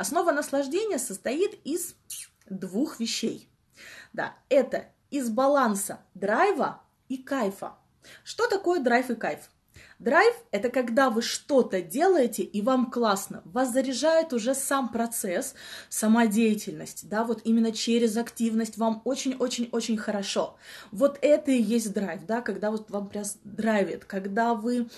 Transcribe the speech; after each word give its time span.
Основа 0.00 0.32
наслаждения 0.32 0.98
состоит 0.98 1.60
из 1.62 1.94
двух 2.48 3.00
вещей. 3.00 3.50
Да, 4.14 4.34
это 4.48 4.86
из 5.10 5.28
баланса 5.28 6.00
драйва 6.14 6.80
и 7.10 7.18
кайфа. 7.18 7.74
Что 8.24 8.48
такое 8.48 8.80
драйв 8.80 9.10
и 9.10 9.14
кайф? 9.14 9.50
Драйв– 10.00 10.34
это 10.50 10.70
когда 10.70 11.10
вы 11.10 11.20
что-то 11.20 11.82
делаете, 11.82 12.42
и 12.42 12.62
вам 12.62 12.90
классно. 12.90 13.42
Вас 13.44 13.70
заряжает 13.70 14.32
уже 14.32 14.54
сам 14.54 14.88
процесс, 14.88 15.54
сама 15.90 16.26
деятельность, 16.26 17.06
да, 17.10 17.22
вот 17.22 17.42
именно 17.44 17.70
через 17.70 18.16
активность 18.16 18.78
вам 18.78 19.02
очень-очень-очень 19.04 19.98
хорошо. 19.98 20.56
Вот 20.90 21.18
это 21.20 21.50
и 21.50 21.60
есть 21.60 21.92
драйв, 21.92 22.24
да, 22.24 22.40
когда 22.40 22.70
вот 22.70 22.90
вам 22.90 23.10
прям 23.10 23.24
драйвит, 23.44 24.06
когда 24.06 24.54
вы, 24.54 24.88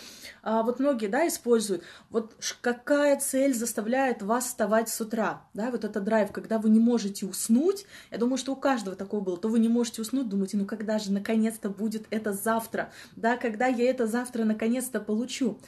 а, 0.44 0.62
вот 0.62 0.78
многие, 0.78 1.08
да, 1.08 1.26
используют, 1.26 1.82
вот 2.08 2.36
какая 2.60 3.18
цель 3.18 3.54
заставляет 3.54 4.22
вас 4.22 4.46
вставать 4.46 4.88
с 4.88 5.00
утра, 5.00 5.42
да, 5.52 5.72
вот 5.72 5.82
это 5.82 6.00
драйв, 6.00 6.30
когда 6.30 6.60
вы 6.60 6.70
не 6.70 6.78
можете 6.78 7.26
уснуть, 7.26 7.86
я 8.12 8.18
думаю, 8.18 8.38
что 8.38 8.52
у 8.52 8.56
каждого 8.56 8.94
такое 8.94 9.20
было, 9.20 9.36
то 9.36 9.48
вы 9.48 9.58
не 9.58 9.68
можете 9.68 10.00
уснуть, 10.00 10.28
думаете, 10.28 10.58
ну 10.58 10.64
когда 10.64 11.00
же 11.00 11.10
наконец-то 11.10 11.70
будет 11.70 12.06
это 12.10 12.32
завтра, 12.32 12.92
да, 13.16 13.36
когда 13.36 13.66
я 13.66 13.90
это 13.90 14.06
завтра 14.06 14.44
наконец 14.44 14.91
наконец-то 14.92 15.00
получу. 15.00 15.58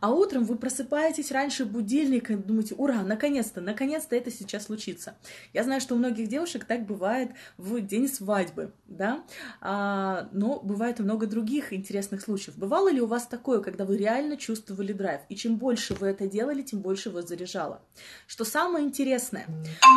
А 0.00 0.10
утром 0.10 0.44
вы 0.44 0.56
просыпаетесь 0.56 1.32
раньше 1.32 1.64
будильника 1.64 2.32
и 2.32 2.36
думаете, 2.36 2.74
ура, 2.74 3.02
наконец-то, 3.02 3.60
наконец-то 3.60 4.16
это 4.16 4.30
сейчас 4.30 4.64
случится. 4.64 5.14
Я 5.52 5.64
знаю, 5.64 5.80
что 5.80 5.94
у 5.94 5.98
многих 5.98 6.28
девушек 6.28 6.64
так 6.64 6.86
бывает 6.86 7.30
в 7.56 7.80
день 7.80 8.08
свадьбы, 8.08 8.72
да, 8.86 9.24
а, 9.60 10.28
но 10.32 10.60
бывает 10.60 11.00
и 11.00 11.02
много 11.02 11.26
других 11.26 11.72
интересных 11.72 12.20
случаев. 12.20 12.56
Бывало 12.56 12.90
ли 12.90 13.00
у 13.00 13.06
вас 13.06 13.26
такое, 13.26 13.60
когда 13.60 13.84
вы 13.84 13.96
реально 13.96 14.36
чувствовали 14.36 14.92
драйв, 14.92 15.20
и 15.28 15.36
чем 15.36 15.56
больше 15.56 15.94
вы 15.94 16.08
это 16.08 16.26
делали, 16.26 16.62
тем 16.62 16.80
больше 16.80 17.10
вас 17.10 17.28
заряжало? 17.28 17.80
Что 18.26 18.44
самое 18.44 18.84
интересное, 18.84 19.46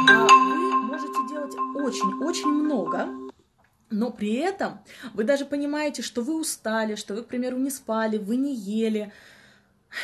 а, 0.09 0.27
вы 0.27 0.81
можете 0.83 1.19
делать 1.29 1.53
очень-очень 1.75 2.49
много, 2.49 3.26
но 3.89 4.11
при 4.11 4.33
этом 4.33 4.79
вы 5.13 5.23
даже 5.23 5.45
понимаете, 5.45 6.01
что 6.01 6.21
вы 6.21 6.39
устали, 6.39 6.95
что 6.95 7.13
вы, 7.13 7.23
к 7.23 7.27
примеру, 7.27 7.57
не 7.57 7.69
спали, 7.69 8.17
вы 8.17 8.35
не 8.35 8.53
ели, 8.53 9.13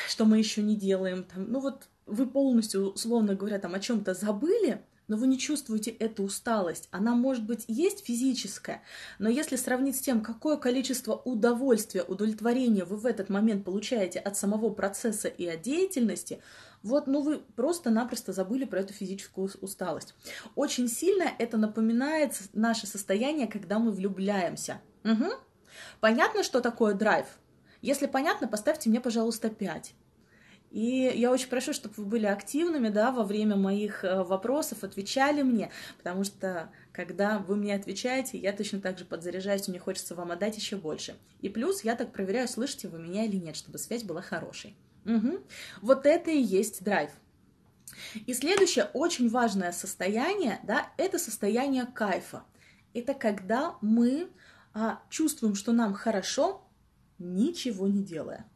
что 0.08 0.26
мы 0.26 0.38
еще 0.38 0.62
не 0.62 0.76
делаем. 0.76 1.24
Там, 1.24 1.52
ну 1.52 1.60
вот 1.60 1.88
вы 2.06 2.26
полностью, 2.26 2.92
условно 2.92 3.36
говоря, 3.36 3.60
там 3.60 3.74
о 3.74 3.80
чем-то 3.80 4.14
забыли, 4.14 4.82
но 5.14 5.20
вы 5.20 5.28
не 5.28 5.38
чувствуете 5.38 5.92
эту 5.92 6.24
усталость. 6.24 6.90
Она, 6.90 7.14
может 7.14 7.46
быть, 7.46 7.66
есть 7.68 8.04
физическая, 8.04 8.82
но 9.20 9.30
если 9.30 9.58
сравнить 9.58 9.96
с 9.96 10.02
тем, 10.02 10.22
какое 10.22 10.58
количество 10.58 11.14
удовольствия, 11.14 12.02
удовлетворения 12.02 12.84
вы 12.84 12.98
в 12.98 13.06
этот 13.06 13.30
момент 13.30 13.64
получаете 13.64 14.18
от 14.18 14.36
самого 14.38 14.72
процесса 14.72 15.28
и 15.28 15.46
от 15.46 15.62
деятельности, 15.62 16.42
вот, 16.82 17.06
ну 17.06 17.22
вы 17.22 17.44
просто-напросто 17.56 18.34
забыли 18.34 18.66
про 18.66 18.80
эту 18.80 18.94
физическую 18.94 19.52
усталость. 19.62 20.16
Очень 20.56 20.88
сильно 20.88 21.26
это 21.38 21.58
напоминает 21.58 22.34
наше 22.54 22.88
состояние, 22.88 23.46
когда 23.46 23.78
мы 23.78 23.92
влюбляемся. 23.92 24.82
Угу. 25.04 25.28
Понятно, 26.00 26.42
что 26.42 26.60
такое 26.60 26.96
драйв? 26.96 27.28
Если 27.84 28.08
понятно, 28.08 28.48
поставьте 28.48 28.90
мне, 28.90 29.00
пожалуйста, 29.00 29.52
5. 29.52 29.94
И 30.74 31.14
я 31.16 31.32
очень 31.32 31.50
прошу, 31.50 31.72
чтобы 31.72 31.94
вы 31.98 32.06
были 32.06 32.26
активными, 32.26 32.90
да, 32.90 33.12
во 33.12 33.24
время 33.24 33.56
моих 33.56 34.04
э, 34.04 34.24
вопросов, 34.24 34.84
отвечали 34.84 35.44
мне, 35.44 35.70
потому 36.00 36.24
что 36.24 36.72
когда 36.92 37.38
вы 37.38 37.56
мне 37.56 37.76
отвечаете, 37.76 38.40
я 38.40 38.52
точно 38.54 38.82
так 38.82 38.98
же 38.98 39.06
подзаряжаюсь, 39.06 39.68
мне 39.68 39.78
хочется 39.78 40.16
вам 40.16 40.32
отдать 40.32 40.58
еще 40.58 40.76
больше. 40.76 41.16
И 41.42 41.50
плюс 41.50 41.84
я 41.84 41.96
так 41.96 42.12
проверяю, 42.12 42.48
слышите 42.48 42.88
вы 42.88 42.98
меня 42.98 43.24
или 43.26 43.36
нет, 43.36 43.56
чтобы 43.56 43.78
связь 43.78 44.04
была 44.04 44.24
хорошей. 44.24 44.76
Угу. 45.06 45.42
Вот 45.84 46.08
это 46.08 46.32
и 46.32 46.42
есть 46.42 46.84
драйв. 46.84 47.12
И 48.26 48.34
следующее 48.34 48.90
очень 48.94 49.30
важное 49.30 49.74
состояние, 49.74 50.60
да, 50.64 50.92
это 50.98 51.20
состояние 51.20 51.86
кайфа. 51.86 52.46
Это 52.96 53.14
когда 53.14 53.76
мы 53.82 54.28
а, 54.74 55.04
чувствуем, 55.12 55.54
что 55.54 55.72
нам 55.72 55.94
хорошо, 55.94 56.68
ничего 57.20 57.88
не 57.88 58.04
делая. 58.04 58.50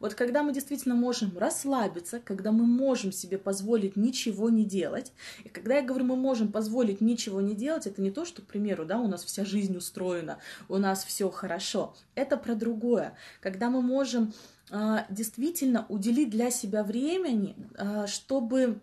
Вот 0.00 0.14
когда 0.14 0.42
мы 0.42 0.52
действительно 0.52 0.94
можем 0.94 1.36
расслабиться, 1.38 2.20
когда 2.20 2.52
мы 2.52 2.64
можем 2.64 3.12
себе 3.12 3.38
позволить 3.38 3.96
ничего 3.96 4.50
не 4.50 4.64
делать, 4.64 5.12
и 5.44 5.48
когда 5.48 5.76
я 5.76 5.82
говорю, 5.82 6.04
мы 6.04 6.16
можем 6.16 6.50
позволить 6.50 7.00
ничего 7.00 7.40
не 7.40 7.54
делать, 7.54 7.86
это 7.86 8.02
не 8.02 8.10
то, 8.10 8.24
что, 8.24 8.42
к 8.42 8.46
примеру, 8.46 8.84
да, 8.84 8.98
у 8.98 9.08
нас 9.08 9.24
вся 9.24 9.44
жизнь 9.44 9.76
устроена, 9.76 10.38
у 10.68 10.78
нас 10.78 11.04
все 11.04 11.30
хорошо. 11.30 11.94
Это 12.14 12.36
про 12.36 12.54
другое. 12.54 13.14
Когда 13.40 13.70
мы 13.70 13.82
можем 13.82 14.32
а, 14.70 15.06
действительно 15.10 15.86
уделить 15.88 16.30
для 16.30 16.50
себя 16.50 16.84
времени, 16.84 17.56
а, 17.76 18.06
чтобы 18.06 18.80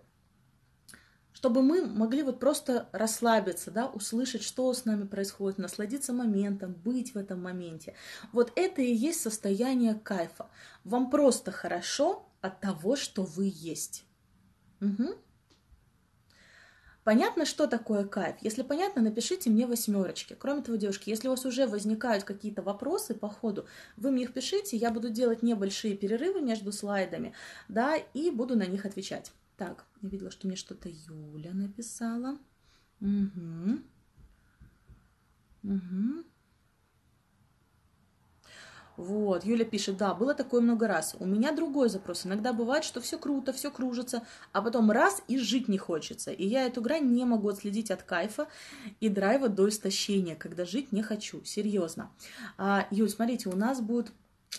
чтобы 1.37 1.61
мы 1.61 1.85
могли 1.85 2.23
вот 2.23 2.39
просто 2.39 2.89
расслабиться, 2.91 3.69
да, 3.69 3.85
услышать, 3.85 4.41
что 4.41 4.73
с 4.73 4.85
нами 4.85 5.05
происходит, 5.05 5.59
насладиться 5.59 6.11
моментом, 6.11 6.73
быть 6.73 7.13
в 7.13 7.17
этом 7.19 7.43
моменте. 7.43 7.93
Вот 8.33 8.51
это 8.55 8.81
и 8.81 8.91
есть 8.91 9.21
состояние 9.21 9.93
кайфа. 9.93 10.49
Вам 10.83 11.11
просто 11.11 11.51
хорошо 11.51 12.27
от 12.41 12.59
того, 12.59 12.95
что 12.95 13.21
вы 13.21 13.51
есть. 13.53 14.03
Угу. 14.81 15.13
Понятно, 17.03 17.45
что 17.45 17.67
такое 17.67 18.03
кайф? 18.05 18.37
Если 18.41 18.63
понятно, 18.63 19.03
напишите 19.03 19.51
мне 19.51 19.67
восьмерочки. 19.67 20.35
Кроме 20.39 20.63
того, 20.63 20.75
девушки, 20.75 21.11
если 21.11 21.27
у 21.27 21.31
вас 21.31 21.45
уже 21.45 21.67
возникают 21.67 22.23
какие-то 22.23 22.63
вопросы 22.63 23.13
по 23.13 23.29
ходу, 23.29 23.67
вы 23.95 24.09
мне 24.09 24.23
их 24.23 24.33
пишите, 24.33 24.75
я 24.75 24.89
буду 24.89 25.09
делать 25.09 25.43
небольшие 25.43 25.95
перерывы 25.95 26.41
между 26.41 26.71
слайдами, 26.71 27.35
да, 27.67 27.95
и 27.95 28.31
буду 28.31 28.57
на 28.57 28.65
них 28.65 28.87
отвечать. 28.87 29.33
Так, 29.57 29.85
я 30.01 30.09
видела, 30.09 30.29
что 30.29 30.47
мне 30.47 30.55
что-то 30.55 30.87
Юля 30.87 31.53
написала. 31.53 32.37
Угу. 33.01 33.79
Угу. 35.63 36.23
Вот, 38.97 39.45
Юля 39.45 39.63
пишет, 39.63 39.97
да, 39.97 40.15
было 40.15 40.33
такое 40.33 40.61
много 40.61 40.87
раз. 40.87 41.15
У 41.19 41.25
меня 41.25 41.51
другой 41.51 41.89
запрос. 41.89 42.25
Иногда 42.25 42.51
бывает, 42.51 42.83
что 42.83 42.99
все 42.99 43.19
круто, 43.19 43.53
все 43.53 43.69
кружится, 43.69 44.23
а 44.53 44.61
потом 44.61 44.89
раз 44.89 45.21
и 45.27 45.37
жить 45.37 45.67
не 45.67 45.77
хочется. 45.77 46.31
И 46.31 46.47
я 46.47 46.65
эту 46.65 46.81
грань 46.81 47.11
не 47.11 47.25
могу 47.25 47.49
отследить 47.49 47.91
от 47.91 48.01
кайфа 48.01 48.47
и 48.99 49.09
драйва 49.09 49.49
до 49.49 49.69
истощения, 49.69 50.35
когда 50.35 50.65
жить 50.65 50.91
не 50.91 51.03
хочу. 51.03 51.43
Серьезно. 51.43 52.11
А, 52.57 52.87
Юль, 52.89 53.09
смотрите, 53.09 53.49
у 53.49 53.55
нас 53.55 53.81
будет 53.81 54.11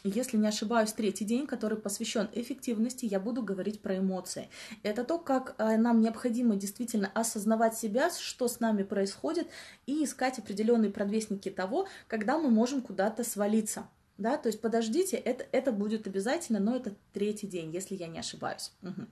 если 0.04 0.36
не 0.36 0.46
ошибаюсь, 0.46 0.92
третий 0.92 1.24
день, 1.24 1.46
который 1.46 1.78
посвящен 1.78 2.28
эффективности, 2.32 3.04
я 3.04 3.18
буду 3.18 3.42
говорить 3.42 3.80
про 3.80 3.98
эмоции. 3.98 4.48
Это 4.82 5.04
то, 5.04 5.18
как 5.18 5.54
э, 5.58 5.76
нам 5.76 6.00
необходимо 6.00 6.56
действительно 6.56 7.10
осознавать 7.14 7.76
себя, 7.76 8.10
что 8.10 8.48
с 8.48 8.60
нами 8.60 8.82
происходит, 8.82 9.48
и 9.86 10.04
искать 10.04 10.38
определенные 10.38 10.90
предвестники 10.90 11.50
того, 11.50 11.88
когда 12.06 12.38
мы 12.38 12.50
можем 12.50 12.82
куда-то 12.82 13.24
свалиться 13.24 13.88
да, 14.18 14.36
то 14.36 14.48
есть 14.48 14.60
подождите, 14.60 15.16
это, 15.16 15.46
это 15.52 15.70
будет 15.70 16.08
обязательно, 16.08 16.58
но 16.58 16.74
это 16.74 16.94
третий 17.12 17.46
день, 17.46 17.70
если 17.70 17.94
я 17.94 18.08
не 18.08 18.18
ошибаюсь. 18.18 18.72
Угу. 18.82 19.06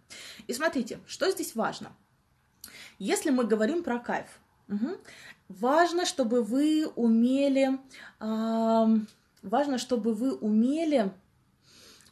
И 0.49 0.53
смотрите, 0.53 0.99
что 1.07 1.31
здесь 1.31 1.55
важно. 1.55 1.93
Если 2.99 3.31
мы 3.31 3.45
говорим 3.45 3.85
про 3.85 4.01
кайф, 4.01 4.27
угу, 4.69 4.97
важно, 5.49 6.07
чтобы 6.07 6.43
вы 6.43 6.89
умели, 6.97 7.79
э, 8.19 8.99
важно, 9.47 9.79
чтобы 9.79 10.13
вы 10.13 10.35
умели 10.35 11.13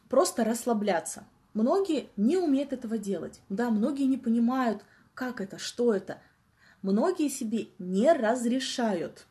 просто 0.09 0.43
расслабляться. 0.43 1.25
Многие 1.53 2.09
не 2.17 2.37
умеют 2.37 2.73
этого 2.73 2.97
делать, 2.97 3.39
да, 3.49 3.69
многие 3.69 4.05
не 4.05 4.17
понимают, 4.17 4.83
как 5.13 5.39
это, 5.39 5.57
что 5.57 5.93
это. 5.93 6.19
Многие 6.81 7.29
себе 7.29 7.69
не 7.79 8.11
разрешают 8.11 9.25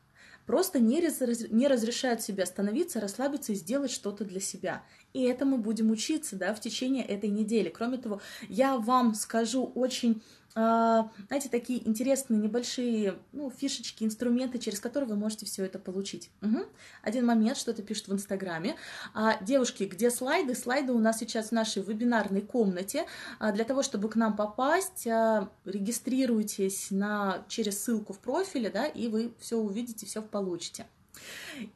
просто 0.47 0.78
не, 0.78 1.00
раз, 1.00 1.20
не 1.50 1.69
разрешают 1.69 2.22
себе 2.22 2.43
остановиться, 2.43 3.00
расслабиться 3.00 3.53
и 3.53 3.56
сделать 3.56 3.91
что-то 3.91 4.25
для 4.25 4.41
себя. 4.41 4.82
И 5.12 5.22
это 5.22 5.44
мы 5.44 5.59
будем 5.59 5.91
учиться 5.91 6.37
да, 6.37 6.54
в 6.54 6.60
течение 6.60 7.04
этой 7.04 7.31
недели. 7.31 7.69
Кроме 7.69 7.98
того, 7.98 8.20
я 8.48 8.76
вам 8.76 9.14
скажу 9.14 9.64
очень 9.75 10.22
знаете, 10.54 11.48
такие 11.50 11.87
интересные 11.87 12.38
небольшие 12.38 13.19
ну, 13.32 13.50
фишечки, 13.50 14.05
инструменты, 14.05 14.58
через 14.58 14.78
которые 14.78 15.11
вы 15.11 15.17
можете 15.17 15.46
все 15.46 15.64
это 15.64 15.81
получить. 15.81 16.31
Угу. 16.43 16.61
Один 17.02 17.26
момент, 17.26 17.56
что-то 17.56 17.82
пишет 17.82 18.06
в 18.06 18.12
Инстаграме. 18.12 18.76
А, 19.14 19.43
девушки, 19.43 19.82
где 19.84 20.11
слайды? 20.11 20.55
Слайды 20.55 20.93
у 20.93 20.99
нас 21.00 21.19
сейчас 21.19 21.49
в 21.49 21.52
нашей 21.52 21.82
вебинарной 21.82 22.40
комнате. 22.40 23.06
А, 23.40 23.50
для 23.50 23.64
того, 23.64 23.82
чтобы 23.82 24.08
к 24.08 24.14
нам 24.14 24.37
попасть, 24.37 25.08
а, 25.08 25.50
регистрируйтесь 25.64 26.93
на, 26.93 27.44
через 27.49 27.82
ссылку 27.82 28.12
в 28.12 28.20
профиле, 28.20 28.70
да, 28.70 28.87
и 28.87 29.08
вы 29.08 29.32
все 29.40 29.56
увидите, 29.56 30.06
все 30.06 30.23
получите. 30.23 30.87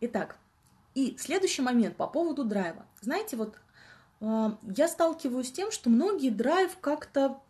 Итак, 0.01 0.37
и 0.95 1.17
следующий 1.19 1.63
момент 1.63 1.97
по 1.97 2.07
поводу 2.07 2.45
драйва. 2.45 2.87
Знаете, 3.01 3.37
вот 3.37 3.57
а, 4.21 4.57
я 4.63 4.87
сталкиваюсь 4.87 5.49
с 5.49 5.53
тем, 5.53 5.71
что 5.71 5.91
многие 5.91 6.31
драйв 6.31 6.77
как-то 6.81 7.41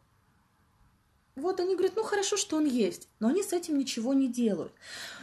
вот 1.38 1.60
они 1.60 1.74
говорят, 1.74 1.96
ну 1.96 2.02
хорошо, 2.02 2.36
что 2.36 2.56
он 2.56 2.66
есть, 2.66 3.08
но 3.20 3.28
они 3.28 3.42
с 3.42 3.52
этим 3.52 3.78
ничего 3.78 4.14
не 4.14 4.28
делают. 4.28 4.72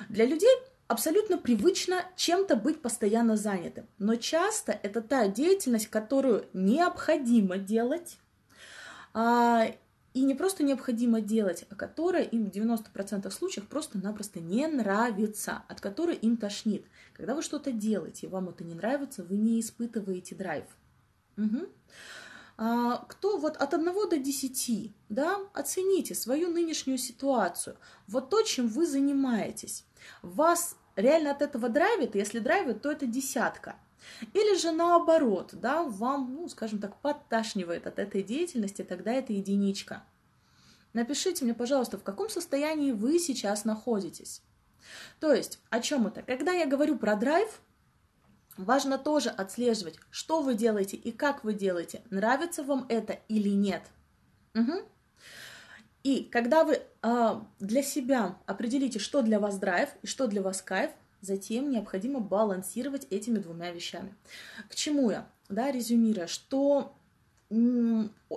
Для 0.09 0.25
людей 0.25 0.50
абсолютно 0.88 1.38
привычно 1.38 2.03
чем-то 2.15 2.56
быть 2.56 2.81
постоянно 2.81 3.38
занятым, 3.38 3.88
но 3.97 4.15
часто 4.15 4.71
это 4.71 5.01
та 5.01 5.27
деятельность, 5.27 5.88
которую 5.88 6.45
необходимо 6.53 7.57
делать, 7.57 8.17
а, 9.13 9.67
и 10.13 10.23
не 10.23 10.33
просто 10.33 10.63
необходимо 10.63 11.19
делать, 11.19 11.65
а 11.69 11.75
которая 11.75 12.23
им 12.23 12.45
в 12.45 12.50
90% 12.50 13.29
случаев 13.31 13.67
просто-напросто 13.67 14.39
не 14.39 14.65
нравится, 14.65 15.63
от 15.67 15.81
которой 15.81 16.15
им 16.15 16.38
тошнит. 16.38 16.85
Когда 17.13 17.35
вы 17.35 17.41
что-то 17.41 17.73
делаете, 17.73 18.27
и 18.27 18.29
вам 18.29 18.47
это 18.47 18.63
не 18.63 18.75
нравится, 18.75 19.23
вы 19.23 19.35
не 19.35 19.59
испытываете 19.59 20.35
драйв. 20.35 20.65
Угу. 21.38 21.67
А, 22.57 22.97
кто 23.09 23.37
вот 23.37 23.57
от 23.57 23.73
1 23.73 23.93
до 24.09 24.17
10, 24.17 24.93
да, 25.09 25.39
оцените 25.53 26.15
свою 26.15 26.49
нынешнюю 26.49 26.97
ситуацию. 26.97 27.77
Вот 28.07 28.29
то, 28.29 28.41
чем 28.43 28.67
вы 28.67 28.85
занимаетесь. 28.85 29.85
Вас 30.21 30.77
реально 30.95 31.31
от 31.31 31.41
этого 31.41 31.67
драйвит, 31.67 32.15
если 32.15 32.39
драйвит, 32.39 32.81
то 32.81 32.91
это 32.91 33.05
десятка. 33.05 33.75
Или 34.33 34.57
же 34.57 34.71
наоборот, 34.71 35.51
да, 35.53 35.83
вам, 35.83 36.33
ну, 36.33 36.47
скажем 36.47 36.79
так, 36.79 36.99
подташнивает 37.01 37.87
от 37.87 37.99
этой 37.99 38.23
деятельности, 38.23 38.83
тогда 38.83 39.11
это 39.11 39.33
единичка. 39.33 40.03
Напишите 40.93 41.43
мне, 41.43 41.53
пожалуйста, 41.53 41.97
в 41.97 42.03
каком 42.03 42.29
состоянии 42.29 42.91
вы 42.91 43.19
сейчас 43.19 43.65
находитесь. 43.65 44.41
То 45.19 45.33
есть, 45.33 45.59
о 45.69 45.81
чем 45.81 46.07
это? 46.07 46.21
Когда 46.21 46.51
я 46.51 46.65
говорю 46.65 46.97
про 46.97 47.15
драйв, 47.15 47.61
важно 48.57 48.97
тоже 48.97 49.29
отслеживать, 49.29 49.95
что 50.09 50.41
вы 50.41 50.55
делаете 50.55 50.97
и 50.97 51.11
как 51.11 51.43
вы 51.43 51.53
делаете, 51.53 52.01
нравится 52.09 52.63
вам 52.63 52.85
это 52.89 53.19
или 53.27 53.49
нет. 53.49 53.83
Угу. 54.53 54.73
И 56.03 56.23
когда 56.23 56.63
вы 56.63 56.81
э, 57.01 57.41
для 57.59 57.83
себя 57.83 58.37
определите, 58.45 58.99
что 58.99 59.21
для 59.21 59.39
вас 59.39 59.57
драйв 59.57 59.89
и 60.01 60.07
что 60.07 60.27
для 60.27 60.41
вас 60.41 60.61
кайф, 60.61 60.91
затем 61.21 61.71
необходимо 61.71 62.19
балансировать 62.19 63.07
этими 63.09 63.39
двумя 63.39 63.71
вещами. 63.71 64.13
К 64.69 64.75
чему 64.75 65.09
я? 65.09 65.27
Да, 65.49 65.71
резюмируя, 65.71 66.27
что 66.27 66.95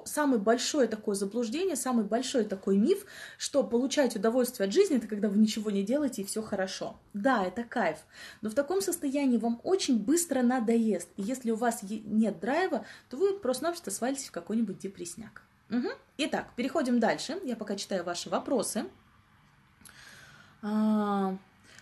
самое 0.04 0.40
большое 0.40 0.88
такое 0.88 1.14
заблуждение, 1.14 1.76
самый 1.76 2.04
большой 2.04 2.44
такой 2.44 2.76
миф, 2.76 3.04
что 3.36 3.64
получать 3.64 4.16
удовольствие 4.16 4.66
от 4.66 4.72
жизни, 4.72 4.96
это 4.96 5.06
когда 5.06 5.28
вы 5.28 5.38
ничего 5.38 5.70
не 5.70 5.82
делаете 5.82 6.22
и 6.22 6.24
все 6.24 6.42
хорошо. 6.42 6.98
Да, 7.14 7.44
это 7.44 7.64
кайф, 7.64 7.98
но 8.40 8.50
в 8.50 8.54
таком 8.54 8.80
состоянии 8.80 9.36
вам 9.36 9.60
очень 9.64 9.98
быстро 9.98 10.42
надоест. 10.42 11.08
И 11.16 11.22
если 11.22 11.50
у 11.50 11.56
вас 11.56 11.80
нет 11.82 12.40
драйва, 12.40 12.84
то 13.10 13.16
вы 13.16 13.38
просто-напросто 13.38 13.90
свалитесь 13.90 14.28
в 14.28 14.32
какой-нибудь 14.32 14.78
депрессняк. 14.78 15.42
Угу. 15.70 15.88
Итак, 16.18 16.48
переходим 16.56 16.98
дальше. 16.98 17.38
Я 17.44 17.56
пока 17.56 17.76
читаю 17.76 18.04
ваши 18.04 18.30
вопросы. 18.30 18.86
А, 20.62 21.36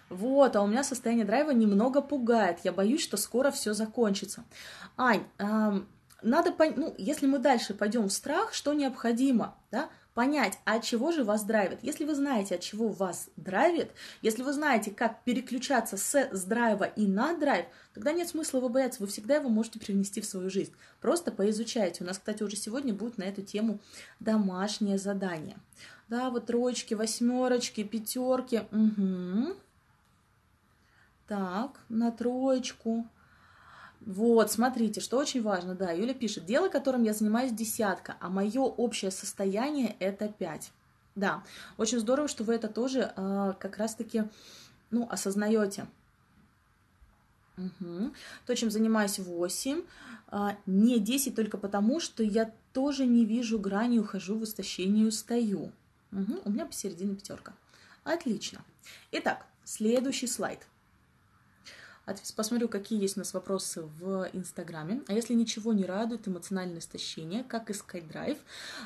вот, 0.09 0.57
а 0.57 0.63
у 0.63 0.67
меня 0.67 0.85
состояние 0.85 1.25
драйва 1.25 1.51
немного 1.51 2.01
пугает. 2.01 2.61
Я 2.65 2.73
боюсь, 2.73 3.03
что 3.03 3.17
скоро 3.17 3.51
все 3.51 3.75
закончится. 3.75 4.45
Ань, 4.97 5.25
а, 5.39 5.83
надо 6.23 6.53
понять, 6.53 6.77
ну, 6.77 6.95
если 6.99 7.27
мы 7.27 7.39
дальше 7.39 7.75
пойдем 7.75 8.09
в 8.09 8.13
страх, 8.13 8.53
что 8.53 8.73
необходимо, 8.73 9.57
да, 9.71 9.91
понять, 10.17 10.59
а 10.65 10.77
от 10.77 10.83
чего 10.83 11.13
же 11.13 11.25
вас 11.25 11.45
драйвит. 11.45 11.81
Если 11.83 12.07
вы 12.07 12.15
знаете, 12.15 12.55
от 12.55 12.63
чего 12.63 12.89
вас 12.89 13.29
драйвит, 13.37 13.91
если 14.23 14.43
вы 14.43 14.55
знаете, 14.55 14.91
как 14.91 15.23
переключаться 15.25 15.99
с, 15.99 16.15
с 16.15 16.45
драйва 16.45 16.85
и 16.85 17.07
на 17.07 17.37
драйв, 17.37 17.67
тогда 17.93 18.13
нет 18.13 18.27
смысла 18.27 18.59
его 18.59 18.71
бояться, 18.71 19.03
вы 19.03 19.09
всегда 19.09 19.37
его 19.37 19.51
можете 19.51 19.79
привнести 19.79 20.23
в 20.23 20.25
свою 20.25 20.49
жизнь. 20.49 20.73
Просто 21.03 21.33
поизучайте. 21.33 22.03
У 22.03 22.07
нас, 22.07 22.17
кстати, 22.17 22.43
уже 22.43 22.57
сегодня 22.57 22.95
будет 22.95 23.19
на 23.19 23.25
эту 23.25 23.43
тему 23.43 23.79
домашнее 24.19 24.97
задание. 24.97 25.59
Да, 26.09 26.31
вот 26.31 26.47
троечки, 26.47 26.95
восьмерочки, 26.95 27.85
пятерки. 27.85 28.63
Угу. 28.73 29.55
Так, 31.29 31.81
на 31.91 32.11
троечку. 32.11 33.07
Вот, 34.07 34.53
смотрите, 34.53 35.01
что 35.01 35.19
очень 35.19 35.43
важно, 35.43 35.75
да, 35.75 35.91
Юля 35.91 36.15
пишет, 36.15 36.47
дело, 36.47 36.69
которым 36.69 37.03
я 37.03 37.13
занимаюсь, 37.13 37.51
десятка, 37.51 38.17
а 38.21 38.31
мое 38.31 38.61
общее 38.61 39.11
состояние 39.11 39.97
это 39.99 40.29
пять. 40.29 40.71
Да, 41.17 41.43
очень 41.77 41.99
здорово, 41.99 42.29
что 42.29 42.45
вы 42.45 42.55
это 42.55 42.69
тоже 42.69 43.13
э, 43.17 43.55
как 43.59 43.79
раз-таки, 43.79 44.25
ну, 44.93 45.09
осознаете. 45.11 45.89
Угу. 47.57 48.13
То, 48.47 48.55
чем 48.55 48.71
занимаюсь 48.71 49.19
8, 49.19 49.83
а, 50.29 50.57
не 50.67 51.01
10 51.01 51.35
только 51.35 51.59
потому, 51.59 51.99
что 51.99 52.23
я 52.23 52.53
тоже 52.73 53.07
не 53.07 53.25
вижу 53.25 53.59
грани, 53.59 53.99
ухожу 53.99 54.39
в 54.39 54.45
истощение 54.45 55.07
устаю. 55.07 55.73
Угу. 56.13 56.43
У 56.45 56.51
меня 56.51 56.67
посередине 56.67 57.17
пятерка. 57.17 57.55
Отлично. 58.05 58.61
Итак, 59.11 59.47
следующий 59.65 60.29
слайд 60.29 60.61
посмотрю, 62.37 62.69
какие 62.69 63.01
есть 63.01 63.17
у 63.17 63.21
нас 63.21 63.35
вопросы 63.35 63.83
в 63.83 64.29
Инстаграме. 64.33 65.03
А 65.09 65.13
если 65.13 65.35
ничего 65.35 65.73
не 65.73 65.85
радует, 65.85 66.29
эмоциональное 66.29 66.79
истощение, 66.79 67.45
как 67.45 67.71
искать 67.71 68.07
драйв? 68.09 68.39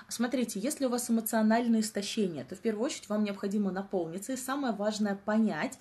Смотрите, 0.09 0.59
если 0.59 0.87
у 0.87 0.89
вас 0.89 1.11
эмоциональное 1.11 1.81
истощение, 1.81 2.45
то 2.45 2.57
в 2.57 2.61
первую 2.61 2.87
очередь 2.87 3.09
вам 3.09 3.25
необходимо 3.25 3.71
наполниться, 3.71 4.33
и 4.33 4.37
самое 4.37 4.73
важное 4.73 5.17
понять, 5.17 5.79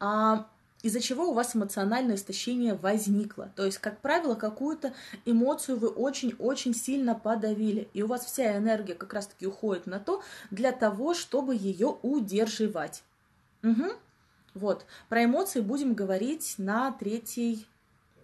а 0.00 0.48
из-за 0.82 1.00
чего 1.00 1.30
у 1.30 1.34
вас 1.34 1.54
эмоциональное 1.54 2.16
истощение 2.16 2.74
возникло. 2.74 3.50
То 3.54 3.64
есть, 3.66 3.78
как 3.78 4.00
правило, 4.00 4.34
какую-то 4.34 4.92
эмоцию 5.24 5.78
вы 5.78 5.88
очень-очень 5.88 6.74
сильно 6.74 7.14
подавили, 7.14 7.88
и 7.92 8.02
у 8.02 8.06
вас 8.06 8.24
вся 8.24 8.56
энергия 8.56 8.94
как 8.94 9.12
раз-таки 9.12 9.46
уходит 9.46 9.86
на 9.86 10.00
то, 10.00 10.22
для 10.50 10.72
того, 10.72 11.14
чтобы 11.14 11.54
ее 11.54 11.98
удерживать. 12.02 13.02
Угу. 13.62 13.92
Вот, 14.54 14.84
про 15.08 15.24
эмоции 15.24 15.60
будем 15.60 15.94
говорить 15.94 16.54
на 16.58 16.92
третий 16.92 17.66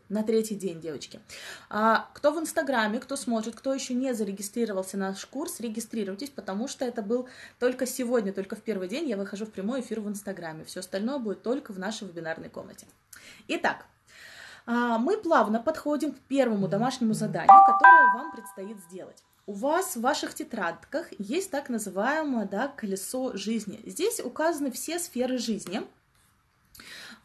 на 0.08 0.22
третий 0.22 0.54
день, 0.54 0.80
девочки. 0.80 1.20
А, 1.68 2.08
кто 2.14 2.30
в 2.30 2.38
Инстаграме, 2.38 3.00
кто 3.00 3.16
смотрит, 3.16 3.56
кто 3.56 3.74
еще 3.74 3.92
не 3.94 4.14
зарегистрировался 4.14 4.96
на 4.96 5.08
наш 5.08 5.26
курс, 5.26 5.58
регистрируйтесь, 5.60 6.30
потому 6.30 6.68
что 6.68 6.84
это 6.84 7.02
был 7.02 7.28
только 7.58 7.86
сегодня, 7.86 8.32
только 8.32 8.54
в 8.54 8.62
первый 8.62 8.88
день 8.88 9.08
я 9.08 9.16
выхожу 9.16 9.46
в 9.46 9.50
прямой 9.50 9.80
эфир 9.80 10.00
в 10.00 10.08
Инстаграме. 10.08 10.64
Все 10.64 10.80
остальное 10.80 11.18
будет 11.18 11.42
только 11.42 11.72
в 11.72 11.78
нашей 11.78 12.06
вебинарной 12.06 12.48
комнате. 12.48 12.86
Итак, 13.48 13.86
а, 14.64 14.98
мы 14.98 15.16
плавно 15.16 15.60
подходим 15.60 16.12
к 16.12 16.18
первому 16.20 16.68
домашнему 16.68 17.12
заданию, 17.12 17.48
которое 17.48 18.14
вам 18.14 18.30
предстоит 18.30 18.78
сделать. 18.88 19.22
У 19.46 19.52
вас 19.52 19.96
в 19.96 20.00
ваших 20.00 20.34
тетрадках 20.34 21.06
есть 21.18 21.50
так 21.50 21.68
называемое 21.68 22.46
да, 22.46 22.68
колесо 22.68 23.36
жизни. 23.36 23.80
Здесь 23.84 24.20
указаны 24.20 24.70
все 24.70 24.98
сферы 24.98 25.38
жизни– 25.38 25.82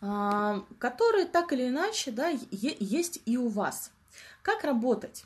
которые 0.01 1.25
так 1.25 1.53
или 1.53 1.67
иначе 1.67 2.11
да, 2.11 2.29
есть 2.29 3.21
и 3.25 3.37
у 3.37 3.49
вас. 3.49 3.91
Как 4.41 4.63
работать? 4.63 5.25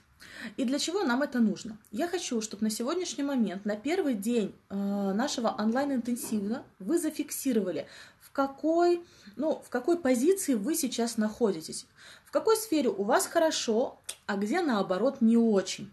И 0.57 0.65
для 0.65 0.79
чего 0.79 1.03
нам 1.03 1.21
это 1.21 1.39
нужно? 1.39 1.77
Я 1.91 2.09
хочу, 2.09 2.41
чтобы 2.41 2.63
на 2.63 2.69
сегодняшний 2.69 3.23
момент, 3.23 3.63
на 3.63 3.77
первый 3.77 4.15
день 4.15 4.53
э, 4.69 4.75
нашего 4.75 5.47
онлайн-интенсива 5.47 6.63
вы 6.79 6.99
зафиксировали, 6.99 7.87
в 8.19 8.31
какой, 8.31 9.01
ну, 9.37 9.61
в 9.65 9.69
какой 9.69 9.97
позиции 9.97 10.55
вы 10.55 10.75
сейчас 10.75 11.15
находитесь, 11.15 11.87
в 12.25 12.31
какой 12.31 12.57
сфере 12.57 12.89
у 12.89 13.03
вас 13.03 13.27
хорошо, 13.27 13.97
а 14.25 14.35
где 14.35 14.61
наоборот 14.61 15.21
не 15.21 15.37
очень. 15.37 15.91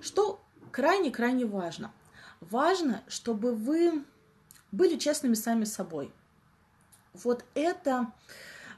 Что 0.00 0.40
крайне-крайне 0.70 1.44
важно? 1.44 1.90
Важно, 2.40 3.02
чтобы 3.08 3.52
вы 3.52 4.04
были 4.70 4.96
честными 4.96 5.34
сами 5.34 5.64
собой– 5.64 6.12
вот 7.14 7.44
это, 7.54 8.12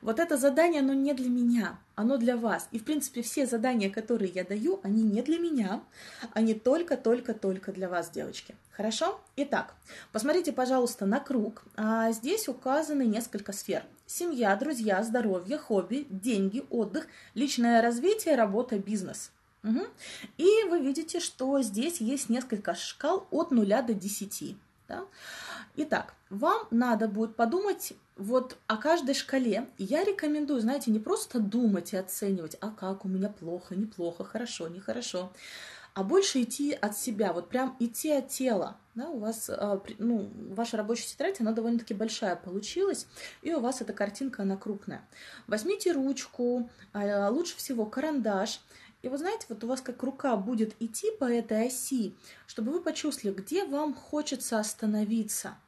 вот 0.02 0.18
это 0.18 0.36
задание, 0.36 0.80
оно 0.80 0.92
не 0.92 1.14
для 1.14 1.28
меня, 1.28 1.78
оно 1.94 2.16
для 2.16 2.36
вас. 2.36 2.68
И, 2.72 2.78
в 2.78 2.84
принципе, 2.84 3.22
все 3.22 3.46
задания, 3.46 3.90
которые 3.90 4.30
я 4.30 4.44
даю, 4.44 4.80
они 4.82 5.02
не 5.02 5.22
для 5.22 5.38
меня, 5.38 5.82
они 6.32 6.54
только-только-только 6.54 7.72
для 7.72 7.88
вас, 7.88 8.10
девочки. 8.10 8.54
Хорошо? 8.72 9.20
Итак, 9.36 9.74
посмотрите, 10.12 10.52
пожалуйста, 10.52 11.06
на 11.06 11.20
круг. 11.20 11.62
А 11.76 12.10
здесь 12.12 12.48
указаны 12.48 13.04
несколько 13.04 13.52
сфер. 13.52 13.84
Семья, 14.06 14.54
друзья, 14.56 15.02
здоровье, 15.02 15.58
хобби, 15.58 16.06
деньги, 16.10 16.64
отдых, 16.70 17.06
личное 17.34 17.80
развитие, 17.80 18.34
работа, 18.34 18.78
бизнес. 18.78 19.30
Угу. 19.62 19.80
И 20.36 20.48
вы 20.68 20.80
видите, 20.80 21.20
что 21.20 21.62
здесь 21.62 22.00
есть 22.00 22.28
несколько 22.28 22.74
шкал 22.74 23.26
от 23.30 23.50
0 23.50 23.66
до 23.66 23.94
10. 23.94 24.56
Да? 24.88 25.04
Итак, 25.76 26.14
вам 26.28 26.66
надо 26.70 27.08
будет 27.08 27.36
подумать 27.36 27.94
вот 28.16 28.56
о 28.66 28.76
каждой 28.76 29.14
шкале. 29.14 29.68
Я 29.78 30.04
рекомендую, 30.04 30.60
знаете, 30.60 30.90
не 30.90 31.00
просто 31.00 31.40
думать 31.40 31.92
и 31.92 31.96
оценивать, 31.96 32.56
а 32.60 32.70
как 32.70 33.04
у 33.04 33.08
меня 33.08 33.28
плохо, 33.28 33.74
неплохо, 33.74 34.24
хорошо, 34.24 34.68
нехорошо, 34.68 35.32
а 35.94 36.02
больше 36.02 36.42
идти 36.42 36.72
от 36.72 36.96
себя, 36.96 37.32
вот 37.32 37.48
прям 37.48 37.76
идти 37.80 38.10
от 38.10 38.28
тела. 38.28 38.76
Да, 38.94 39.08
у 39.08 39.18
вас, 39.18 39.50
а, 39.50 39.82
ну, 39.98 40.30
ваша 40.50 40.76
рабочая 40.76 41.08
тетрадь, 41.08 41.40
она 41.40 41.52
довольно-таки 41.52 41.94
большая 41.94 42.36
получилась, 42.36 43.06
и 43.42 43.52
у 43.52 43.60
вас 43.60 43.80
эта 43.80 43.92
картинка, 43.92 44.42
она 44.42 44.56
крупная. 44.56 45.04
Возьмите 45.48 45.92
ручку, 45.92 46.70
а, 46.92 47.28
лучше 47.30 47.56
всего 47.56 47.86
карандаш, 47.86 48.60
и 49.02 49.08
вы 49.08 49.18
знаете, 49.18 49.46
вот 49.48 49.62
у 49.64 49.66
вас 49.66 49.80
как 49.80 50.02
рука 50.02 50.36
будет 50.36 50.74
идти 50.80 51.10
по 51.18 51.24
этой 51.24 51.66
оси, 51.66 52.14
чтобы 52.46 52.72
вы 52.72 52.80
почувствовали, 52.80 53.36
где 53.36 53.64
вам 53.64 53.92
хочется 53.92 54.58
остановиться– 54.60 55.58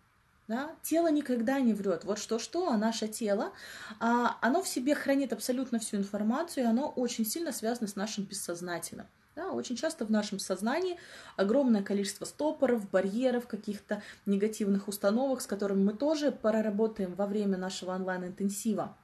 да? 0.48 0.70
Тело 0.82 1.10
никогда 1.10 1.60
не 1.60 1.74
врет. 1.74 2.04
Вот 2.04 2.18
что-что, 2.18 2.68
а 2.68 2.76
наше 2.76 3.08
тело, 3.08 3.52
а, 4.00 4.36
оно 4.40 4.62
в 4.62 4.68
себе 4.68 4.94
хранит 4.94 5.32
абсолютно 5.32 5.78
всю 5.78 5.96
информацию, 5.96 6.64
и 6.64 6.66
оно 6.68 6.88
очень 6.88 7.26
сильно 7.26 7.52
связано 7.52 7.88
с 7.88 7.96
нашим 7.96 8.24
бессознательным. 8.24 9.06
Да, 9.34 9.50
очень 9.50 9.76
часто 9.76 10.06
в 10.06 10.10
нашем 10.10 10.38
сознании 10.38 10.98
огромное 11.36 11.82
количество 11.82 12.24
стопоров, 12.24 12.88
барьеров, 12.90 13.46
каких-то 13.46 14.02
негативных 14.24 14.88
установок, 14.88 15.42
с 15.42 15.46
которыми 15.46 15.84
мы 15.84 15.92
тоже 15.92 16.32
проработаем 16.32 17.14
во 17.14 17.26
время 17.26 17.58
нашего 17.58 17.94
онлайн-интенсива, 17.94 18.96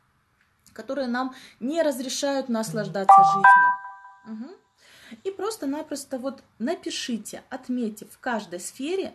которые 0.73 1.07
нам 1.07 1.35
не 1.61 1.83
разрешают 1.83 2.49
наслаждаться 2.49 3.23
жизнью. 3.25 4.47
Угу. 4.47 4.57
И 5.25 5.31
просто-напросто 5.31 6.19
вот 6.19 6.43
напишите, 6.59 7.43
отметьте 7.51 8.07
в 8.07 8.19
каждой 8.19 8.61
сфере, 8.61 9.13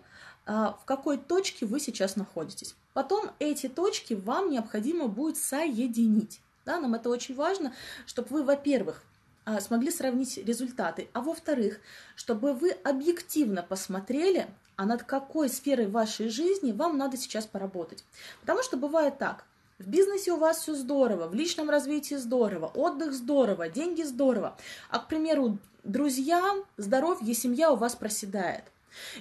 в 0.48 0.86
какой 0.86 1.18
точке 1.18 1.66
вы 1.66 1.80
сейчас 1.80 2.16
находитесь. 2.16 2.76
Потом 2.94 3.32
эти 3.40 3.68
точки 3.68 4.14
вам 4.14 4.50
необходимо 4.50 5.08
будет 5.08 5.38
соединить. 5.38 6.40
Да, 6.66 6.80
нам 6.80 6.96
это 6.96 7.10
очень 7.10 7.36
важно, 7.36 7.74
чтобы 8.06 8.30
вы, 8.30 8.44
во-первых, 8.44 9.04
а, 9.46 9.62
смогли 9.62 9.92
сравнить 9.92 10.38
результаты, 10.38 11.08
а 11.14 11.22
во-вторых, 11.22 11.80
чтобы 12.18 12.54
вы 12.54 12.72
объективно 12.72 13.64
посмотрели, 13.64 14.48
а 14.76 14.86
над 14.86 15.04
какой 15.04 15.48
сферой 15.48 15.88
вашей 15.88 16.28
жизни 16.28 16.74
вам 16.74 16.98
надо 16.98 17.16
сейчас 17.16 17.46
поработать. 17.46 18.04
Потому 18.42 18.62
что 18.62 18.76
бывает 18.76 19.18
так, 19.18 19.46
в 19.80 19.88
бизнесе 19.88 20.34
у 20.34 20.38
вас 20.38 20.58
все 20.58 20.76
здорово, 20.76 21.28
в 21.28 21.34
личном 21.34 21.70
развитии 21.70 22.16
здорово, 22.16 22.66
отдых 22.66 23.14
здорово, 23.14 23.70
деньги 23.70 24.04
здорово, 24.04 24.58
а, 24.90 25.00
к 25.00 25.08
примеру, 25.08 25.60
друзья, 25.86 26.56
здоровье, 26.76 27.34
семья 27.34 27.72
у 27.72 27.78
вас 27.78 27.96
проседает. 27.96 28.66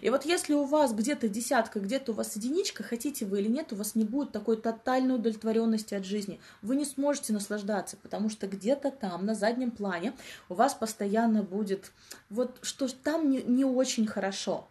И 0.00 0.10
вот 0.10 0.24
если 0.24 0.54
у 0.54 0.64
вас 0.64 0.92
где-то 0.92 1.28
десятка, 1.28 1.80
где-то 1.80 2.12
у 2.12 2.14
вас 2.14 2.36
единичка, 2.36 2.82
хотите 2.82 3.24
вы 3.24 3.40
или 3.40 3.48
нет, 3.48 3.72
у 3.72 3.76
вас 3.76 3.94
не 3.94 4.04
будет 4.04 4.32
такой 4.32 4.56
тотальной 4.56 5.16
удовлетворенности 5.16 5.94
от 5.94 6.04
жизни. 6.04 6.40
Вы 6.62 6.76
не 6.76 6.84
сможете 6.84 7.32
наслаждаться, 7.32 7.96
потому 7.96 8.28
что 8.28 8.46
где-то 8.46 8.90
там, 8.90 9.26
на 9.26 9.34
заднем 9.34 9.70
плане, 9.70 10.12
у 10.48 10.54
вас 10.54 10.74
постоянно 10.74 11.42
будет 11.42 11.92
вот 12.30 12.58
что 12.62 12.88
там 12.88 13.30
не, 13.30 13.42
не 13.42 13.64
очень 13.64 14.06
хорошо. 14.06 14.68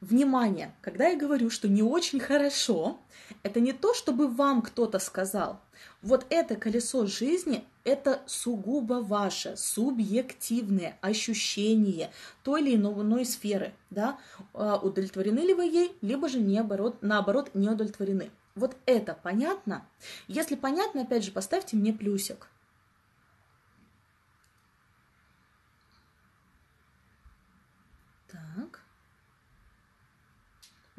Внимание, 0.00 0.74
когда 0.80 1.08
я 1.08 1.18
говорю, 1.18 1.50
что 1.50 1.68
не 1.68 1.82
очень 1.82 2.20
хорошо, 2.20 2.98
это 3.42 3.60
не 3.60 3.72
то, 3.72 3.92
чтобы 3.92 4.28
вам 4.28 4.62
кто-то 4.62 4.98
сказал. 4.98 5.60
Вот 6.02 6.26
это 6.30 6.56
колесо 6.56 7.06
жизни– 7.06 7.64
это 7.84 8.22
сугубо 8.26 8.94
ваше 8.94 9.56
субъективное 9.56 10.98
ощущение 11.00 12.10
той 12.42 12.62
или 12.62 12.76
иной 12.76 13.24
сферы. 13.24 13.74
Да? 13.90 14.18
А, 14.54 14.76
удовлетворены 14.76 15.40
ли 15.40 15.54
вы 15.54 15.64
ей, 15.64 15.96
либо 16.00 16.28
же 16.28 16.40
наоборот, 16.40 16.98
наоборот 17.02 17.50
не 17.54 17.68
удовлетворены. 17.68 18.30
Вот 18.54 18.76
это 18.86 19.18
понятно? 19.22 19.86
Если 20.28 20.54
понятно, 20.54 21.02
опять 21.02 21.24
же, 21.24 21.32
поставьте 21.32 21.76
мне 21.76 21.92
плюсик. 21.92 22.48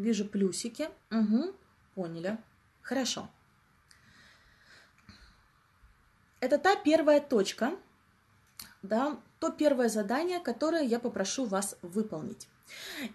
Вижу 0.01 0.25
плюсики. 0.25 0.89
Угу, 1.11 1.53
поняли. 1.93 2.39
Хорошо. 2.81 3.29
Это 6.41 6.57
та 6.57 6.75
первая 6.75 7.21
точка, 7.21 7.71
да, 8.81 9.19
то 9.39 9.51
первое 9.51 9.89
задание, 9.89 10.39
которое 10.39 10.83
я 10.83 10.99
попрошу 10.99 11.45
вас 11.45 11.77
выполнить. 11.83 12.47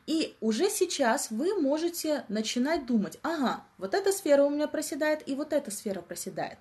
И 0.07 0.37
уже 0.41 0.71
сейчас 0.71 1.31
вы 1.31 1.61
можете 1.61 2.25
начинать 2.29 2.87
думать, 2.87 3.19
ага, 3.23 3.65
вот 3.79 3.95
эта 3.95 4.13
сфера 4.13 4.45
у 4.45 4.51
меня 4.51 4.69
проседает, 4.69 5.29
и 5.29 5.35
вот 5.35 5.53
эта 5.53 5.71
сфера 5.73 6.03
проседает. 6.03 6.59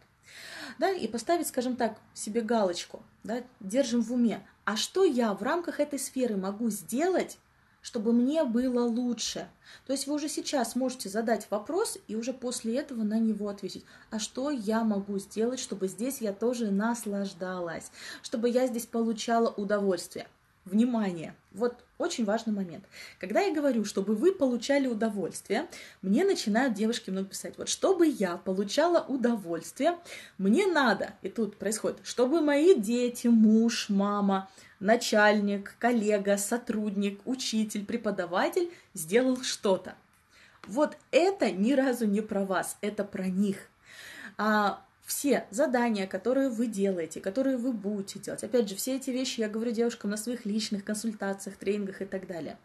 Да, 0.79 0.89
и 0.89 1.07
поставить, 1.07 1.47
скажем 1.47 1.75
так, 1.75 1.99
себе 2.15 2.41
галочку, 2.41 3.03
да, 3.23 3.43
держим 3.59 4.01
в 4.01 4.11
уме, 4.11 4.45
а 4.63 4.75
что 4.75 5.03
я 5.03 5.33
в 5.33 5.43
рамках 5.43 5.79
этой 5.79 5.99
сферы 5.99 6.35
могу 6.35 6.71
сделать, 6.71 7.37
чтобы 7.85 8.13
мне 8.13 8.43
было 8.43 8.83
лучше. 8.83 9.47
То 9.85 9.93
есть 9.93 10.07
вы 10.07 10.15
уже 10.15 10.27
сейчас 10.27 10.75
можете 10.75 11.07
задать 11.07 11.45
вопрос 11.51 11.99
и 12.07 12.15
уже 12.15 12.33
после 12.33 12.77
этого 12.77 13.03
на 13.03 13.19
него 13.19 13.47
ответить. 13.47 13.85
А 14.09 14.17
что 14.17 14.49
я 14.49 14.83
могу 14.83 15.19
сделать, 15.19 15.59
чтобы 15.59 15.87
здесь 15.87 16.19
я 16.19 16.33
тоже 16.33 16.71
наслаждалась, 16.71 17.91
чтобы 18.23 18.49
я 18.49 18.65
здесь 18.65 18.87
получала 18.87 19.49
удовольствие? 19.49 20.25
Внимание! 20.65 21.35
Вот 21.51 21.75
очень 21.99 22.25
важный 22.25 22.53
момент. 22.53 22.85
Когда 23.19 23.41
я 23.41 23.53
говорю, 23.53 23.85
чтобы 23.85 24.15
вы 24.15 24.31
получали 24.31 24.87
удовольствие, 24.87 25.67
мне 26.01 26.25
начинают 26.25 26.73
девушки 26.73 27.11
много 27.11 27.27
писать, 27.27 27.53
вот 27.59 27.69
чтобы 27.69 28.07
я 28.07 28.37
получала 28.37 28.99
удовольствие, 29.01 29.95
мне 30.39 30.65
надо, 30.65 31.13
и 31.21 31.29
тут 31.29 31.57
происходит, 31.57 31.99
чтобы 32.01 32.41
мои 32.41 32.73
дети, 32.73 33.27
муж, 33.27 33.89
мама, 33.89 34.49
начальник, 34.85 35.75
коллега, 35.79 36.37
сотрудник, 36.37 37.19
учитель, 37.25 37.85
преподаватель 37.85 38.71
сделал 38.93 39.41
что-то. 39.41 39.95
Вот 40.67 40.97
это 41.11 41.51
ни 41.51 41.73
разу 41.73 42.05
не 42.05 42.21
про 42.21 42.45
вас, 42.45 42.77
это 42.81 43.03
про 43.03 43.25
них. 43.25 43.67
А, 44.37 44.81
все 45.05 45.45
задания, 45.51 46.07
которые 46.07 46.49
вы 46.49 46.67
делаете, 46.67 47.19
которые 47.19 47.57
вы 47.57 47.73
будете 47.73 48.19
делать, 48.19 48.43
опять 48.43 48.69
же, 48.69 48.75
все 48.75 48.95
эти 48.95 49.09
вещи 49.09 49.41
я 49.41 49.49
говорю 49.49 49.71
девушкам 49.71 50.11
на 50.11 50.17
своих 50.17 50.45
личных 50.45 50.83
консультациях, 50.83 51.57
тренингах 51.57 52.01
и 52.01 52.05
так 52.05 52.27
далее. 52.27 52.57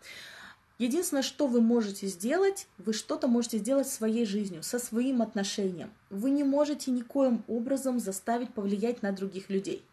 Единственное, 0.78 1.22
что 1.22 1.46
вы 1.46 1.60
можете 1.60 2.06
сделать, 2.06 2.66
вы 2.78 2.94
что-то 2.94 3.28
можете 3.28 3.58
сделать 3.58 3.86
своей 3.86 4.24
жизнью, 4.24 4.62
со 4.62 4.78
своим 4.78 5.20
отношением. 5.20 5.90
Вы 6.08 6.30
не 6.30 6.42
можете 6.42 6.90
никоим 6.90 7.44
образом 7.48 8.00
заставить 8.00 8.54
повлиять 8.54 9.02
на 9.02 9.12
других 9.12 9.50
людей. 9.50 9.84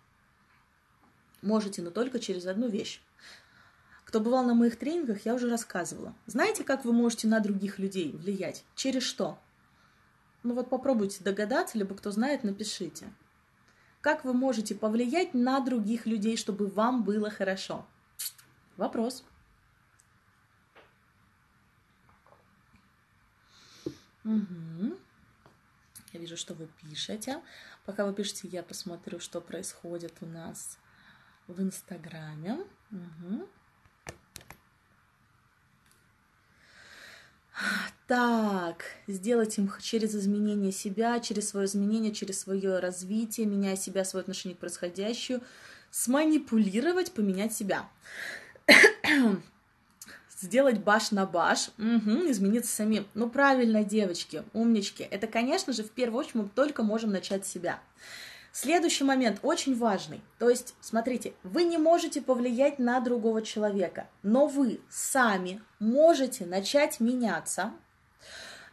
Можете, 1.41 1.81
но 1.81 1.91
только 1.91 2.19
через 2.19 2.45
одну 2.45 2.67
вещь. 2.67 3.01
Кто 4.05 4.19
бывал 4.19 4.45
на 4.45 4.53
моих 4.53 4.77
тренингах, 4.77 5.25
я 5.25 5.35
уже 5.35 5.49
рассказывала. 5.49 6.15
Знаете, 6.25 6.63
как 6.63 6.85
вы 6.85 6.93
можете 6.93 7.27
на 7.27 7.39
других 7.39 7.77
людей 7.77 8.13
влиять? 8.13 8.63
Через 8.75 9.03
что? 9.03 9.37
Ну 10.43 10.53
вот 10.53 10.69
попробуйте 10.69 11.23
догадаться, 11.23 11.77
либо 11.77 11.93
кто 11.93 12.11
знает, 12.11 12.43
напишите. 12.43 13.13
Как 13.99 14.23
вы 14.23 14.33
можете 14.33 14.75
повлиять 14.75 15.33
на 15.33 15.59
других 15.59 16.05
людей, 16.05 16.37
чтобы 16.37 16.67
вам 16.67 17.03
было 17.03 17.29
хорошо? 17.29 17.85
Вопрос. 18.77 19.25
Угу. 24.23 24.97
Я 26.13 26.19
вижу, 26.19 26.37
что 26.37 26.53
вы 26.53 26.69
пишете. 26.81 27.41
Пока 27.85 28.05
вы 28.05 28.13
пишете, 28.13 28.47
я 28.47 28.63
посмотрю, 28.63 29.19
что 29.19 29.41
происходит 29.41 30.13
у 30.21 30.25
нас 30.25 30.77
в 31.47 31.61
Инстаграме. 31.61 32.59
Угу. 32.91 33.47
Так, 38.07 38.85
сделать 39.07 39.57
им 39.57 39.71
через 39.81 40.15
изменение 40.15 40.71
себя, 40.71 41.19
через 41.19 41.49
свое 41.49 41.65
изменение, 41.65 42.13
через 42.13 42.39
свое 42.39 42.79
развитие, 42.79 43.45
меняя 43.47 43.75
себя, 43.75 44.05
свое 44.05 44.21
отношение 44.21 44.55
к 44.55 44.59
происходящему, 44.59 45.43
сманипулировать, 45.91 47.11
поменять 47.11 47.53
себя. 47.53 47.89
Сделать 50.39 50.77
баш 50.77 51.11
на 51.11 51.25
баш, 51.25 51.69
угу, 51.79 52.29
измениться 52.29 52.73
самим. 52.73 53.07
Ну, 53.15 53.29
правильно, 53.29 53.83
девочки, 53.83 54.43
умнички. 54.53 55.03
Это, 55.03 55.25
конечно 55.25 55.73
же, 55.73 55.83
в 55.83 55.89
первую 55.89 56.19
очередь 56.19 56.35
мы 56.35 56.47
только 56.47 56.83
можем 56.83 57.11
начать 57.11 57.45
с 57.45 57.49
себя. 57.49 57.81
Следующий 58.59 59.03
момент 59.03 59.37
очень 59.43 59.77
важный. 59.77 60.19
То 60.39 60.49
есть, 60.49 60.73
смотрите, 60.81 61.35
вы 61.43 61.63
не 61.63 61.77
можете 61.77 62.23
повлиять 62.23 62.79
на 62.79 62.99
другого 62.99 63.43
человека, 63.43 64.07
но 64.23 64.47
вы 64.47 64.81
сами 64.89 65.61
можете 65.77 66.43
начать 66.47 66.99
меняться, 66.99 67.71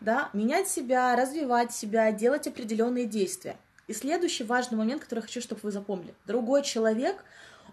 да, 0.00 0.30
менять 0.32 0.68
себя, 0.68 1.14
развивать 1.14 1.74
себя, 1.74 2.10
делать 2.12 2.46
определенные 2.46 3.04
действия. 3.04 3.58
И 3.86 3.92
следующий 3.92 4.44
важный 4.44 4.78
момент, 4.78 5.02
который 5.02 5.18
я 5.18 5.26
хочу, 5.26 5.42
чтобы 5.42 5.60
вы 5.62 5.70
запомнили. 5.70 6.14
Другой 6.24 6.62
человек, 6.62 7.22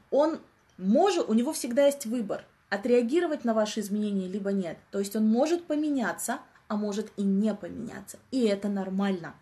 он 0.10 0.41
может, 0.77 1.30
у 1.30 1.34
него 1.34 1.53
всегда 1.53 1.86
есть 1.86 2.06
выбор, 2.06 2.44
отреагировать 2.70 3.46
на 3.46 3.53
ваши 3.53 3.80
изменения 3.80 4.27
либо 4.27 4.51
нет. 4.51 4.77
То 4.91 5.00
есть 5.00 5.15
он 5.15 5.30
может 5.30 5.65
поменяться, 5.65 6.39
а 6.68 6.75
может 6.75 7.10
и 7.15 7.24
не 7.24 7.56
поменяться. 7.56 8.20
И 8.32 8.44
это 8.44 8.68
нормально. 8.68 9.34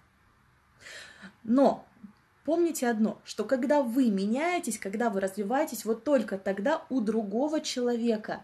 Но 1.41 1.87
Помните 2.49 2.87
одно, 2.87 3.21
что 3.25 3.43
когда 3.43 3.83
вы 3.83 4.09
меняетесь, 4.09 4.79
когда 4.79 5.11
вы 5.11 5.19
развиваетесь, 5.19 5.85
вот 5.85 6.03
только 6.03 6.39
тогда 6.39 6.83
у 6.89 6.99
другого 6.99 7.61
человека 7.61 8.43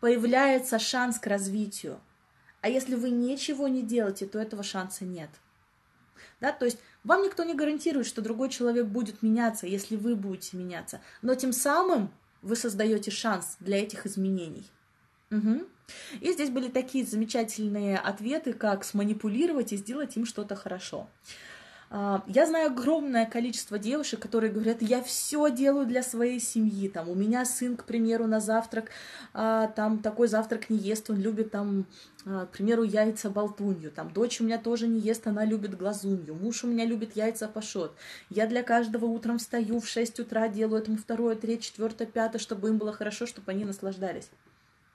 появляется 0.00 0.80
шанс 0.80 1.20
к 1.20 1.28
развитию. 1.28 2.00
А 2.60 2.68
если 2.68 2.96
вы 2.96 3.10
ничего 3.10 3.68
не 3.68 3.82
делаете, 3.82 4.26
то 4.26 4.40
этого 4.40 4.64
шанса 4.64 5.04
нет. 5.04 5.30
Да, 6.40 6.50
то 6.50 6.64
есть 6.64 6.78
вам 7.04 7.22
никто 7.22 7.44
не 7.44 7.54
гарантирует, 7.54 8.08
что 8.08 8.20
другой 8.20 8.48
человек 8.48 8.86
будет 8.86 9.22
меняться, 9.22 9.68
если 9.68 9.94
вы 9.94 10.16
будете 10.16 10.56
меняться. 10.56 11.00
Но 11.22 11.36
тем 11.36 11.52
самым 11.52 12.10
вы 12.42 12.56
создаете 12.56 13.12
шанс 13.12 13.58
для 13.60 13.80
этих 13.80 14.06
изменений. 14.06 14.68
Угу. 15.30 15.62
И 16.20 16.32
здесь 16.32 16.50
были 16.50 16.66
такие 16.66 17.06
замечательные 17.06 17.96
ответы, 17.96 18.54
как 18.54 18.82
сманипулировать 18.82 19.72
и 19.72 19.76
сделать 19.76 20.16
им 20.16 20.26
что-то 20.26 20.56
хорошо. 20.56 21.08
А, 21.88 22.24
я 22.26 22.46
знаю 22.46 22.68
огромное 22.68 23.26
количество 23.26 23.78
девушек, 23.78 24.20
которые 24.20 24.52
говорят, 24.52 24.82
я 24.82 25.02
все 25.02 25.50
делаю 25.50 25.86
для 25.86 26.02
своей 26.02 26.40
семьи, 26.40 26.88
там, 26.88 27.08
у 27.08 27.14
меня 27.14 27.44
сын, 27.44 27.76
к 27.76 27.84
примеру, 27.84 28.26
на 28.26 28.40
завтрак, 28.40 28.90
а, 29.32 29.68
там, 29.68 30.00
такой 30.00 30.26
завтрак 30.26 30.68
не 30.68 30.78
ест, 30.78 31.10
он 31.10 31.20
любит, 31.20 31.52
там, 31.52 31.86
а, 32.24 32.46
к 32.46 32.50
примеру, 32.50 32.82
яйца 32.82 33.30
болтунью, 33.30 33.92
там, 33.92 34.12
дочь 34.12 34.40
у 34.40 34.44
меня 34.44 34.58
тоже 34.58 34.88
не 34.88 34.98
ест, 34.98 35.28
она 35.28 35.44
любит 35.44 35.76
глазунью, 35.76 36.34
муж 36.34 36.64
у 36.64 36.66
меня 36.66 36.84
любит 36.84 37.14
яйца 37.14 37.46
пашот, 37.46 37.94
я 38.30 38.48
для 38.48 38.64
каждого 38.64 39.04
утром 39.04 39.38
встаю 39.38 39.78
в 39.80 39.86
6 39.86 40.18
утра, 40.20 40.48
делаю 40.48 40.82
этому 40.82 40.98
второе, 40.98 41.36
третье, 41.36 41.66
четвертое, 41.66 42.06
пятое, 42.06 42.40
чтобы 42.40 42.68
им 42.68 42.78
было 42.78 42.92
хорошо, 42.92 43.26
чтобы 43.26 43.52
они 43.52 43.64
наслаждались. 43.64 44.28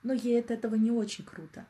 Но 0.03 0.13
ей 0.13 0.39
от 0.39 0.51
этого 0.51 0.75
не 0.75 0.91
очень 0.91 1.23
круто 1.23 1.65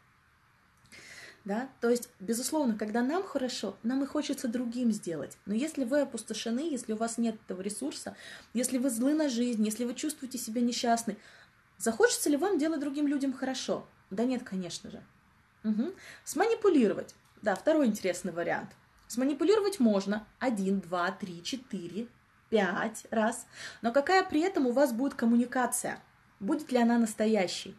да, 1.44 1.70
то 1.80 1.90
есть, 1.90 2.10
безусловно, 2.20 2.78
когда 2.78 3.02
нам 3.02 3.24
хорошо, 3.24 3.76
нам 3.82 4.04
и 4.04 4.08
хочется 4.08 4.48
другим 4.48 4.92
сделать, 4.92 5.38
но 5.46 5.56
если 5.56 5.86
вы 5.86 6.02
опустошены, 6.02 6.60
если 6.60 6.94
у 6.94 6.98
вас 6.98 7.18
нет 7.18 7.36
этого 7.46 7.62
ресурса, 7.62 8.16
если 8.54 8.78
вы 8.78 8.92
злы 8.92 9.16
на 9.16 9.28
жизнь, 9.28 9.66
если 9.66 9.86
вы 9.86 9.96
чувствуете 9.96 10.38
себя 10.38 10.62
несчастны, 10.62 11.18
захочется 11.78 12.30
ли 12.30 12.38
вам 12.38 12.60
делать 12.60 12.80
другим 12.80 13.08
людям 13.08 13.34
хорошо? 13.34 13.88
Да 14.12 14.24
нет, 14.24 14.44
конечно 14.44 14.92
же. 14.92 15.04
Угу. 15.64 15.94
Сманипулировать. 16.24 17.16
Да, 17.42 17.56
второй 17.56 17.88
интересный 17.88 18.32
вариант. 18.32 18.70
Сманипулировать 19.08 19.80
можно 19.80 20.28
один, 20.40 20.80
два, 20.80 21.12
три, 21.12 21.44
четыре, 21.44 22.08
пять 22.50 23.06
раз. 23.10 23.48
Но 23.82 23.92
какая 23.92 24.24
при 24.24 24.42
этом 24.42 24.68
у 24.68 24.72
вас 24.72 24.94
будет 24.94 25.16
коммуникация? 25.16 26.00
Будет 26.40 26.72
ли 26.72 26.78
она 26.78 27.00
настоящей? 27.00 27.76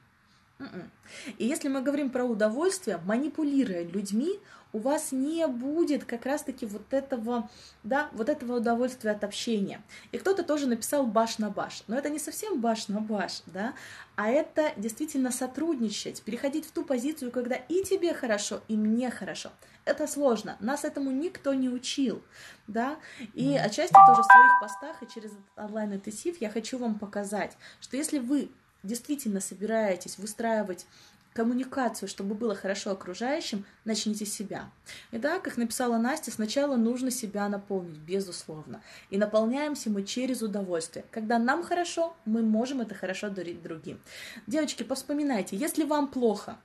М-м. 0.58 0.90
И 1.38 1.46
если 1.46 1.68
мы 1.68 1.82
говорим 1.82 2.10
про 2.10 2.24
удовольствие, 2.24 3.00
манипулируя 3.04 3.84
людьми, 3.84 4.38
у 4.72 4.78
вас 4.78 5.12
не 5.12 5.46
будет 5.46 6.04
как 6.04 6.24
раз-таки 6.24 6.66
вот 6.66 6.92
этого, 6.92 7.50
да, 7.82 8.08
вот 8.12 8.28
этого 8.28 8.56
удовольствия 8.56 9.10
от 9.10 9.22
общения. 9.22 9.82
И 10.12 10.18
кто-то 10.18 10.42
тоже 10.42 10.66
написал 10.66 11.06
баш 11.06 11.38
на 11.38 11.50
баш, 11.50 11.82
но 11.88 11.98
это 11.98 12.08
не 12.08 12.18
совсем 12.18 12.60
баш 12.60 12.88
на 12.88 13.00
баш, 13.00 13.42
да, 13.46 13.74
а 14.16 14.28
это 14.28 14.72
действительно 14.76 15.30
сотрудничать, 15.30 16.22
переходить 16.22 16.66
в 16.66 16.72
ту 16.72 16.84
позицию, 16.84 17.30
когда 17.30 17.56
и 17.56 17.82
тебе 17.82 18.14
хорошо, 18.14 18.60
и 18.68 18.76
мне 18.76 19.10
хорошо. 19.10 19.50
Это 19.84 20.06
сложно, 20.06 20.56
нас 20.60 20.84
этому 20.84 21.10
никто 21.10 21.54
не 21.54 21.68
учил, 21.68 22.22
да, 22.66 22.96
и 23.34 23.56
отчасти 23.56 23.94
тоже 24.06 24.22
в 24.22 24.26
своих 24.26 24.60
постах 24.60 25.02
и 25.02 25.12
через 25.12 25.32
онлайн-интенсив 25.56 26.40
я 26.40 26.48
хочу 26.50 26.78
вам 26.78 26.98
показать, 26.98 27.56
что 27.80 27.96
если 27.96 28.18
вы 28.20 28.50
действительно 28.82 29.40
собираетесь 29.40 30.18
выстраивать 30.18 30.86
коммуникацию, 31.32 32.08
чтобы 32.08 32.34
было 32.34 32.54
хорошо 32.54 32.90
окружающим, 32.90 33.64
начните 33.84 34.26
с 34.26 34.32
себя. 34.32 34.70
И 35.12 35.18
да, 35.18 35.38
как 35.38 35.56
написала 35.56 35.96
Настя, 35.96 36.30
сначала 36.30 36.76
нужно 36.76 37.10
себя 37.10 37.48
наполнить, 37.48 37.98
безусловно. 37.98 38.82
И 39.10 39.18
наполняемся 39.18 39.90
мы 39.90 40.04
через 40.04 40.42
удовольствие. 40.42 41.04
Когда 41.10 41.38
нам 41.38 41.62
хорошо, 41.62 42.14
мы 42.24 42.42
можем 42.42 42.80
это 42.80 42.94
хорошо 42.94 43.30
дарить 43.30 43.62
другим. 43.62 44.00
Девочки, 44.46 44.82
повспоминайте, 44.82 45.56
если 45.56 45.84
вам 45.84 46.08
плохо, 46.08 46.58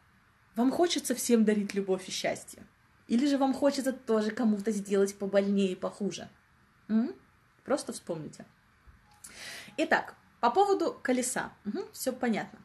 вам 0.55 0.71
хочется 0.71 1.15
всем 1.15 1.45
дарить 1.45 1.73
любовь 1.73 2.07
и 2.07 2.11
счастье? 2.11 2.63
Или 3.07 3.25
же 3.25 3.37
вам 3.37 3.53
хочется 3.53 3.93
тоже 3.93 4.31
кому-то 4.31 4.71
сделать 4.71 5.15
побольнее 5.15 5.71
и 5.71 5.75
похуже? 5.75 6.27
М? 6.89 7.13
Просто 7.63 7.93
вспомните. 7.93 8.45
Итак, 9.77 10.15
по 10.39 10.51
поводу 10.51 10.97
колеса, 11.01 11.51
угу, 11.65 11.79
все 11.93 12.13
понятно. 12.13 12.59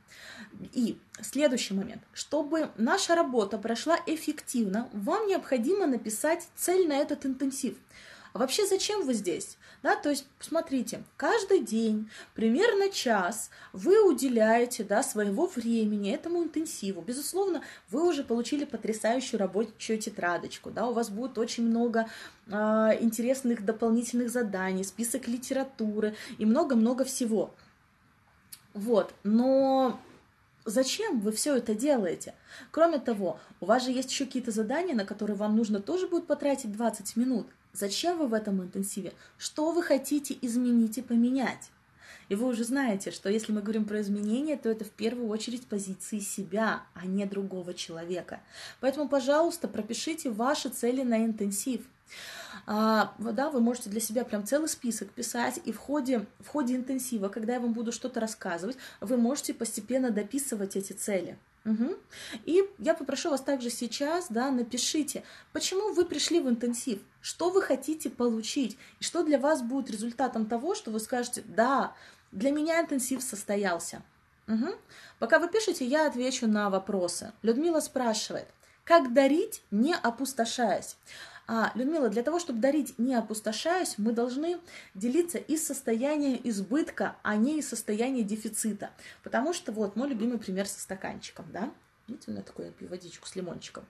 И 0.73 0.99
следующий 1.21 1.75
момент. 1.75 2.02
Чтобы 2.12 2.71
наша 2.76 3.14
работа 3.14 3.59
прошла 3.59 3.99
эффективно, 4.07 4.88
вам 4.93 5.26
необходимо 5.26 5.87
написать 5.87 6.49
цель 6.55 6.87
на 6.87 6.99
этот 6.99 7.25
интенсив. 7.25 7.76
А 8.33 8.38
вообще 8.38 8.67
зачем 8.67 9.05
вы 9.05 9.14
здесь? 9.14 9.59
Да, 9.83 9.97
то 9.97 10.11
есть, 10.11 10.26
смотрите, 10.38 11.02
каждый 11.17 11.61
день, 11.61 12.09
примерно 12.35 12.88
час, 12.88 13.50
вы 13.73 14.00
уделяете 14.09 14.85
да, 14.85 15.02
своего 15.02 15.47
времени 15.47 16.12
этому 16.12 16.43
интенсиву. 16.43 17.02
Безусловно, 17.02 17.62
вы 17.91 18.09
уже 18.09 18.23
получили 18.23 18.64
потрясающую 18.64 19.41
рабочую 19.41 19.99
тетрадочку, 19.99 20.71
да, 20.71 20.87
у 20.87 20.93
вас 20.93 21.11
будет 21.11 21.37
очень 21.37 21.67
много 21.67 22.09
э, 22.47 22.52
интересных 23.00 23.65
дополнительных 23.65 24.30
заданий, 24.30 24.85
список 24.85 25.26
литературы 25.26 26.15
и 26.39 26.47
много-много 26.47 27.04
всего. 27.04 27.52
Вот, 28.75 29.15
но 29.23 30.00
Зачем 30.65 31.19
вы 31.21 31.32
все 31.32 31.56
это 31.56 31.75
делаете? 31.75 32.35
Кроме 32.71 32.99
того, 32.99 33.41
у 33.61 33.67
вас 33.67 33.85
же 33.85 33.91
есть 33.91 34.11
еще 34.13 34.26
какие-то 34.26 34.52
задания, 34.52 34.95
на 34.95 35.04
которые 35.04 35.37
вам 35.37 35.56
нужно 35.56 35.80
тоже 35.80 36.06
будет 36.06 36.28
потратить 36.28 36.71
20 36.71 37.17
минут. 37.17 37.49
Зачем 37.73 38.19
вы 38.19 38.28
в 38.28 38.35
этом 38.35 38.63
интенсиве? 38.63 39.13
Что 39.39 39.73
вы 39.73 39.82
хотите 39.82 40.37
изменить 40.41 40.99
и 40.99 41.02
поменять? 41.02 41.71
И 42.28 42.35
вы 42.35 42.47
уже 42.47 42.65
знаете, 42.65 43.11
что 43.11 43.28
если 43.28 43.52
мы 43.52 43.61
говорим 43.61 43.85
про 43.85 44.00
изменения, 44.00 44.56
то 44.56 44.69
это 44.69 44.85
в 44.85 44.91
первую 44.91 45.28
очередь 45.28 45.67
позиции 45.67 46.19
себя, 46.19 46.82
а 46.95 47.06
не 47.06 47.26
другого 47.26 47.75
человека. 47.75 48.41
Поэтому, 48.80 49.08
пожалуйста, 49.08 49.69
пропишите 49.69 50.30
ваши 50.30 50.69
цели 50.69 51.02
на 51.02 51.25
интенсив. 51.25 51.82
А, 52.67 53.15
да, 53.19 53.50
вы 53.50 53.61
можете 53.61 53.91
для 53.91 54.00
себя 54.00 54.25
прям 54.25 54.47
целый 54.47 54.69
список 54.69 55.11
писать, 55.11 55.61
и 55.65 55.73
в 55.73 55.78
ходе, 55.78 56.26
в 56.41 56.49
ходе 56.49 56.76
интенсива, 56.76 57.28
когда 57.28 57.54
я 57.54 57.61
вам 57.61 57.73
буду 57.73 57.93
что-то 57.93 58.21
рассказывать, 58.21 58.76
вы 59.00 59.17
можете 59.17 59.54
постепенно 59.54 60.11
дописывать 60.11 60.76
эти 60.76 60.93
цели. 60.93 61.37
Угу. 61.65 61.95
И 62.45 62.65
я 62.79 62.95
попрошу 62.95 63.31
вас 63.31 63.41
также 63.41 63.71
сейчас, 63.71 64.27
да, 64.29 64.51
напишите, 64.51 65.23
почему 65.53 65.93
вы 65.93 66.05
пришли 66.05 66.41
в 66.41 66.49
интенсив, 66.49 67.01
что 67.21 67.51
вы 67.51 67.63
хотите 67.63 68.11
получить, 68.11 68.77
и 68.99 69.05
что 69.05 69.23
для 69.23 69.39
вас 69.39 69.63
будет 69.63 69.91
результатом 69.91 70.47
того, 70.47 70.75
что 70.75 70.91
вы 70.91 70.99
скажете, 70.99 71.43
да, 71.47 71.95
для 72.33 72.51
меня 72.51 72.81
интенсив 72.81 73.23
состоялся. 73.23 74.03
Угу. 74.49 74.75
Пока 75.21 75.39
вы 75.39 75.49
пишете, 75.49 75.85
я 75.87 76.07
отвечу 76.07 76.49
на 76.49 76.69
вопросы. 76.69 77.33
Людмила 77.43 77.81
спрашивает, 77.81 78.49
как 78.85 79.13
дарить, 79.13 79.63
не 79.71 79.95
опустошаясь? 79.95 80.97
А, 81.47 81.73
Людмила, 81.75 82.09
для 82.09 82.23
того, 82.23 82.39
чтобы 82.39 82.61
дарить 82.61 82.99
не 82.99 83.15
опустошаясь, 83.15 83.99
мы 83.99 84.13
должны 84.13 84.59
делиться 84.95 85.39
из 85.39 85.67
состояния 85.67 86.41
избытка, 86.49 87.17
а 87.23 87.37
не 87.37 87.59
из 87.59 87.69
состояния 87.69 88.23
дефицита. 88.23 88.91
Потому 89.23 89.52
что 89.52 89.73
вот 89.73 89.97
мой 89.97 90.09
любимый 90.09 90.39
пример 90.39 90.67
со 90.67 90.81
стаканчиком, 90.81 91.47
да? 91.52 91.73
Видите, 92.09 92.31
у 92.31 92.35
меня 92.35 92.43
такой, 92.43 92.67
я 92.67 92.71
пью 92.73 92.89
водичку 92.89 93.26
с 93.26 93.37
лимончиком. 93.37 93.85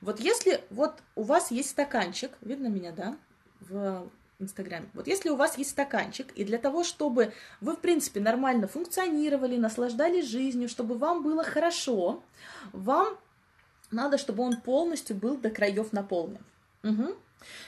Вот 0.00 0.20
если 0.20 0.62
вот 0.70 0.94
у 1.14 1.22
вас 1.22 1.50
есть 1.50 1.70
стаканчик, 1.70 2.32
видно 2.40 2.68
меня, 2.68 2.92
да, 2.92 3.16
в 3.60 4.08
Инстаграме. 4.40 4.88
Вот 4.94 5.08
если 5.08 5.30
у 5.30 5.36
вас 5.36 5.58
есть 5.58 5.70
стаканчик, 5.70 6.30
и 6.32 6.44
для 6.44 6.58
того, 6.58 6.84
чтобы 6.84 7.32
вы, 7.60 7.74
в 7.74 7.80
принципе, 7.80 8.20
нормально 8.20 8.68
функционировали, 8.68 9.56
наслаждались 9.56 10.28
жизнью, 10.28 10.68
чтобы 10.68 10.96
вам 10.96 11.24
было 11.24 11.42
хорошо, 11.42 12.22
вам 12.72 13.18
надо, 13.90 14.16
чтобы 14.16 14.44
он 14.44 14.60
полностью 14.60 15.16
был 15.16 15.36
до 15.36 15.50
краев 15.50 15.92
наполнен. 15.92 16.44
Угу. 16.82 17.14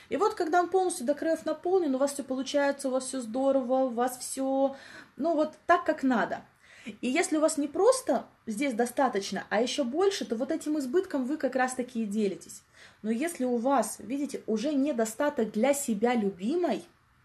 И 0.09 0.17
вот, 0.17 0.33
когда 0.33 0.59
он 0.59 0.69
полностью 0.69 1.05
до 1.05 1.13
краев 1.13 1.45
наполнен, 1.45 1.95
у 1.95 1.97
вас 1.97 2.13
все 2.13 2.23
получается, 2.23 2.87
у 2.87 2.91
вас 2.91 3.05
все 3.05 3.21
здорово, 3.21 3.85
у 3.85 3.89
вас 3.89 4.17
все, 4.17 4.75
ну 5.17 5.35
вот 5.35 5.53
так, 5.65 5.85
как 5.85 6.03
надо. 6.03 6.41
И 6.85 7.07
если 7.07 7.37
у 7.37 7.41
вас 7.41 7.57
не 7.57 7.67
просто 7.67 8.25
здесь 8.47 8.73
достаточно, 8.73 9.45
а 9.49 9.61
еще 9.61 9.83
больше, 9.83 10.25
то 10.25 10.35
вот 10.35 10.51
этим 10.51 10.79
избытком 10.79 11.25
вы 11.25 11.37
как 11.37 11.55
раз 11.55 11.75
таки 11.75 12.03
и 12.03 12.07
делитесь. 12.07 12.63
Но 13.03 13.11
если 13.11 13.45
у 13.45 13.57
вас, 13.57 13.97
видите, 13.99 14.41
уже 14.47 14.73
недостаток 14.73 15.51
для 15.51 15.73
себя 15.73 16.15
любимой, 16.15 16.83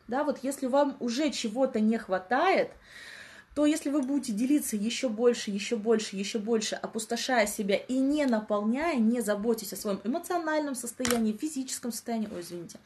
да, 0.08 0.24
вот 0.24 0.40
если 0.42 0.66
вам 0.66 0.96
уже 1.00 1.30
чего-то 1.30 1.80
не 1.80 1.98
хватает, 1.98 2.70
то 3.56 3.64
если 3.64 3.88
вы 3.88 4.02
будете 4.02 4.34
делиться 4.34 4.76
еще 4.76 5.08
больше, 5.08 5.50
еще 5.50 5.76
больше, 5.76 6.14
еще 6.14 6.38
больше, 6.38 6.74
опустошая 6.74 7.46
себя 7.46 7.76
и 7.76 7.98
не 7.98 8.26
наполняя, 8.26 8.96
не 8.96 9.22
заботясь 9.22 9.72
о 9.72 9.76
своем 9.76 9.98
эмоциональном 10.04 10.74
состоянии, 10.74 11.32
физическом 11.32 11.90
состоянии, 11.90 12.28
ой, 12.30 12.42
извините, 12.42 12.78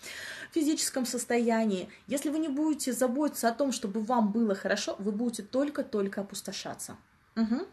физическом 0.53 1.07
состоянии, 1.07 1.89
если 2.07 2.29
вы 2.29 2.39
не 2.39 2.47
будете 2.47 2.93
заботиться 2.93 3.49
о 3.49 3.53
том, 3.53 3.73
чтобы 3.73 4.01
вам 4.01 4.31
было 4.31 4.55
хорошо, 4.55 4.95
вы 5.01 5.11
будете 5.11 5.43
только-только 5.43 6.21
опустошаться. 6.21 6.97
Угу. 7.35 7.67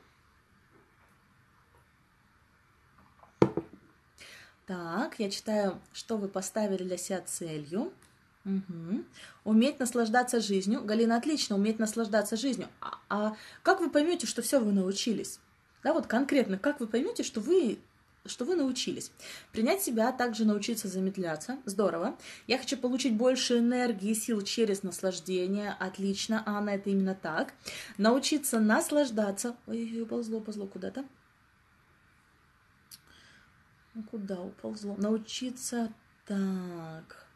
Так, 4.66 5.20
я 5.20 5.30
читаю, 5.30 5.80
что 5.94 6.18
вы 6.18 6.28
поставили 6.28 6.84
для 6.84 6.98
себя 6.98 7.22
целью. 7.22 7.94
Угу. 8.48 9.04
Уметь 9.44 9.80
наслаждаться 9.80 10.40
жизнью. 10.40 10.82
Галина, 10.84 11.18
отлично, 11.18 11.56
уметь 11.58 11.80
наслаждаться 11.80 12.38
жизнью. 12.38 12.70
А, 12.80 13.00
а 13.10 13.36
как 13.62 13.82
вы 13.82 13.90
поймете, 13.90 14.26
что 14.26 14.42
все 14.42 14.60
вы 14.60 14.72
научились? 14.72 15.40
Да, 15.84 15.94
вот 15.94 16.08
конкретно, 16.08 16.58
как 16.58 16.80
вы 16.80 16.88
поймете, 16.88 17.24
что 17.24 17.42
вы 17.42 17.78
что 18.26 18.44
вы 18.44 18.58
научились. 18.58 19.10
Принять 19.54 19.82
себя, 19.82 20.10
а 20.10 20.12
также 20.12 20.44
научиться 20.44 20.90
замедляться. 20.90 21.60
Здорово. 21.64 22.18
Я 22.46 22.58
хочу 22.58 22.76
получить 22.76 23.16
больше 23.16 23.60
энергии 23.60 24.10
и 24.10 24.16
сил 24.16 24.42
через 24.42 24.84
наслаждение. 24.84 25.78
Отлично, 25.80 26.44
Анна, 26.46 26.72
это 26.72 26.90
именно 26.90 27.16
так. 27.16 27.54
Научиться 27.98 28.60
наслаждаться. 28.60 29.56
Ой, 29.66 30.02
уползло, 30.02 30.40
уползло 30.40 30.68
куда-то. 30.68 31.06
Ну, 33.94 34.04
куда 34.04 34.42
уползло? 34.42 34.96
Научиться 34.98 35.94
так 36.26 37.27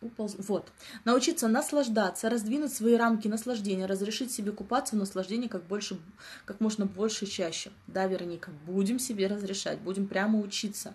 уполз... 0.00 0.36
Вот. 0.38 0.72
Научиться 1.04 1.48
наслаждаться, 1.48 2.30
раздвинуть 2.30 2.72
свои 2.72 2.94
рамки 2.94 3.28
наслаждения, 3.28 3.86
разрешить 3.86 4.32
себе 4.32 4.52
купаться 4.52 4.96
в 4.96 4.98
наслаждении 4.98 5.48
как, 5.48 5.64
больше, 5.64 5.98
как 6.44 6.60
можно 6.60 6.86
больше 6.86 7.26
чаще. 7.26 7.70
Да, 7.86 8.06
Вероника, 8.06 8.50
будем 8.66 8.98
себе 8.98 9.26
разрешать, 9.26 9.78
будем 9.80 10.06
прямо 10.06 10.40
учиться. 10.40 10.94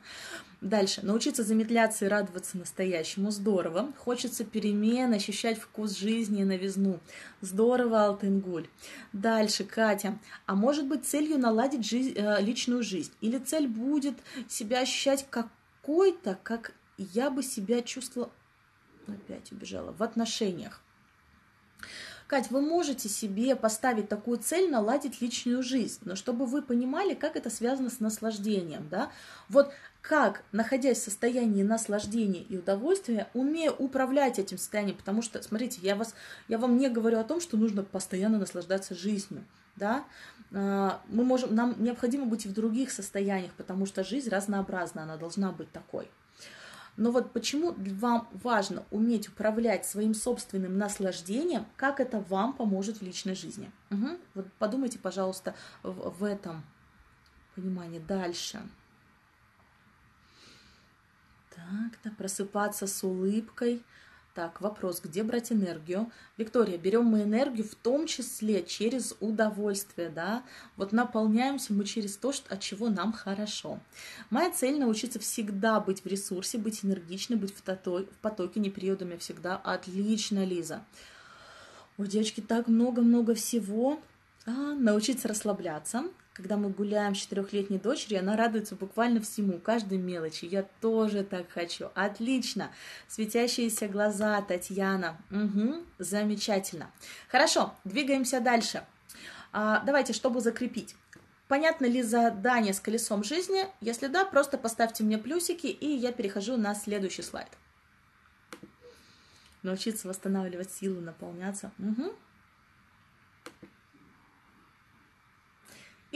Дальше. 0.62 1.06
Научиться 1.06 1.44
замедляться 1.44 2.06
и 2.06 2.08
радоваться 2.08 2.58
настоящему. 2.58 3.30
Здорово. 3.30 3.94
Хочется 4.00 4.44
перемен, 4.44 5.14
ощущать 5.14 5.60
вкус 5.60 5.96
жизни 5.96 6.42
и 6.42 6.46
новизну. 6.46 7.00
Здорово, 7.42 8.06
Алтынгуль. 8.06 8.68
Дальше, 9.14 9.64
Катя. 9.64 10.18
А 10.48 10.56
может 10.56 10.88
быть 10.88 11.06
целью 11.06 11.38
наладить 11.38 11.86
жизнь, 11.86 12.14
э, 12.16 12.42
личную 12.42 12.82
жизнь? 12.82 13.12
Или 13.22 13.38
цель 13.38 13.68
будет 13.68 14.16
себя 14.48 14.80
ощущать 14.80 15.28
какой-то, 15.30 16.40
как 16.42 16.72
я 16.98 17.30
бы 17.30 17.44
себя 17.44 17.82
чувствовала 17.84 18.32
опять 19.14 19.52
убежала, 19.52 19.92
в 19.92 20.02
отношениях. 20.02 20.82
Кать, 22.28 22.50
вы 22.50 22.62
можете 22.62 23.08
себе 23.08 23.56
поставить 23.56 24.10
такую 24.10 24.40
цель 24.40 24.72
наладить 24.72 25.22
личную 25.22 25.62
жизнь, 25.62 26.00
но 26.06 26.16
чтобы 26.16 26.48
вы 26.48 26.64
понимали, 26.64 27.14
как 27.14 27.36
это 27.36 27.52
связано 27.52 27.92
с 27.92 28.00
наслаждением, 28.00 28.90
да? 28.90 29.12
Вот 29.48 29.72
как, 30.02 30.44
находясь 30.52 30.98
в 30.98 31.04
состоянии 31.04 31.62
наслаждения 31.62 32.42
и 32.42 32.58
удовольствия, 32.58 33.28
умея 33.36 33.72
управлять 33.72 34.40
этим 34.40 34.58
состоянием, 34.58 34.98
потому 34.98 35.22
что, 35.22 35.42
смотрите, 35.44 35.80
я, 35.84 35.96
вас, 35.96 36.16
я 36.48 36.58
вам 36.58 36.78
не 36.78 36.90
говорю 36.90 37.20
о 37.20 37.24
том, 37.24 37.40
что 37.40 37.58
нужно 37.58 37.84
постоянно 37.84 38.40
наслаждаться 38.40 38.96
жизнью, 38.96 39.46
да, 39.76 40.04
а, 40.52 41.02
мы 41.08 41.24
можем, 41.24 41.54
нам 41.54 41.76
необходимо 41.78 42.26
быть 42.26 42.46
и 42.46 42.50
в 42.50 42.54
других 42.54 42.92
состояниях, 42.92 43.52
потому 43.54 43.86
что 43.86 44.04
жизнь 44.04 44.30
разнообразна, 44.30 45.04
она 45.04 45.18
должна 45.18 45.52
быть 45.52 45.72
такой. 45.72 46.10
Но 46.98 47.12
вот 47.12 47.34
почему 47.34 47.76
вам 47.78 48.30
важно 48.32 48.86
уметь 48.90 49.28
управлять 49.28 49.86
своим 49.86 50.14
собственным 50.14 50.78
наслаждением, 50.78 51.66
как 51.76 52.00
это 52.00 52.22
вам 52.22 52.54
поможет 52.54 52.98
в 52.98 53.02
личной 53.02 53.36
жизни. 53.36 53.72
Угу. 53.92 54.18
Вот 54.36 54.54
подумайте, 54.60 54.98
пожалуйста, 54.98 55.56
в, 55.84 56.18
в 56.18 56.24
этом 56.24 56.64
понимании. 57.56 58.00
Дальше. 58.00 58.62
Так, 61.54 62.00
да, 62.04 62.12
просыпаться 62.18 62.88
с 62.88 63.04
улыбкой– 63.04 63.84
так, 64.36 64.60
вопрос, 64.60 65.00
где 65.02 65.24
брать 65.24 65.54
энергию? 65.54 66.12
Виктория, 66.36 66.78
берем 66.78 67.06
мы 67.06 67.24
энергию 67.24 67.66
в 67.66 67.74
том 67.74 68.06
числе 68.06 68.64
через 68.66 69.16
удовольствие, 69.22 70.10
да? 70.10 70.44
Вот 70.76 70.92
наполняемся 70.92 71.72
мы 71.72 71.86
через 71.86 72.18
то, 72.18 72.34
от 72.50 72.60
чего 72.60 72.90
нам 72.90 73.14
хорошо. 73.14 73.80
Моя 74.30 74.52
цель 74.52 74.78
научиться 74.78 75.20
всегда 75.20 75.80
быть 75.80 76.04
в 76.04 76.06
ресурсе, 76.06 76.58
быть 76.58 76.84
энергичной, 76.84 77.38
быть 77.38 77.56
в, 77.56 77.62
тото, 77.62 78.04
в 78.04 78.18
потоке, 78.22 78.60
не 78.60 78.70
периодами 78.70 79.16
всегда. 79.16 79.56
Отлично, 79.56 80.44
Лиза. 80.44 80.84
У 81.98 82.06
девочки 82.06 82.42
так 82.42 82.68
много-много 82.68 83.36
всего. 83.36 84.02
А, 84.46 84.52
научиться 84.52 85.30
расслабляться, 85.30 86.04
когда 86.36 86.58
мы 86.58 86.70
гуляем 86.70 87.16
с 87.16 87.20
четырехлетней 87.20 87.80
дочерью, 87.80 88.20
она 88.20 88.36
радуется 88.36 88.76
буквально 88.76 89.22
всему, 89.22 89.58
каждой 89.58 89.98
мелочи. 89.98 90.44
Я 90.44 90.64
тоже 90.82 91.24
так 91.24 91.50
хочу. 91.50 91.90
Отлично. 91.96 92.72
Светящиеся 93.08 93.88
глаза, 93.88 94.42
Татьяна. 94.42 95.18
Угу, 95.32 95.86
замечательно. 95.98 96.92
Хорошо, 97.30 97.74
двигаемся 97.86 98.42
дальше. 98.42 98.84
А, 99.54 99.82
давайте, 99.86 100.12
чтобы 100.12 100.42
закрепить. 100.42 100.96
Понятно 101.48 101.86
ли 101.86 102.02
задание 102.02 102.74
с 102.74 102.82
колесом 102.82 103.24
жизни? 103.24 103.68
Если 103.80 104.08
да, 104.08 104.26
просто 104.26 104.58
поставьте 104.58 105.06
мне 105.06 105.18
плюсики, 105.18 105.68
и 105.68 105.88
я 105.88 106.12
перехожу 106.12 106.58
на 106.58 106.76
следующий 106.76 107.22
слайд. 107.22 107.48
Научиться 109.64 110.10
восстанавливать 110.10 110.72
силу, 110.72 111.00
наполняться. 111.00 111.72
Угу. 111.80 112.14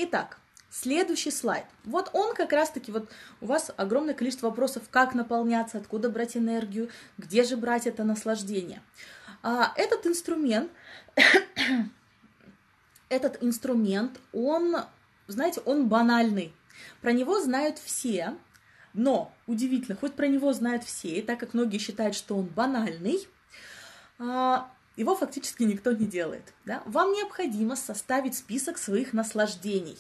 Итак, 0.01 0.37
Следующий 0.71 1.31
слайд. 1.31 1.65
Вот 1.83 2.11
он 2.13 2.35
как 2.35 2.53
раз-таки, 2.53 2.91
вот 2.91 3.09
у 3.41 3.47
вас 3.47 3.71
огромное 3.75 4.13
количество 4.13 4.47
вопросов, 4.47 4.83
как 4.91 5.15
наполняться, 5.15 5.79
откуда 5.79 6.11
брать 6.11 6.37
энергию, 6.37 6.89
где 7.17 7.43
же 7.43 7.57
брать 7.57 7.87
это 7.87 8.03
наслаждение. 8.03 8.83
А, 9.41 9.73
этот 9.75 10.05
инструмент, 10.05 10.71
этот 13.09 13.43
инструмент, 13.43 14.19
он, 14.31 14.75
знаете, 15.27 15.61
он 15.65 15.89
банальный. 15.89 16.53
Про 17.01 17.13
него 17.13 17.41
знают 17.41 17.79
все, 17.79 18.37
но 18.93 19.33
удивительно, 19.47 19.97
хоть 19.97 20.13
про 20.13 20.27
него 20.27 20.53
знают 20.53 20.83
все, 20.83 21.09
и 21.09 21.21
так 21.23 21.39
как 21.39 21.55
многие 21.55 21.79
считают, 21.79 22.15
что 22.15 22.37
он 22.37 22.45
банальный, 22.45 23.27
а, 24.19 24.71
его 24.99 25.15
фактически 25.15 25.63
никто 25.63 25.93
не 25.93 26.05
делает. 26.05 26.53
Да? 26.65 26.83
Вам 26.85 27.13
необходимо 27.13 27.77
составить 27.77 28.35
список 28.35 28.77
своих 28.77 29.13
наслаждений. 29.13 29.97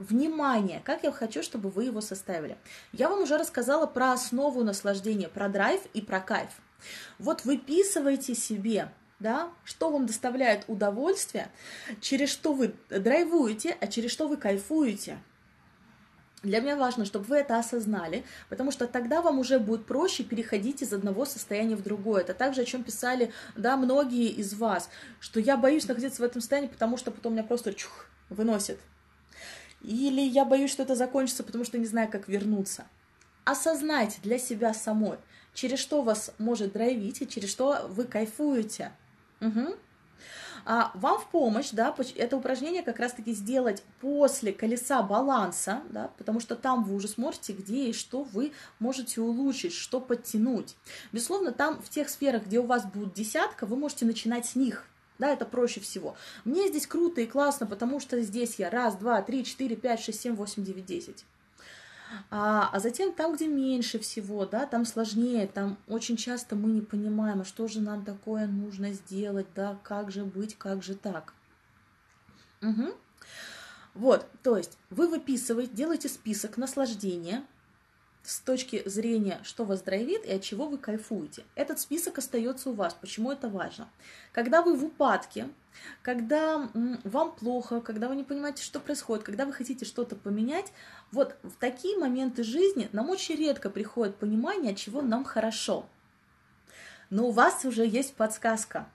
Внимание, 0.00 0.82
как 0.84 1.04
я 1.04 1.12
хочу, 1.12 1.42
чтобы 1.44 1.70
вы 1.70 1.84
его 1.84 2.00
составили. 2.00 2.58
Я 2.92 3.08
вам 3.08 3.22
уже 3.22 3.38
рассказала 3.38 3.86
про 3.86 4.12
основу 4.12 4.64
наслаждения, 4.64 5.28
про 5.28 5.48
драйв 5.48 5.82
и 5.94 6.00
про 6.00 6.18
кайф. 6.18 6.50
Вот 7.20 7.44
выписывайте 7.44 8.34
себе, 8.34 8.90
да, 9.20 9.52
что 9.62 9.90
вам 9.90 10.06
доставляет 10.06 10.64
удовольствие, 10.66 11.52
через 12.00 12.30
что 12.30 12.52
вы 12.52 12.74
драйвуете, 12.88 13.76
а 13.80 13.86
через 13.86 14.10
что 14.10 14.26
вы 14.26 14.36
кайфуете. 14.36 15.18
Для 16.42 16.60
меня 16.60 16.74
важно, 16.76 17.04
чтобы 17.04 17.26
вы 17.26 17.36
это 17.36 17.58
осознали, 17.58 18.24
потому 18.48 18.70
что 18.70 18.86
тогда 18.86 19.20
вам 19.20 19.38
уже 19.38 19.58
будет 19.58 19.84
проще 19.84 20.24
переходить 20.24 20.80
из 20.80 20.92
одного 20.92 21.26
состояния 21.26 21.76
в 21.76 21.82
другое. 21.82 22.22
Это 22.22 22.32
также, 22.32 22.62
о 22.62 22.64
чем 22.64 22.82
писали, 22.82 23.30
да, 23.56 23.76
многие 23.76 24.28
из 24.28 24.54
вас, 24.54 24.88
что 25.18 25.38
я 25.38 25.58
боюсь 25.58 25.86
находиться 25.86 26.22
в 26.22 26.24
этом 26.24 26.40
состоянии, 26.40 26.68
потому 26.68 26.96
что 26.96 27.10
потом 27.10 27.34
меня 27.34 27.44
просто 27.44 27.74
чух, 27.74 28.06
выносит. 28.30 28.78
Или 29.82 30.22
я 30.22 30.46
боюсь, 30.46 30.70
что 30.70 30.82
это 30.82 30.94
закончится, 30.94 31.44
потому 31.44 31.64
что 31.64 31.76
не 31.76 31.86
знаю, 31.86 32.10
как 32.10 32.26
вернуться. 32.26 32.86
Осознайте 33.44 34.18
для 34.22 34.38
себя 34.38 34.72
самой, 34.72 35.18
через 35.52 35.78
что 35.78 36.00
вас 36.00 36.32
может 36.38 36.72
драйвить 36.72 37.20
и 37.20 37.28
через 37.28 37.50
что 37.50 37.86
вы 37.88 38.04
кайфуете. 38.04 38.92
Угу. 39.40 39.76
А 40.64 40.90
вам 40.94 41.18
в 41.20 41.28
помощь, 41.28 41.70
да, 41.70 41.94
это 42.16 42.36
упражнение 42.36 42.82
как 42.82 42.98
раз-таки 42.98 43.32
сделать 43.32 43.82
после 44.00 44.52
колеса 44.52 45.02
баланса, 45.02 45.82
да, 45.90 46.10
потому 46.18 46.40
что 46.40 46.56
там 46.56 46.84
вы 46.84 46.94
уже 46.94 47.08
смотрите, 47.08 47.52
где 47.52 47.86
и 47.86 47.92
что 47.92 48.22
вы 48.22 48.52
можете 48.78 49.20
улучшить, 49.20 49.72
что 49.72 50.00
подтянуть. 50.00 50.76
Безусловно, 51.12 51.52
там 51.52 51.80
в 51.82 51.88
тех 51.88 52.08
сферах, 52.08 52.46
где 52.46 52.60
у 52.60 52.66
вас 52.66 52.84
будет 52.84 53.14
десятка, 53.14 53.66
вы 53.66 53.76
можете 53.76 54.04
начинать 54.04 54.46
с 54.46 54.54
них, 54.54 54.86
да, 55.18 55.28
это 55.28 55.44
проще 55.44 55.80
всего. 55.80 56.16
Мне 56.44 56.68
здесь 56.68 56.86
круто 56.86 57.20
и 57.20 57.26
классно, 57.26 57.66
потому 57.66 58.00
что 58.00 58.20
здесь 58.22 58.56
я 58.58 58.70
раз, 58.70 58.96
два, 58.96 59.22
три, 59.22 59.44
четыре, 59.44 59.76
пять, 59.76 60.00
шесть, 60.00 60.20
семь, 60.20 60.34
восемь, 60.34 60.64
девять, 60.64 60.86
десять. 60.86 61.24
А, 62.30 62.70
а 62.72 62.80
затем 62.80 63.12
там, 63.12 63.34
где 63.34 63.46
меньше 63.46 63.98
всего, 63.98 64.46
да, 64.46 64.66
там 64.66 64.84
сложнее, 64.84 65.46
там 65.46 65.76
очень 65.88 66.16
часто 66.16 66.56
мы 66.56 66.70
не 66.70 66.80
понимаем, 66.80 67.40
а 67.40 67.44
что 67.44 67.68
же 67.68 67.80
нам 67.80 68.04
такое 68.04 68.46
нужно 68.46 68.92
сделать, 68.92 69.46
да, 69.54 69.78
как 69.82 70.10
же 70.10 70.24
быть, 70.24 70.56
как 70.56 70.82
же 70.82 70.94
так. 70.94 71.32
Угу. 72.62 72.94
Вот, 73.94 74.26
то 74.42 74.56
есть 74.56 74.78
вы 74.90 75.08
выписываете, 75.08 75.72
делаете 75.72 76.08
список 76.08 76.56
наслаждения, 76.56 77.44
с 78.22 78.40
точки 78.40 78.82
зрения, 78.86 79.40
что 79.42 79.64
вас 79.64 79.82
драйвит 79.82 80.24
и 80.24 80.32
от 80.32 80.42
чего 80.42 80.66
вы 80.66 80.78
кайфуете. 80.78 81.44
Этот 81.54 81.80
список 81.80 82.18
остается 82.18 82.70
у 82.70 82.74
вас. 82.74 82.94
Почему 82.94 83.32
это 83.32 83.48
важно? 83.48 83.88
Когда 84.32 84.62
вы 84.62 84.76
в 84.76 84.84
упадке, 84.84 85.48
когда 86.02 86.68
вам 87.04 87.32
плохо, 87.32 87.80
когда 87.80 88.08
вы 88.08 88.16
не 88.16 88.24
понимаете, 88.24 88.62
что 88.62 88.80
происходит, 88.80 89.24
когда 89.24 89.46
вы 89.46 89.52
хотите 89.52 89.84
что-то 89.84 90.16
поменять, 90.16 90.72
вот 91.12 91.36
в 91.42 91.56
такие 91.58 91.96
моменты 91.98 92.42
жизни 92.42 92.88
нам 92.92 93.08
очень 93.10 93.36
редко 93.36 93.70
приходит 93.70 94.16
понимание, 94.16 94.72
от 94.72 94.78
чего 94.78 95.02
нам 95.02 95.24
хорошо. 95.24 95.86
Но 97.08 97.28
у 97.28 97.30
вас 97.30 97.64
уже 97.64 97.86
есть 97.86 98.14
подсказка. 98.14 98.88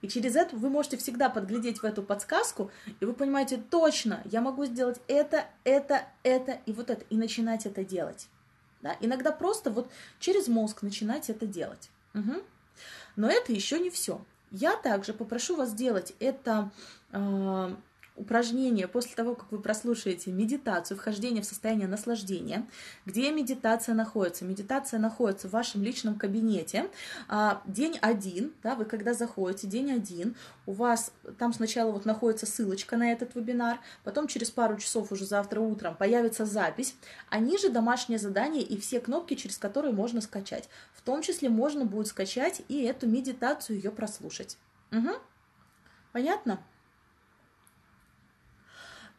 И 0.00 0.08
через 0.08 0.34
это 0.34 0.56
вы 0.56 0.70
можете 0.70 0.96
всегда 0.96 1.28
подглядеть 1.28 1.82
в 1.82 1.84
эту 1.84 2.02
подсказку, 2.02 2.70
и 3.00 3.04
вы 3.04 3.12
понимаете 3.12 3.58
точно, 3.58 4.22
я 4.24 4.40
могу 4.40 4.64
сделать 4.64 4.98
это, 5.08 5.44
это, 5.64 6.06
это 6.22 6.58
и 6.64 6.72
вот 6.72 6.88
это, 6.88 7.04
и 7.10 7.16
начинать 7.16 7.66
это 7.66 7.84
делать. 7.84 8.28
Да? 8.82 8.96
Иногда 9.00 9.32
просто 9.32 9.70
вот 9.70 9.90
через 10.18 10.48
мозг 10.48 10.82
начинать 10.82 11.30
это 11.30 11.46
делать. 11.46 11.90
Угу. 12.14 12.42
Но 13.16 13.28
это 13.28 13.52
еще 13.52 13.78
не 13.78 13.90
все. 13.90 14.24
Я 14.50 14.76
также 14.76 15.12
попрошу 15.12 15.56
вас 15.56 15.70
сделать 15.70 16.14
это 16.18 16.70
э, 17.12 17.74
упражнение 18.20 18.86
после 18.86 19.14
того, 19.14 19.34
как 19.34 19.50
вы 19.50 19.60
прослушаете 19.60 20.30
медитацию, 20.30 20.98
вхождение 20.98 21.42
в 21.42 21.46
состояние 21.46 21.88
наслаждения. 21.88 22.66
Где 23.06 23.32
медитация 23.32 23.94
находится? 23.94 24.44
Медитация 24.44 25.00
находится 25.00 25.48
в 25.48 25.52
вашем 25.52 25.82
личном 25.82 26.16
кабинете. 26.16 26.90
А, 27.28 27.62
день 27.66 27.98
один, 28.02 28.52
да, 28.62 28.74
вы 28.74 28.84
когда 28.84 29.14
заходите, 29.14 29.66
день 29.66 29.90
один, 29.90 30.36
у 30.66 30.72
вас 30.72 31.12
там 31.38 31.52
сначала 31.52 31.90
вот 31.90 32.04
находится 32.04 32.46
ссылочка 32.46 32.96
на 32.96 33.10
этот 33.10 33.34
вебинар, 33.34 33.80
потом 34.04 34.26
через 34.26 34.50
пару 34.50 34.76
часов 34.76 35.10
уже 35.10 35.24
завтра 35.24 35.60
утром 35.60 35.96
появится 35.96 36.44
запись, 36.44 36.94
а 37.30 37.38
ниже 37.38 37.70
домашнее 37.70 38.18
задание 38.18 38.62
и 38.62 38.78
все 38.78 39.00
кнопки, 39.00 39.34
через 39.34 39.56
которые 39.56 39.92
можно 39.92 40.20
скачать. 40.20 40.68
В 40.92 41.00
том 41.02 41.22
числе 41.22 41.48
можно 41.48 41.86
будет 41.86 42.08
скачать 42.08 42.62
и 42.68 42.82
эту 42.82 43.08
медитацию, 43.08 43.76
ее 43.76 43.90
прослушать. 43.90 44.58
Угу. 44.92 45.10
Понятно? 46.12 46.60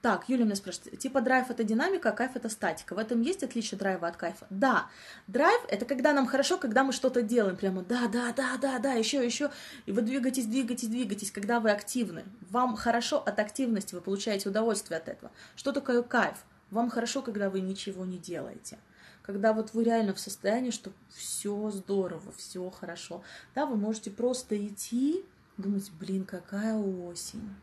Так, 0.02 0.30
Юля 0.30 0.46
меня 0.46 0.56
спрашивает, 0.56 0.98
типа 0.98 1.22
драйв 1.22 1.52
это 1.52 1.64
динамика, 1.64 2.10
а 2.10 2.12
кайф 2.12 2.36
это 2.36 2.50
статика. 2.50 2.96
В 2.96 2.98
этом 2.98 3.22
есть 3.22 3.44
отличие 3.44 3.78
драйва 3.78 4.08
от 4.08 4.18
кайфа? 4.18 4.48
Да, 4.50 4.88
драйв 5.28 5.62
это 5.68 5.86
когда 5.86 6.12
нам 6.12 6.26
хорошо, 6.26 6.58
когда 6.58 6.84
мы 6.84 6.92
что-то 6.92 7.22
делаем, 7.22 7.56
прямо 7.56 7.84
да, 7.84 8.08
да, 8.08 8.34
да, 8.36 8.58
да, 8.60 8.80
да, 8.80 8.94
еще, 8.94 9.24
еще, 9.24 9.52
и 9.86 9.92
вы 9.92 10.02
двигаетесь, 10.02 10.48
двигаетесь, 10.48 10.88
двигаетесь, 10.88 11.32
когда 11.32 11.60
вы 11.60 11.70
активны. 11.70 12.24
Вам 12.50 12.76
хорошо 12.76 13.20
от 13.20 13.38
активности, 13.38 13.94
вы 13.94 14.02
получаете 14.02 14.50
удовольствие 14.50 14.98
от 14.98 15.08
этого. 15.08 15.32
Что 15.56 15.72
такое 15.72 16.02
кайф? 16.02 16.38
Вам 16.72 16.90
хорошо, 16.90 17.22
когда 17.22 17.50
вы 17.50 17.62
ничего 17.62 18.06
не 18.06 18.18
делаете 18.18 18.78
когда 19.24 19.54
вот 19.54 19.74
вы 19.76 19.84
реально 19.84 20.16
в 20.16 20.20
состоянии, 20.20 20.72
что 20.72 20.92
все 21.10 21.70
здорово, 21.70 22.34
все 22.36 22.68
хорошо. 22.72 23.22
Да, 23.54 23.68
вы 23.68 23.78
можете 23.78 24.10
просто 24.10 24.58
идти, 24.66 25.24
думать, 25.58 25.92
блин, 25.92 26.26
какая 26.26 26.76
осень, 26.76 27.56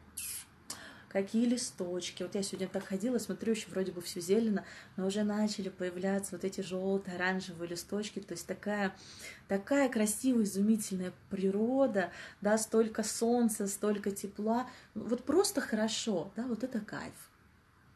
какие 1.08 1.46
листочки. 1.46 2.22
Вот 2.22 2.34
я 2.34 2.42
сегодня 2.42 2.68
так 2.68 2.84
ходила, 2.84 3.18
смотрю, 3.18 3.52
еще 3.52 3.68
вроде 3.70 3.92
бы 3.92 4.00
все 4.00 4.20
зелено, 4.20 4.64
но 4.96 5.06
уже 5.06 5.24
начали 5.24 5.68
появляться 5.68 6.32
вот 6.32 6.44
эти 6.44 6.60
желтые, 6.60 7.16
оранжевые 7.16 7.70
листочки. 7.70 8.20
То 8.20 8.32
есть 8.32 8.46
такая, 8.46 8.94
такая 9.48 9.88
красивая, 9.88 10.44
изумительная 10.44 11.12
природа, 11.30 12.10
да, 12.40 12.58
столько 12.58 13.02
солнца, 13.02 13.66
столько 13.66 14.10
тепла. 14.10 14.68
Вот 14.94 15.24
просто 15.24 15.60
хорошо, 15.60 16.30
да, 16.36 16.44
вот 16.44 16.64
это 16.64 16.80
кайф. 16.80 17.14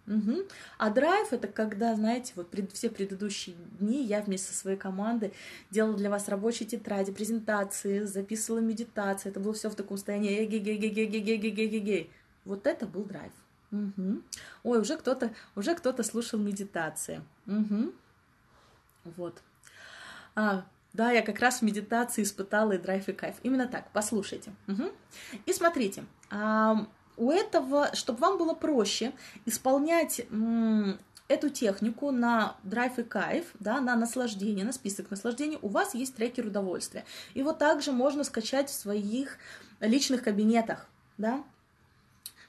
Угу. 0.07 0.49
А 0.79 0.91
драйв 0.91 1.33
это 1.33 1.47
когда, 1.47 1.95
знаете, 1.95 2.33
вот 2.35 2.51
пред, 2.51 2.73
все 2.73 2.91
предыдущие 2.91 3.55
дни 3.79 4.05
я 4.05 4.21
вместе 4.21 4.49
со 4.49 4.59
своей 4.59 4.77
командой 4.77 5.33
делала 5.71 5.97
для 5.97 6.11
вас 6.11 6.29
рабочие 6.29 6.69
тетради, 6.69 7.13
презентации, 7.13 8.01
записывала 8.01 8.61
медитации. 8.61 9.29
Это 9.29 9.39
было 9.39 9.55
все 9.55 9.71
в 9.71 9.77
таком 9.77 9.97
состоянии. 9.97 10.41
Эй-гей-гей-гей-гей-гей-гей-гей-гей. 10.41 12.11
Вот 12.45 12.67
это 12.67 12.87
был 12.87 13.05
драйв. 13.05 13.33
Угу. 13.71 14.23
Ой, 14.65 14.81
уже 14.81 14.97
кто-то, 14.97 15.33
уже 15.57 15.75
кто-то 15.75 16.03
слушал 16.03 16.39
медитации. 16.39 17.23
Угу. 17.47 17.93
Вот. 19.17 19.43
А, 20.35 20.65
да, 20.93 21.11
я 21.11 21.23
как 21.23 21.39
раз 21.41 21.61
в 21.61 21.63
медитации 21.63 22.23
испытала 22.23 22.73
и 22.73 22.79
драйв, 22.79 23.09
и 23.09 23.13
кайф. 23.13 23.37
Именно 23.43 23.67
так, 23.67 23.91
послушайте. 23.93 24.53
Угу. 24.69 24.91
И 25.47 25.53
смотрите, 25.53 26.05
а, 26.31 26.87
у 27.17 27.31
этого, 27.31 27.95
чтобы 27.95 28.19
вам 28.21 28.39
было 28.39 28.55
проще 28.55 29.13
исполнять 29.47 30.21
м, 30.31 30.99
эту 31.29 31.49
технику 31.49 32.11
на 32.11 32.57
драйв 32.63 32.99
и 32.99 33.03
кайф, 33.03 33.47
да, 33.59 33.81
на 33.81 33.97
наслаждение, 33.97 34.65
на 34.65 34.73
список 34.73 35.11
наслаждений, 35.11 35.59
у 35.63 35.69
вас 35.69 35.95
есть 35.95 36.15
трекер 36.15 36.47
удовольствия. 36.47 37.05
Его 37.35 37.53
также 37.53 37.93
можно 37.93 38.25
скачать 38.25 38.69
в 38.69 38.75
своих 38.75 39.39
личных 39.81 40.23
кабинетах, 40.23 40.87
да, 41.17 41.43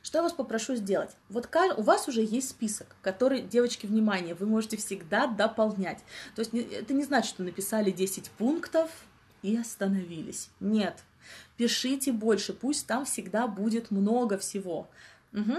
что 0.04 0.20
я 0.20 0.24
вас 0.24 0.34
попрошу 0.34 0.76
сделать? 0.76 1.12
Вот 1.30 1.50
у 1.78 1.82
вас 1.82 2.08
уже 2.10 2.22
есть 2.22 2.50
список, 2.50 2.96
который, 3.02 3.42
девочки, 3.42 3.86
внимание, 3.86 4.36
вы 4.36 4.46
можете 4.46 4.78
всегда 4.78 5.28
дополнять. 5.28 6.00
То 6.36 6.42
есть 6.42 6.54
это 6.54 6.94
не 6.94 7.04
значит, 7.04 7.30
что 7.30 7.44
написали 7.44 7.90
10 7.90 8.30
пунктов 8.32 8.92
и 9.42 9.58
остановились. 9.58 10.50
Нет. 10.60 11.04
Пишите 11.56 12.12
больше, 12.12 12.52
пусть 12.54 12.86
там 12.86 13.06
всегда 13.06 13.48
будет 13.48 13.92
много 13.92 14.38
всего. 14.38 14.90
Угу. 15.34 15.56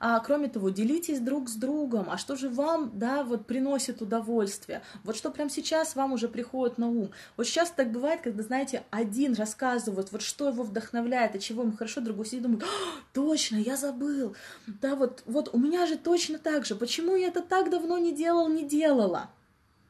А 0.00 0.18
кроме 0.20 0.48
того, 0.48 0.70
делитесь 0.70 1.20
друг 1.20 1.48
с 1.48 1.54
другом. 1.54 2.08
А 2.10 2.16
что 2.16 2.34
же 2.34 2.48
вам, 2.48 2.98
да, 2.98 3.22
вот 3.22 3.46
приносит 3.46 4.00
удовольствие? 4.00 4.82
Вот 5.04 5.16
что 5.16 5.30
прямо 5.30 5.50
сейчас 5.50 5.94
вам 5.94 6.12
уже 6.12 6.28
приходит 6.28 6.78
на 6.78 6.88
ум. 6.88 7.10
Вот 7.36 7.46
сейчас 7.46 7.70
так 7.70 7.92
бывает, 7.92 8.22
когда, 8.22 8.42
знаете, 8.42 8.84
один 8.90 9.34
рассказывает, 9.34 10.10
вот 10.12 10.22
что 10.22 10.48
его 10.48 10.62
вдохновляет, 10.62 11.34
от 11.34 11.42
чего 11.42 11.62
ему 11.62 11.76
хорошо, 11.76 12.00
другой 12.00 12.26
сидит 12.26 12.40
и 12.40 12.42
думает, 12.44 12.64
точно, 13.12 13.56
я 13.56 13.76
забыл. 13.76 14.34
Да, 14.66 14.96
вот, 14.96 15.22
вот 15.26 15.50
у 15.52 15.58
меня 15.58 15.86
же 15.86 15.98
точно 15.98 16.38
так 16.38 16.64
же. 16.64 16.74
Почему 16.74 17.14
я 17.14 17.28
это 17.28 17.42
так 17.42 17.70
давно 17.70 17.98
не 17.98 18.12
делал, 18.12 18.48
не 18.48 18.64
делала? 18.64 19.30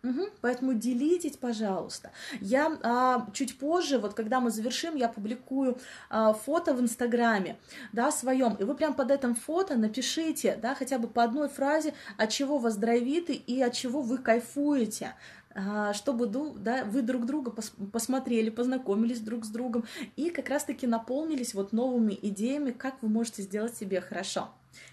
Угу, 0.04 0.30
поэтому 0.40 0.74
делитесь, 0.74 1.36
пожалуйста. 1.36 2.10
Я 2.40 2.76
а, 2.82 3.28
чуть 3.32 3.56
позже, 3.56 3.98
вот 3.98 4.14
когда 4.14 4.40
мы 4.40 4.50
завершим, 4.50 4.96
я 4.96 5.08
публикую 5.08 5.78
а, 6.10 6.32
фото 6.32 6.74
в 6.74 6.80
Инстаграме, 6.80 7.56
да, 7.92 8.10
своем, 8.10 8.54
и 8.54 8.64
вы 8.64 8.74
прям 8.74 8.94
под 8.94 9.12
этим 9.12 9.36
фото 9.36 9.76
напишите, 9.76 10.58
да, 10.60 10.74
хотя 10.74 10.98
бы 10.98 11.06
по 11.06 11.22
одной 11.22 11.48
фразе, 11.48 11.94
от 12.18 12.30
чего 12.30 12.58
вас 12.58 12.76
драйвит 12.76 13.30
и 13.30 13.62
от 13.62 13.74
чего 13.74 14.02
вы 14.02 14.18
кайфуете, 14.18 15.14
а, 15.54 15.92
чтобы 15.92 16.26
да, 16.26 16.84
вы 16.84 17.02
друг 17.02 17.24
друга 17.24 17.52
пос 17.52 17.72
посмотрели, 17.92 18.50
познакомились 18.50 19.20
друг 19.20 19.44
с 19.44 19.50
другом 19.50 19.84
и 20.16 20.30
как 20.30 20.48
раз-таки 20.48 20.88
наполнились 20.88 21.54
вот 21.54 21.72
новыми 21.72 22.18
идеями, 22.20 22.72
как 22.72 22.96
вы 23.02 23.08
можете 23.08 23.42
сделать 23.42 23.76
себе 23.76 24.00
хорошо. 24.00 24.48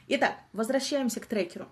Итак, 0.07 0.33
возвращаемся 0.53 1.19
к 1.19 1.25
трекеру. 1.25 1.67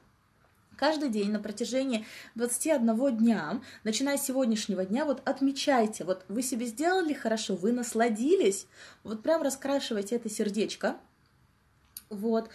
Каждый 0.78 1.10
день 1.10 1.32
на 1.32 1.40
протяжении 1.40 2.06
21 2.36 3.18
дня, 3.18 3.60
начиная 3.84 4.16
с 4.16 4.26
сегодняшнего 4.26 4.86
дня, 4.86 5.06
вот 5.06 5.28
отмечайте, 5.28 6.04
вот 6.04 6.24
вы 6.28 6.44
себе 6.44 6.68
сделали 6.68 7.14
хорошо, 7.14 7.56
вы 7.56 7.72
насладились, 7.72 8.68
вот 9.04 9.24
прям 9.24 9.42
раскрашивайте 9.42 10.16
это 10.16 10.30
сердечко, 10.30 10.96
вот, 12.12 12.52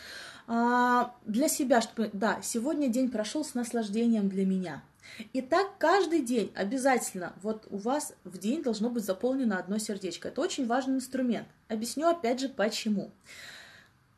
а, 0.47 1.17
для 1.27 1.49
себя, 1.49 1.81
чтобы, 1.81 2.11
да, 2.13 2.41
сегодня 2.43 2.89
день 2.89 3.11
прошел 3.11 3.45
с 3.45 3.55
наслаждением 3.55 4.29
для 4.29 4.47
меня. 4.47 4.85
И 5.33 5.43
так 5.43 5.77
каждый 5.79 6.23
день 6.23 6.53
обязательно, 6.55 7.33
вот 7.43 7.67
у 7.71 7.77
вас 7.77 8.15
в 8.23 8.39
день 8.39 8.63
должно 8.63 8.89
быть 8.89 9.05
заполнено 9.05 9.59
одно 9.59 9.79
сердечко. 9.79 10.29
Это 10.29 10.41
очень 10.41 10.69
важный 10.69 10.95
инструмент. 10.95 11.49
Объясню 11.67 12.07
опять 12.07 12.39
же 12.39 12.49
почему. 12.49 13.11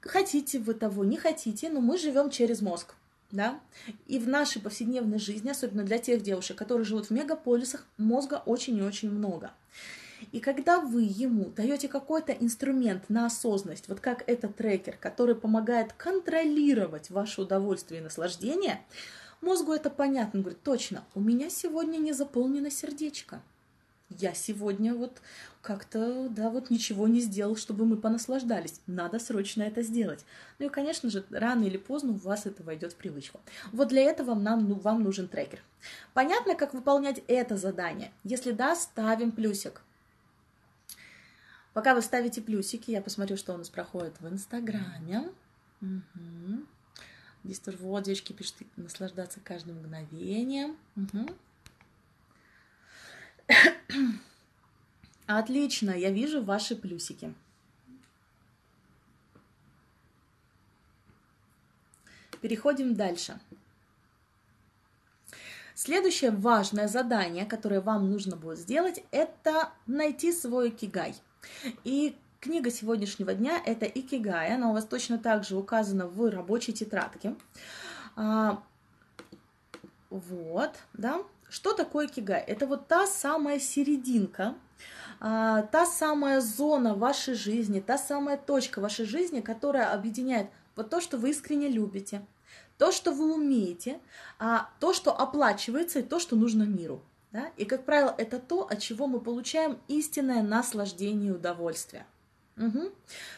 Хотите 0.02 0.58
вы 0.58 0.74
того, 0.74 1.04
не 1.04 1.16
хотите, 1.16 1.70
но 1.70 1.80
мы 1.80 1.96
живем 1.96 2.28
через 2.28 2.60
мозг 2.60 2.94
да, 3.34 3.60
и 4.06 4.18
в 4.18 4.28
нашей 4.28 4.62
повседневной 4.62 5.18
жизни, 5.18 5.50
особенно 5.50 5.82
для 5.82 5.98
тех 5.98 6.22
девушек, 6.22 6.56
которые 6.56 6.84
живут 6.84 7.06
в 7.06 7.10
мегаполисах, 7.10 7.86
мозга 7.98 8.42
очень 8.46 8.78
и 8.78 8.82
очень 8.82 9.10
много. 9.10 9.50
И 10.32 10.40
когда 10.40 10.80
вы 10.80 11.02
ему 11.02 11.50
даете 11.50 11.88
какой-то 11.88 12.32
инструмент 12.32 13.10
на 13.10 13.26
осознанность, 13.26 13.88
вот 13.88 14.00
как 14.00 14.24
этот 14.26 14.56
трекер, 14.56 14.96
который 14.96 15.34
помогает 15.34 15.92
контролировать 15.92 17.10
ваше 17.10 17.42
удовольствие 17.42 18.00
и 18.00 18.04
наслаждение, 18.04 18.80
мозгу 19.40 19.72
это 19.72 19.90
понятно, 19.90 20.38
он 20.38 20.42
говорит, 20.42 20.62
точно, 20.62 21.04
у 21.14 21.20
меня 21.20 21.50
сегодня 21.50 21.98
не 21.98 22.12
заполнено 22.12 22.70
сердечко. 22.70 23.42
Я 24.10 24.34
сегодня 24.34 24.94
вот 24.94 25.20
как-то, 25.62 26.28
да, 26.28 26.50
вот 26.50 26.70
ничего 26.70 27.08
не 27.08 27.20
сделал, 27.20 27.56
чтобы 27.56 27.86
мы 27.86 27.96
понаслаждались. 27.96 28.80
Надо 28.86 29.18
срочно 29.18 29.62
это 29.62 29.82
сделать. 29.82 30.24
Ну 30.58 30.66
и, 30.66 30.68
конечно 30.68 31.08
же, 31.08 31.24
рано 31.30 31.64
или 31.64 31.78
поздно 31.78 32.12
у 32.12 32.16
вас 32.16 32.46
это 32.46 32.62
войдет 32.62 32.92
в 32.92 32.96
привычку. 32.96 33.40
Вот 33.72 33.88
для 33.88 34.02
этого 34.02 34.34
нам, 34.34 34.68
ну, 34.68 34.74
вам 34.74 35.02
нужен 35.02 35.26
трекер. 35.26 35.60
Понятно, 36.12 36.54
как 36.54 36.74
выполнять 36.74 37.22
это 37.28 37.56
задание? 37.56 38.12
Если 38.24 38.52
да, 38.52 38.76
ставим 38.76 39.32
плюсик. 39.32 39.80
Пока 41.72 41.94
вы 41.94 42.02
ставите 42.02 42.40
плюсики, 42.40 42.92
я 42.92 43.00
посмотрю, 43.02 43.36
что 43.36 43.54
у 43.54 43.56
нас 43.56 43.68
проходит 43.68 44.20
в 44.20 44.28
Инстаграме. 44.28 45.30
Угу. 45.80 46.62
Здесь 47.42 47.58
тоже 47.58 47.78
вот 47.78 48.04
девочки 48.04 48.32
пишут 48.32 48.56
наслаждаться 48.76 49.40
каждым 49.42 49.78
мгновением. 49.78 50.76
Угу. 50.96 51.34
Отлично, 55.26 55.90
я 55.90 56.10
вижу 56.10 56.42
ваши 56.42 56.76
плюсики. 56.76 57.32
Переходим 62.40 62.94
дальше. 62.94 63.40
Следующее 65.74 66.30
важное 66.30 66.88
задание, 66.88 67.46
которое 67.46 67.80
вам 67.80 68.10
нужно 68.10 68.36
будет 68.36 68.58
сделать, 68.58 69.02
это 69.10 69.70
найти 69.86 70.32
свой 70.32 70.70
кигай. 70.70 71.14
И 71.82 72.16
книга 72.40 72.70
сегодняшнего 72.70 73.34
дня– 73.34 73.60
это 73.66 73.86
Икигай. 73.86 74.54
Она 74.54 74.70
у 74.70 74.72
вас 74.72 74.86
точно 74.86 75.18
так 75.18 75.44
же 75.44 75.56
указана 75.56 76.06
в 76.06 76.30
рабочей 76.30 76.72
тетрадке. 76.72 77.34
А, 78.14 78.62
вот, 80.10 80.74
да. 80.92 81.22
Что 81.54 81.72
такое 81.72 82.08
кигай? 82.08 82.40
Это 82.40 82.66
вот 82.66 82.88
та 82.88 83.06
самая 83.06 83.60
серединка, 83.60 84.56
та 85.20 85.86
самая 85.86 86.40
зона 86.40 86.94
вашей 86.94 87.34
жизни, 87.34 87.78
та 87.78 87.96
самая 87.96 88.36
точка 88.36 88.80
вашей 88.80 89.04
жизни, 89.04 89.40
которая 89.40 89.92
объединяет 89.92 90.48
вот 90.74 90.90
то, 90.90 91.00
что 91.00 91.16
вы 91.16 91.30
искренне 91.30 91.68
любите, 91.68 92.26
то, 92.76 92.90
что 92.90 93.12
вы 93.12 93.32
умеете, 93.32 94.00
а 94.40 94.68
то, 94.80 94.92
что 94.92 95.16
оплачивается, 95.16 96.00
и 96.00 96.02
то, 96.02 96.18
что 96.18 96.34
нужно 96.34 96.64
миру. 96.64 97.00
Да? 97.30 97.52
И, 97.56 97.66
как 97.66 97.84
правило, 97.84 98.12
это 98.18 98.40
то, 98.40 98.62
от 98.62 98.80
чего 98.80 99.06
мы 99.06 99.20
получаем 99.20 99.78
истинное 99.86 100.42
наслаждение 100.42 101.30
и 101.30 101.36
удовольствие. 101.36 102.04
Угу. 102.56 102.90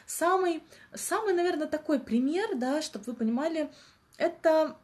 Самый, 0.07 0.63
самый, 0.95 1.35
наверное, 1.35 1.67
такой 1.67 2.01
пример, 2.01 2.55
да, 2.55 2.81
чтобы 2.81 3.05
вы 3.05 3.13
понимали, 3.13 3.71
это 4.17 4.79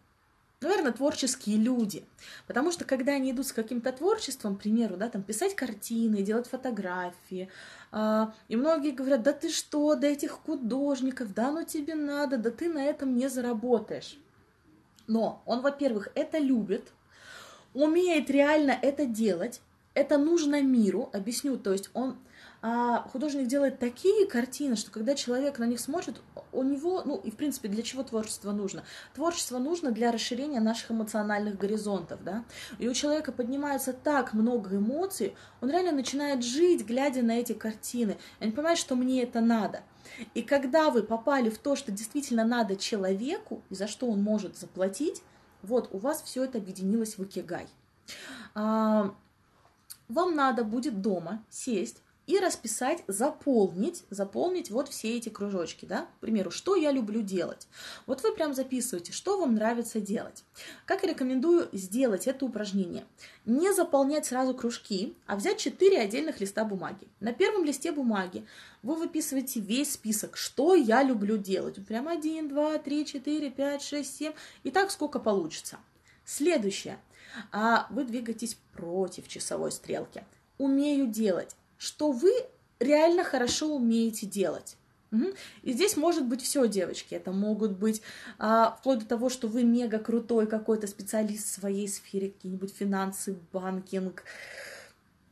наверное, 0.63 0.93
творческие 0.93 1.57
люди. 1.57 2.05
Потому 2.47 2.73
что 2.73 2.85
когда 2.85 3.13
они 3.13 3.33
идут 3.33 3.47
с 3.47 3.53
каким-то 3.53 3.93
творчеством, 3.93 4.57
к 4.57 4.63
примеру, 4.63 4.97
да, 4.97 5.09
там 5.09 5.23
писать 5.23 5.55
картины, 5.55 6.23
делать 6.23 6.49
фотографии, 6.49 7.49
э, 7.93 8.27
и 8.49 8.57
многие 8.57 8.91
говорят, 8.91 9.23
да 9.23 9.33
ты 9.33 9.51
что, 9.51 9.95
да 9.95 10.07
этих 10.07 10.31
художников, 10.31 11.35
да 11.35 11.51
ну 11.51 11.65
тебе 11.65 11.95
надо, 11.95 12.37
да 12.37 12.51
ты 12.51 12.69
на 12.69 12.85
этом 12.85 13.17
не 13.17 13.29
заработаешь. 13.29 14.19
Но 15.07 15.43
он, 15.47 15.61
во-первых, 15.61 16.09
это 16.15 16.39
любит, 16.39 16.93
умеет 17.75 18.31
реально 18.31 18.79
это 18.81 19.07
делать, 19.07 19.61
это 19.95 20.19
нужно 20.19 20.63
миру, 20.63 21.11
объясню, 21.13 21.57
то 21.57 21.73
есть 21.73 21.91
он 21.95 22.17
а 22.65 23.09
художник 23.09 23.49
делает 23.49 23.81
такие 23.81 24.25
картины, 24.25 24.77
что 24.77 24.93
когда 24.93 25.17
человек 25.17 25.59
на 25.59 25.65
них 25.65 25.81
смотрит, 25.81 26.23
у 26.53 26.63
него, 26.63 27.03
ну 27.05 27.17
и 27.17 27.33
в 27.33 27.35
принципе, 27.35 27.69
для 27.69 27.83
чего 27.83 28.05
творчество 28.05 28.53
нужно? 28.53 28.85
Творчество 29.15 29.59
нужно 29.59 29.91
для 29.91 30.13
расширения 30.13 30.61
наших 30.61 30.93
эмоциональных 30.93 31.59
горизонтов, 31.59 32.23
да, 32.23 32.45
и 32.79 32.89
у 32.89 32.95
человека 32.95 33.33
поднимается 33.33 33.93
так 33.93 34.33
много 34.33 34.77
эмоций, 34.77 35.35
он 35.61 35.71
реально 35.71 35.91
начинает 35.91 36.45
жить, 36.45 36.87
глядя 36.87 37.23
на 37.23 37.33
эти 37.33 37.53
картины, 37.53 38.17
и 38.39 38.45
он 38.45 38.53
понимает, 38.53 38.79
что 38.79 38.95
мне 38.95 39.25
это 39.25 39.41
надо. 39.41 39.83
И 40.35 40.43
когда 40.43 40.91
вы 40.91 41.03
попали 41.03 41.51
в 41.51 41.59
то, 41.59 41.75
что 41.75 41.91
действительно 41.91 42.45
надо 42.45 42.77
человеку, 42.77 43.65
и 43.71 43.75
за 43.75 43.89
что 43.89 44.07
он 44.07 44.23
может 44.23 44.57
заплатить, 44.57 45.21
вот 45.63 45.89
у 45.93 45.99
вас 45.99 46.23
все 46.23 46.45
это 46.45 46.59
объединилось 46.59 47.19
в 47.19 47.25
икигай. 47.25 47.67
А, 48.55 49.15
вам 50.13 50.35
надо 50.35 50.65
будет 50.65 51.01
дома 51.01 51.45
сесть, 51.51 52.03
и 52.27 52.39
расписать, 52.39 53.03
заполнить, 53.09 54.05
заполнить 54.11 54.71
вот 54.71 54.89
все 54.89 55.17
эти 55.17 55.29
кружочки, 55.29 55.85
да, 55.85 56.03
к 56.03 56.21
примеру, 56.21 56.51
что 56.51 56.77
я 56.77 56.93
люблю 56.93 57.21
делать. 57.21 57.67
Вот 58.07 58.23
вы 58.23 58.33
прям 58.33 58.55
записываете, 58.55 59.13
что 59.13 59.39
вам 59.39 59.55
нравится 59.55 60.01
делать. 60.01 60.45
Как 60.87 61.03
я 61.03 61.11
рекомендую 61.11 61.69
сделать 61.73 62.29
это 62.29 62.45
упражнение? 62.45 63.05
Не 63.45 63.73
заполнять 63.73 64.27
сразу 64.27 64.55
кружки, 64.55 65.15
а 65.27 65.35
взять 65.35 65.59
4 65.59 65.99
отдельных 65.99 66.41
листа 66.41 66.65
бумаги. 66.65 67.09
На 67.19 67.33
первом 67.33 67.65
листе 67.65 67.91
бумаги 67.91 68.47
вы 68.83 68.95
выписываете 68.95 69.61
весь 69.61 69.95
список, 69.95 70.37
что 70.37 70.77
я 70.77 71.03
люблю 71.03 71.37
делать. 71.37 71.85
Прям 71.87 72.07
1, 72.07 72.49
2, 72.49 72.79
3, 72.79 73.05
4, 73.05 73.51
5, 73.51 73.83
6, 73.83 74.17
7 74.17 74.33
и 74.63 74.71
так 74.71 74.93
сколько 74.93 75.19
получится. 75.19 75.79
Следующее. 76.25 76.99
А 77.51 77.87
вы 77.91 78.05
двигаетесь 78.05 78.57
против 78.75 79.29
часовой 79.29 79.73
стрелки. 79.73 80.25
Умею 80.59 81.07
делать 81.07 81.57
что 81.83 82.13
вы 82.13 82.31
реально 82.79 83.25
хорошо 83.25 83.75
умеете 83.75 84.25
делать. 84.25 84.77
И 85.63 85.73
здесь 85.73 85.97
может 85.97 86.25
быть 86.25 86.41
все, 86.41 86.69
девочки. 86.69 87.15
Это 87.15 87.33
могут 87.33 87.73
быть 87.73 88.03
а, 88.39 88.77
вплоть 88.79 89.01
до 89.01 89.05
того, 89.05 89.29
что 89.29 89.49
вы 89.49 89.65
мега 89.65 89.99
крутой 89.99 90.47
какой-то 90.47 90.87
специалист 90.87 91.45
в 91.45 91.53
своей 91.61 91.89
сфере, 91.89 92.31
какие-нибудь 92.31 92.73
финансы, 92.73 93.37
банкинг, 93.53 94.23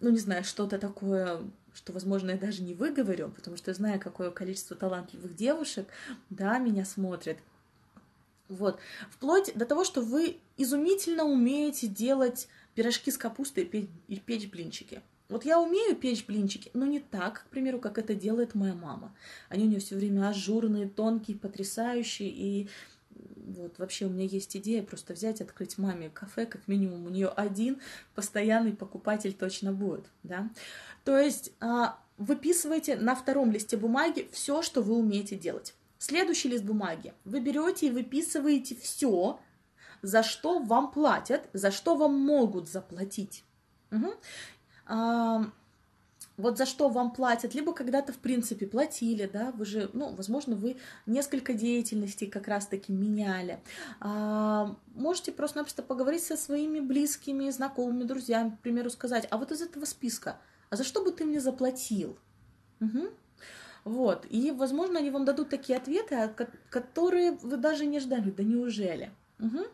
ну 0.00 0.10
не 0.10 0.18
знаю, 0.18 0.42
что-то 0.42 0.78
такое, 0.78 1.40
что, 1.72 1.92
возможно, 1.92 2.32
я 2.32 2.36
даже 2.36 2.62
не 2.62 2.74
выговорю, 2.74 3.32
потому 3.34 3.56
что 3.56 3.72
знаю, 3.72 4.00
какое 4.00 4.32
количество 4.32 4.76
талантливых 4.76 5.34
девушек, 5.36 5.86
да, 6.30 6.58
меня 6.58 6.84
смотрят. 6.84 7.38
Вот. 8.50 8.78
Вплоть 9.10 9.52
до 9.54 9.64
того, 9.64 9.84
что 9.84 10.02
вы 10.02 10.36
изумительно 10.56 11.24
умеете 11.24 11.86
делать 11.86 12.48
пирожки 12.74 13.10
с 13.10 13.16
капустой 13.16 13.64
и 14.08 14.16
печь 14.18 14.50
блинчики. 14.50 15.00
Вот 15.28 15.44
я 15.44 15.60
умею 15.60 15.94
печь 15.94 16.26
блинчики, 16.26 16.70
но 16.74 16.84
не 16.84 16.98
так, 16.98 17.44
к 17.44 17.50
примеру, 17.50 17.78
как 17.78 17.98
это 17.98 18.16
делает 18.16 18.56
моя 18.56 18.74
мама. 18.74 19.14
Они 19.48 19.64
у 19.64 19.68
нее 19.68 19.78
все 19.78 19.94
время 19.94 20.28
ажурные, 20.28 20.88
тонкие, 20.88 21.38
потрясающие. 21.38 22.28
И 22.28 22.68
вот 23.46 23.78
вообще 23.78 24.06
у 24.06 24.10
меня 24.10 24.24
есть 24.24 24.56
идея 24.56 24.82
просто 24.82 25.14
взять, 25.14 25.40
открыть 25.40 25.78
маме 25.78 26.10
кафе, 26.10 26.46
как 26.46 26.66
минимум 26.66 27.06
у 27.06 27.10
нее 27.10 27.28
один 27.28 27.80
постоянный 28.16 28.72
покупатель 28.72 29.32
точно 29.32 29.72
будет, 29.72 30.06
да. 30.24 30.50
То 31.04 31.16
есть 31.16 31.52
а, 31.60 32.00
выписывайте 32.18 32.96
на 32.96 33.14
втором 33.14 33.52
листе 33.52 33.76
бумаги 33.76 34.28
все, 34.32 34.62
что 34.62 34.82
вы 34.82 34.96
умеете 34.96 35.36
делать. 35.36 35.74
Следующий 36.00 36.48
лист 36.48 36.64
бумаги 36.64 37.14
вы 37.24 37.40
берете 37.40 37.86
и 37.86 37.90
выписываете 37.90 38.74
все, 38.74 39.38
за 40.02 40.24
что 40.24 40.58
вам 40.58 40.90
платят, 40.90 41.48
за 41.52 41.70
что 41.70 41.94
вам 41.94 42.14
могут 42.18 42.68
заплатить. 42.68 43.44
Угу 43.92 44.14
вот 46.40 46.58
за 46.58 46.66
что 46.66 46.88
вам 46.88 47.12
платят, 47.12 47.54
либо 47.54 47.72
когда-то, 47.72 48.12
в 48.12 48.18
принципе, 48.18 48.66
платили, 48.66 49.28
да, 49.32 49.52
вы 49.52 49.64
же, 49.64 49.90
ну, 49.92 50.14
возможно, 50.14 50.56
вы 50.56 50.76
несколько 51.06 51.52
деятельностей 51.52 52.26
как 52.26 52.48
раз-таки 52.48 52.92
меняли. 52.92 53.60
А, 54.00 54.74
можете 54.94 55.32
просто-напросто 55.32 55.82
поговорить 55.82 56.24
со 56.24 56.36
своими 56.36 56.80
близкими, 56.80 57.50
знакомыми, 57.50 58.04
друзьями, 58.04 58.50
к 58.50 58.60
примеру, 58.60 58.90
сказать, 58.90 59.28
а 59.30 59.36
вот 59.36 59.52
из 59.52 59.60
этого 59.60 59.84
списка, 59.84 60.38
а 60.70 60.76
за 60.76 60.84
что 60.84 61.04
бы 61.04 61.12
ты 61.12 61.24
мне 61.24 61.40
заплатил? 61.40 62.18
Угу. 62.80 63.10
Вот, 63.84 64.26
и, 64.28 64.50
возможно, 64.50 64.98
они 64.98 65.10
вам 65.10 65.24
дадут 65.24 65.48
такие 65.48 65.78
ответы, 65.78 66.34
которые 66.68 67.32
вы 67.32 67.56
даже 67.56 67.86
не 67.86 67.98
ждали, 68.00 68.30
да 68.30 68.42
неужели? 68.42 69.10
Угу. 69.38 69.64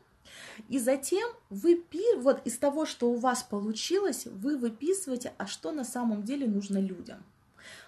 И 0.68 0.78
затем 0.78 1.28
вы, 1.50 1.84
вот 2.18 2.46
из 2.46 2.58
того, 2.58 2.86
что 2.86 3.10
у 3.10 3.16
вас 3.16 3.42
получилось, 3.42 4.26
вы 4.26 4.56
выписываете, 4.56 5.32
а 5.38 5.46
что 5.46 5.72
на 5.72 5.84
самом 5.84 6.22
деле 6.22 6.46
нужно 6.46 6.78
людям. 6.78 7.22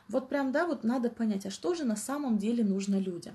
Вот 0.09 0.29
прям, 0.29 0.53
да, 0.53 0.67
вот 0.67 0.85
надо 0.85 1.11
понять, 1.11 1.47
а 1.47 1.51
что 1.51 1.75
же 1.75 1.85
на 1.85 1.97
самом 1.97 2.39
деле 2.39 2.65
нужно 2.65 2.97
людям. 2.97 3.35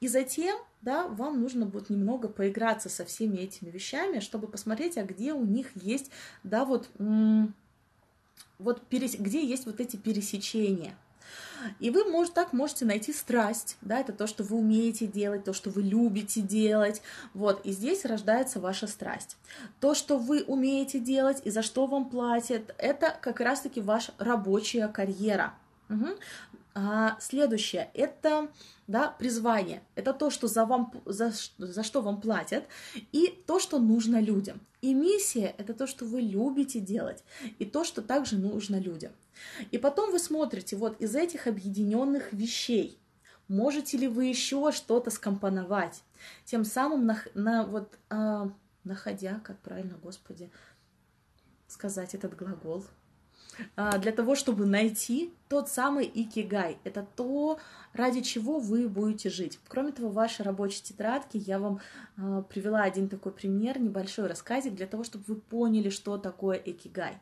И 0.00 0.08
затем, 0.08 0.58
да, 0.80 1.06
вам 1.06 1.40
нужно 1.40 1.66
будет 1.66 1.90
немного 1.90 2.28
поиграться 2.28 2.88
со 2.88 3.04
всеми 3.04 3.36
этими 3.36 3.70
вещами, 3.70 4.20
чтобы 4.20 4.48
посмотреть, 4.48 4.98
а 4.98 5.04
где 5.04 5.32
у 5.32 5.44
них 5.44 5.68
есть, 5.74 6.10
да, 6.42 6.64
вот, 6.64 6.90
вот 8.58 8.82
где 8.90 9.46
есть 9.46 9.66
вот 9.66 9.80
эти 9.80 9.96
пересечения. 9.96 10.96
И 11.78 11.90
вы, 11.90 12.04
может, 12.04 12.34
так 12.34 12.52
можете 12.52 12.84
найти 12.84 13.12
страсть, 13.12 13.76
да, 13.80 14.00
это 14.00 14.12
то, 14.12 14.26
что 14.26 14.42
вы 14.42 14.56
умеете 14.56 15.06
делать, 15.06 15.44
то, 15.44 15.52
что 15.52 15.70
вы 15.70 15.82
любите 15.82 16.40
делать, 16.40 17.02
вот, 17.34 17.64
и 17.64 17.72
здесь 17.72 18.04
рождается 18.04 18.60
ваша 18.60 18.86
страсть. 18.86 19.36
То, 19.80 19.94
что 19.94 20.18
вы 20.18 20.42
умеете 20.42 20.98
делать 20.98 21.42
и 21.44 21.50
за 21.50 21.62
что 21.62 21.86
вам 21.86 22.08
платят, 22.08 22.74
это 22.78 23.16
как 23.20 23.40
раз-таки 23.40 23.80
ваша 23.80 24.12
рабочая 24.18 24.88
карьера. 24.88 25.54
Угу. 25.88 26.08
А, 26.74 27.16
следующее– 27.20 27.90
это 27.94 28.48
да, 28.86 29.08
призвание. 29.08 29.82
Это 29.96 30.12
то, 30.12 30.30
что 30.30 30.46
за, 30.46 30.64
вам, 30.64 30.92
за, 31.04 31.32
за 31.58 31.82
что 31.82 32.00
вам 32.00 32.20
платят, 32.20 32.64
и 33.12 33.42
то, 33.46 33.58
что 33.58 33.78
нужно 33.78 34.20
людям. 34.20 34.60
И 34.80 34.94
миссия– 34.94 35.54
это 35.58 35.74
то, 35.74 35.86
что 35.86 36.04
вы 36.04 36.20
любите 36.20 36.80
делать, 36.80 37.22
и 37.58 37.64
то, 37.64 37.84
что 37.84 38.02
также 38.02 38.36
нужно 38.36 38.76
людям. 38.76 39.12
И 39.70 39.78
потом 39.78 40.10
вы 40.10 40.18
смотрите 40.18 40.76
вот 40.76 41.00
из 41.00 41.14
этих 41.14 41.46
объединенных 41.46 42.32
вещей, 42.32 42.98
можете 43.48 43.96
ли 43.96 44.08
вы 44.08 44.26
еще 44.26 44.72
что-то 44.72 45.10
скомпоновать, 45.10 46.02
тем 46.44 46.64
самым 46.64 47.06
на, 47.06 47.22
на 47.34 47.64
вот 47.64 47.98
э, 48.10 48.48
находя, 48.84 49.40
как 49.44 49.58
правильно, 49.60 49.98
Господи, 50.02 50.50
сказать 51.66 52.14
этот 52.14 52.36
глагол– 52.36 52.84
для 53.76 54.12
того, 54.12 54.34
чтобы 54.34 54.66
найти 54.66 55.32
тот 55.50 55.68
самый 55.68 56.08
икигай. 56.14 56.78
Это 56.84 57.04
то, 57.16 57.58
ради 57.92 58.20
чего 58.20 58.60
вы 58.60 58.88
будете 58.88 59.30
жить. 59.30 59.58
Кроме 59.66 59.90
того, 59.90 60.08
в 60.08 60.14
вашей 60.14 60.42
рабочей 60.42 60.80
тетрадке 60.80 61.38
я 61.38 61.58
вам 61.58 61.80
э, 62.16 62.44
привела 62.48 62.82
один 62.82 63.08
такой 63.08 63.32
пример, 63.32 63.80
небольшой 63.80 64.28
рассказик, 64.28 64.74
для 64.76 64.86
того, 64.86 65.02
чтобы 65.02 65.24
вы 65.26 65.34
поняли, 65.34 65.90
что 65.90 66.18
такое 66.18 66.56
икигай. 66.56 67.18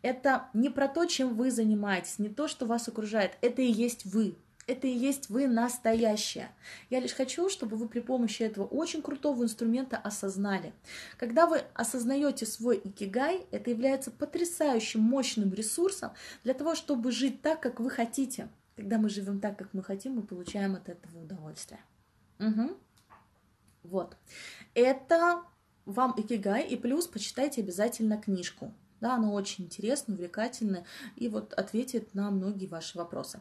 Это 0.00 0.48
не 0.54 0.70
про 0.70 0.88
то, 0.88 1.04
чем 1.04 1.34
вы 1.36 1.50
занимаетесь, 1.50 2.18
не 2.18 2.30
то, 2.30 2.48
что 2.48 2.64
вас 2.64 2.88
окружает, 2.88 3.36
это 3.42 3.60
и 3.60 3.70
есть 3.70 4.06
вы, 4.06 4.36
это 4.66 4.86
и 4.86 4.90
есть 4.90 5.28
вы 5.28 5.46
настоящая. 5.46 6.50
Я 6.90 7.00
лишь 7.00 7.14
хочу, 7.14 7.48
чтобы 7.48 7.76
вы 7.76 7.88
при 7.88 8.00
помощи 8.00 8.42
этого 8.42 8.66
очень 8.66 9.02
крутого 9.02 9.44
инструмента 9.44 9.96
осознали. 9.96 10.72
Когда 11.18 11.46
вы 11.46 11.62
осознаете 11.74 12.46
свой 12.46 12.80
икигай, 12.82 13.46
это 13.50 13.70
является 13.70 14.10
потрясающим 14.10 15.00
мощным 15.00 15.54
ресурсом 15.54 16.12
для 16.42 16.54
того, 16.54 16.74
чтобы 16.74 17.12
жить 17.12 17.42
так, 17.42 17.60
как 17.60 17.80
вы 17.80 17.90
хотите. 17.90 18.48
Когда 18.74 18.98
мы 18.98 19.08
живем 19.08 19.40
так, 19.40 19.56
как 19.56 19.72
мы 19.72 19.82
хотим, 19.82 20.16
мы 20.16 20.22
получаем 20.22 20.74
от 20.74 20.88
этого 20.88 21.22
удовольствие. 21.22 21.80
Угу. 22.40 22.76
Вот. 23.84 24.16
Это 24.74 25.42
вам 25.86 26.14
икигай, 26.16 26.66
и 26.66 26.76
плюс 26.76 27.06
почитайте 27.06 27.62
обязательно 27.62 28.20
книжку. 28.20 28.74
Да, 29.00 29.14
она 29.14 29.30
очень 29.30 29.64
интересная, 29.64 30.16
увлекательная, 30.16 30.84
и 31.16 31.28
вот 31.28 31.52
ответит 31.52 32.14
на 32.14 32.30
многие 32.30 32.66
ваши 32.66 32.98
вопросы. 32.98 33.40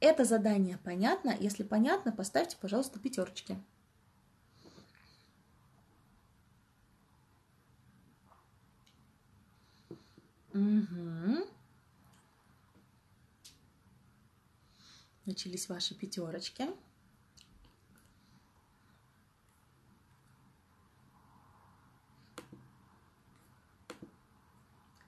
Это 0.00 0.24
задание 0.24 0.78
понятно? 0.78 1.36
Если 1.38 1.64
понятно, 1.64 2.12
поставьте, 2.12 2.56
пожалуйста, 2.60 3.00
пятерочки. 3.00 3.58
Угу. 10.54 11.46
Начались 15.26 15.68
ваши 15.68 15.94
пятерочки. 15.94 16.66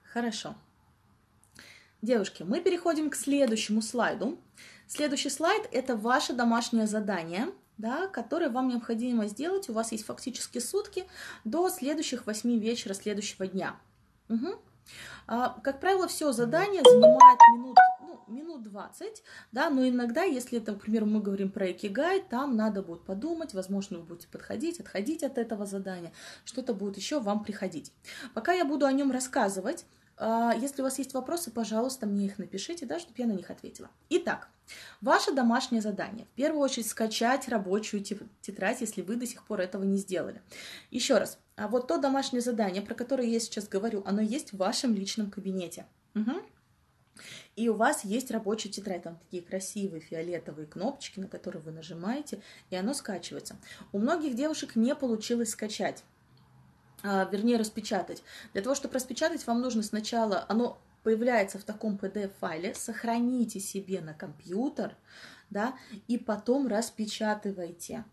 Хорошо. 0.05 0.57
Девушки, 2.03 2.43
мы 2.43 2.61
переходим 2.61 3.11
к 3.11 3.15
следующему 3.15 3.81
слайду. 3.81 4.39
Следующий 4.91 5.31
слайд– 5.31 5.69
это 5.73 5.97
ваше 5.97 6.33
домашнее 6.33 6.89
задание, 6.89 7.53
да, 7.79 8.09
которое 8.09 8.51
вам 8.51 8.67
необходимо 8.67 9.29
сделать. 9.29 9.69
У 9.69 9.73
вас 9.73 9.93
есть 9.93 10.05
фактически 10.05 10.59
сутки 10.59 11.07
до 11.45 11.71
следующих 11.71 12.27
8 12.27 12.59
вечера 12.59 12.93
следующего 12.95 13.47
дня. 13.47 13.77
Угу. 14.29 14.49
А, 15.29 15.61
как 15.63 15.79
правило, 15.79 16.09
все 16.09 16.33
задание 16.33 16.83
занимает 16.83 17.39
минут, 17.55 17.77
ну, 18.01 18.21
минут 18.27 18.65
20, 18.65 19.23
да, 19.53 19.71
но 19.71 19.87
иногда, 19.89 20.25
если, 20.25 20.59
это, 20.59 20.73
например, 20.73 21.05
мы 21.05 21.21
говорим 21.21 21.53
про 21.53 21.71
Экигай, 21.71 22.21
там 22.21 22.57
надо 22.57 22.83
будет 22.83 23.05
подумать, 23.05 23.55
возможно, 23.55 23.99
вы 23.99 24.07
будете 24.07 24.27
подходить, 24.27 24.81
отходить 24.81 25.23
от 25.23 25.39
этого 25.39 25.67
задания, 25.67 26.13
что-то 26.45 26.75
будет 26.75 26.97
еще 26.97 27.21
вам 27.21 27.45
приходить. 27.45 27.93
Пока 28.35 28.55
я 28.55 28.65
буду 28.65 28.87
о 28.87 28.93
нем 28.93 29.13
рассказывать, 29.13 29.87
если 30.21 30.83
у 30.83 30.85
вас 30.85 30.99
есть 30.99 31.15
вопросы, 31.15 31.51
пожалуйста, 31.51 32.07
мне 32.07 32.27
их 32.27 32.39
напишите, 32.39 32.85
да, 32.85 32.99
чтобы 32.99 33.15
я 33.19 33.27
на 33.27 33.33
них 33.33 33.51
ответила. 33.51 33.89
Итак, 34.11 34.49
ваше 35.01 35.33
домашнее 35.33 35.81
задание. 35.81 36.27
В 36.27 36.37
первую 36.37 36.61
очередь 36.61 36.89
скачать 36.89 37.49
рабочую 37.49 38.03
тетрадь, 38.03 38.83
если 38.83 39.01
вы 39.01 39.17
до 39.17 39.27
сих 39.27 39.43
пор 39.45 39.61
этого 39.61 39.83
не 39.85 39.97
сделали. 39.97 40.43
Еще 40.91 41.17
раз, 41.17 41.39
а 41.57 41.69
вот 41.69 41.89
то 41.89 41.99
домашнее 41.99 42.43
задание, 42.43 42.83
про 42.83 42.95
которое 42.95 43.29
я 43.29 43.41
сейчас 43.41 43.67
говорю, 43.67 44.03
оно 44.05 44.21
есть 44.21 44.53
в 44.53 44.59
вашем 44.59 44.95
личном 44.95 45.31
кабинете. 45.31 45.87
Угу. 46.15 46.33
И 47.57 47.69
у 47.69 47.75
вас 47.75 48.05
есть 48.05 48.31
рабочая 48.31 48.71
тетрадь, 48.71 49.03
там 49.03 49.19
такие 49.19 49.43
красивые 49.43 50.01
фиолетовые 50.01 50.67
кнопочки, 50.67 51.21
на 51.21 51.29
которые 51.29 51.63
вы 51.63 51.71
нажимаете, 51.71 52.43
и 52.71 52.77
оно 52.77 52.95
скачивается. 52.95 53.57
У 53.93 53.99
многих 53.99 54.35
девушек 54.35 54.77
не 54.77 54.95
получилось 54.95 55.51
скачать. 55.51 56.03
А, 57.03 57.29
вернее, 57.31 57.57
распечатать. 57.57 58.23
Для 58.53 58.63
того, 58.63 58.75
чтобы 58.75 58.95
распечатать, 58.95 59.47
вам 59.47 59.61
нужно 59.61 59.83
сначала, 59.83 60.45
оно 60.49 60.79
появляется 61.03 61.59
в 61.59 61.65
таком 61.65 61.97
PDF-файле, 61.97 62.75
сохраните 62.75 63.59
себе 63.61 64.01
на 64.01 64.13
компьютер, 64.13 64.97
да, 65.49 65.75
и 66.09 66.19
потом 66.19 66.67
распечатывайте. 66.67 68.05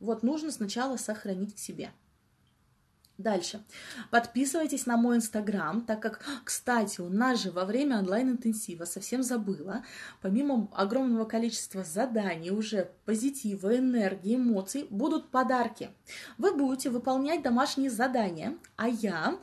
Вот 0.00 0.22
нужно 0.22 0.50
сначала 0.50 0.96
сохранить 0.96 1.54
к 1.54 1.58
себе. 1.58 1.90
Дальше. 3.18 3.64
Подписывайтесь 4.10 4.84
на 4.84 4.98
мой 4.98 5.16
инстаграм, 5.16 5.80
так 5.86 6.00
как, 6.00 6.20
кстати, 6.44 7.00
у 7.00 7.08
нас 7.08 7.42
же 7.42 7.50
во 7.50 7.64
время 7.64 7.98
онлайн-интенсива, 7.98 8.84
совсем 8.84 9.22
забыла, 9.22 9.84
помимо 10.20 10.68
огромного 10.72 11.24
количества 11.24 11.82
заданий, 11.82 12.50
уже 12.50 12.90
позитива, 13.06 13.78
энергии, 13.78 14.36
эмоций, 14.36 14.86
будут 14.90 15.30
подарки. 15.30 15.90
Вы 16.36 16.54
будете 16.54 16.90
выполнять 16.90 17.42
домашние 17.42 17.88
задания, 17.88 18.58
а 18.76 18.86
я 18.86 19.38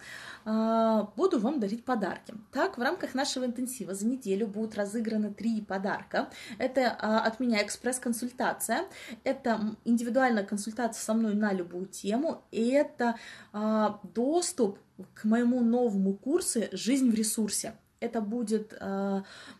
буду 0.45 1.39
вам 1.39 1.59
дарить 1.59 1.85
подарки. 1.85 2.33
Так, 2.51 2.77
в 2.77 2.81
рамках 2.81 3.13
нашего 3.13 3.45
интенсива 3.45 3.93
за 3.93 4.05
неделю 4.05 4.47
будут 4.47 4.75
разыграны 4.75 5.33
три 5.33 5.61
подарка. 5.61 6.29
Это 6.57 6.97
а, 6.99 7.19
от 7.19 7.39
меня 7.39 7.63
экспресс-консультация, 7.63 8.85
это 9.23 9.75
индивидуальная 9.85 10.43
консультация 10.43 11.01
со 11.01 11.13
мной 11.13 11.35
на 11.35 11.53
любую 11.53 11.85
тему, 11.85 12.43
и 12.51 12.69
это 12.69 13.15
а, 13.51 13.99
доступ 14.13 14.79
к 15.13 15.23
моему 15.23 15.61
новому 15.61 16.13
курсу 16.13 16.61
«Жизнь 16.71 17.09
в 17.09 17.15
ресурсе». 17.15 17.75
Это 17.99 18.19
будет, 18.19 18.77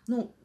ну, 0.07 0.35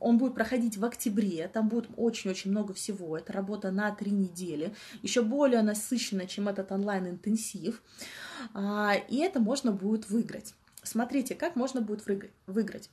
он 0.00 0.18
будет 0.18 0.34
проходить 0.34 0.76
в 0.76 0.84
октябре, 0.84 1.48
там 1.48 1.68
будет 1.68 1.88
очень-очень 1.96 2.50
много 2.50 2.74
всего, 2.74 3.16
это 3.16 3.32
работа 3.32 3.70
на 3.70 3.90
три 3.90 4.10
недели, 4.10 4.74
еще 5.02 5.22
более 5.22 5.62
насыщенная, 5.62 6.26
чем 6.26 6.48
этот 6.48 6.70
онлайн-интенсив, 6.72 7.82
а, 8.54 8.94
и 9.08 9.16
это 9.18 9.40
можно 9.40 9.72
будет 9.72 10.08
выиграть. 10.08 10.54
Смотрите, 10.82 11.34
как 11.34 11.56
можно 11.56 11.80
будет 11.80 12.04
выиграть. 12.46 12.90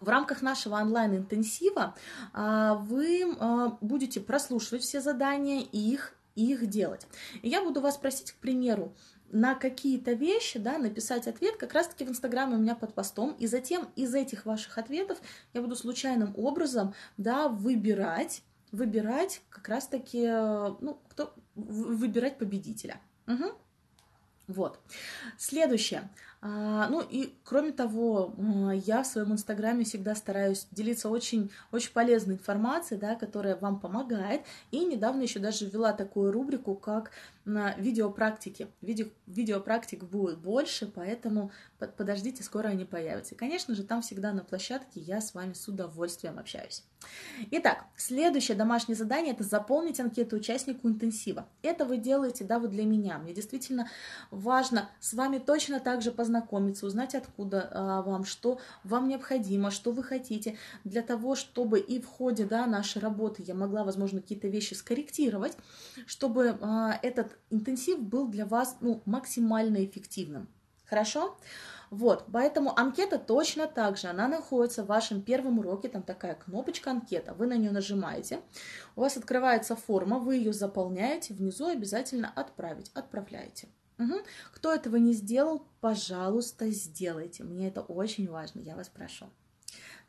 В 0.00 0.08
рамках 0.08 0.42
нашего 0.42 0.76
онлайн-интенсива 0.76 1.94
а, 2.32 2.74
вы 2.74 3.24
а, 3.38 3.78
будете 3.80 4.20
прослушивать 4.20 4.82
все 4.82 5.00
задания 5.00 5.62
и 5.72 5.78
их, 5.78 6.14
их 6.34 6.66
делать. 6.68 7.06
И 7.42 7.48
я 7.48 7.62
буду 7.62 7.80
вас 7.80 7.96
просить, 7.96 8.32
к 8.32 8.36
примеру, 8.36 8.94
на 9.30 9.54
какие-то 9.54 10.12
вещи, 10.12 10.58
да, 10.58 10.78
написать 10.78 11.26
ответ 11.26 11.56
как 11.56 11.72
раз-таки 11.72 12.04
в 12.04 12.08
Инстаграме 12.08 12.56
у 12.56 12.58
меня 12.58 12.74
под 12.74 12.94
постом, 12.94 13.34
и 13.38 13.46
затем 13.46 13.88
из 13.96 14.14
этих 14.14 14.46
ваших 14.46 14.78
ответов 14.78 15.18
я 15.52 15.60
буду 15.60 15.76
случайным 15.76 16.34
образом, 16.36 16.94
да, 17.16 17.48
выбирать, 17.48 18.42
выбирать 18.72 19.42
как 19.48 19.68
раз-таки, 19.68 20.26
ну, 20.80 20.98
кто, 21.08 21.34
выбирать 21.54 22.38
победителя. 22.38 23.00
Угу. 23.26 23.52
Вот. 24.48 24.78
Следующее. 25.38 26.08
А, 26.40 26.88
ну 26.88 27.00
и 27.00 27.34
кроме 27.44 27.72
того, 27.72 28.32
я 28.84 29.02
в 29.02 29.06
своем 29.06 29.32
инстаграме 29.32 29.84
всегда 29.84 30.14
стараюсь 30.14 30.68
делиться 30.70 31.08
очень, 31.08 31.50
очень 31.72 31.92
полезной 31.92 32.34
информацией, 32.34 33.00
да, 33.00 33.16
которая 33.16 33.56
вам 33.56 33.80
помогает. 33.80 34.42
И 34.70 34.84
недавно 34.84 35.22
еще 35.22 35.40
даже 35.40 35.66
ввела 35.66 35.92
такую 35.92 36.30
рубрику, 36.30 36.76
как 36.76 37.10
на 37.44 37.74
видеопрактике. 37.74 38.68
Видео, 38.80 39.06
видеопрактик 39.26 40.04
будет 40.04 40.38
больше, 40.38 40.86
поэтому 40.86 41.50
подождите, 41.78 42.44
скоро 42.44 42.68
они 42.68 42.84
появятся. 42.84 43.34
И, 43.34 43.38
конечно 43.38 43.74
же, 43.74 43.82
там 43.82 44.02
всегда 44.02 44.32
на 44.32 44.44
площадке 44.44 45.00
я 45.00 45.20
с 45.20 45.34
вами 45.34 45.54
с 45.54 45.66
удовольствием 45.66 46.38
общаюсь. 46.38 46.84
Итак, 47.50 47.84
следующее 47.96 48.56
домашнее 48.56 48.96
задание– 48.96 49.32
это 49.34 49.44
заполнить 49.44 50.00
анкету 50.00 50.36
участнику 50.36 50.88
интенсива. 50.88 51.46
Это 51.62 51.84
вы 51.84 51.98
делаете, 51.98 52.44
да, 52.44 52.58
вот 52.58 52.70
для 52.70 52.84
меня. 52.84 53.18
Мне 53.18 53.34
действительно 53.34 53.88
важно 54.30 54.88
с 55.00 55.12
вами 55.12 55.38
точно 55.38 55.80
так 55.80 56.02
же 56.02 56.12
познакомиться, 56.12 56.86
узнать, 56.86 57.14
откуда 57.14 57.70
а, 57.70 58.02
вам, 58.02 58.24
что 58.24 58.58
вам 58.84 59.08
необходимо, 59.08 59.70
что 59.70 59.92
вы 59.92 60.02
хотите, 60.02 60.56
для 60.84 61.02
того, 61.02 61.34
чтобы 61.34 61.78
и 61.78 62.00
в 62.00 62.06
ходе, 62.06 62.44
да, 62.44 62.66
нашей 62.66 63.02
работы 63.02 63.42
я 63.42 63.54
могла, 63.54 63.84
возможно, 63.84 64.20
какие-то 64.20 64.48
вещи 64.48 64.74
скорректировать, 64.74 65.56
чтобы 66.06 66.56
а, 66.60 66.98
этот 67.02 67.38
интенсив 67.50 68.00
был 68.00 68.28
для 68.28 68.46
вас 68.46 68.78
ну, 68.80 69.02
максимально 69.04 69.84
эффективным. 69.84 70.48
Хорошо? 70.86 71.36
Вот, 71.90 72.26
поэтому 72.32 72.76
анкета 72.78 73.18
точно 73.18 73.66
так 73.68 73.96
же, 73.96 74.08
она 74.08 74.26
находится 74.26 74.82
в 74.82 74.88
вашем 74.88 75.22
первом 75.22 75.60
уроке, 75.60 75.88
там 75.88 76.02
такая 76.02 76.34
кнопочка 76.34 76.90
анкета, 76.90 77.34
вы 77.34 77.46
на 77.46 77.56
нее 77.56 77.70
нажимаете, 77.70 78.40
у 78.96 79.02
вас 79.02 79.16
открывается 79.16 79.76
форма, 79.76 80.18
вы 80.18 80.36
ее 80.36 80.52
заполняете, 80.52 81.34
внизу 81.34 81.66
обязательно 81.66 82.32
отправить, 82.34 82.90
отправляете. 82.94 83.68
Угу. 83.98 84.14
Кто 84.52 84.74
этого 84.74 84.96
не 84.96 85.12
сделал, 85.12 85.66
пожалуйста, 85.80 86.70
сделайте, 86.70 87.44
мне 87.44 87.68
это 87.68 87.82
очень 87.82 88.28
важно, 88.28 88.60
я 88.60 88.74
вас 88.74 88.88
прошу. 88.88 89.26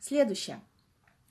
Следующее, 0.00 0.60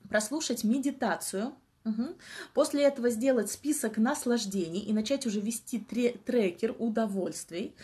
прослушать 0.09 0.63
медитацию, 0.63 1.53
Угу. 1.87 2.15
После 2.53 2.83
этого 2.83 3.09
сделать 3.09 3.49
список 3.49 3.97
наслаждений 3.97 4.81
и 4.81 4.93
начать 4.93 5.25
уже 5.25 5.39
вести 5.39 5.79
трекер 5.79 6.75
удовольствий. 6.77 7.75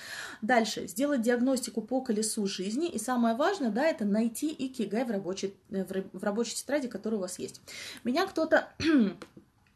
Дальше 0.41 0.87
сделать 0.87 1.21
диагностику 1.21 1.81
по 1.81 2.01
колесу 2.01 2.45
жизни. 2.45 2.89
И 2.89 2.99
самое 2.99 3.35
важное, 3.35 3.69
да, 3.69 3.85
это 3.85 4.03
найти 4.03 4.53
икигай 4.57 5.05
в 5.05 5.11
рабочей, 5.11 5.53
э, 5.69 5.85
в 6.11 6.23
рабочей 6.23 6.55
тетради, 6.55 6.87
которая 6.87 7.17
у 7.19 7.21
вас 7.21 7.39
есть. 7.39 7.61
Меня 8.03 8.27
кто-то 8.27 8.67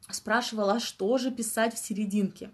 спрашивал, 0.09 0.71
а 0.71 0.79
что 0.79 1.17
же 1.17 1.31
писать 1.31 1.73
в 1.73 1.77
серединке? 1.77 2.51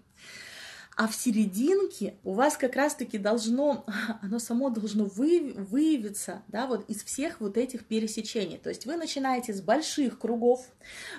А 0.95 1.07
в 1.07 1.15
серединке 1.15 2.15
у 2.23 2.33
вас 2.33 2.55
как 2.55 2.75
раз-таки 2.75 3.17
должно, 3.17 3.85
оно 4.21 4.37
само 4.37 4.69
должно 4.69 5.05
вы, 5.05 5.53
выявиться, 5.55 6.43
да, 6.47 6.67
вот 6.67 6.87
из 6.89 7.03
всех 7.03 7.39
вот 7.39 7.57
этих 7.57 7.85
пересечений. 7.85 8.57
То 8.57 8.69
есть 8.69 8.85
вы 8.85 8.95
начинаете 8.95 9.53
с 9.53 9.61
больших 9.61 10.19
кругов, 10.19 10.67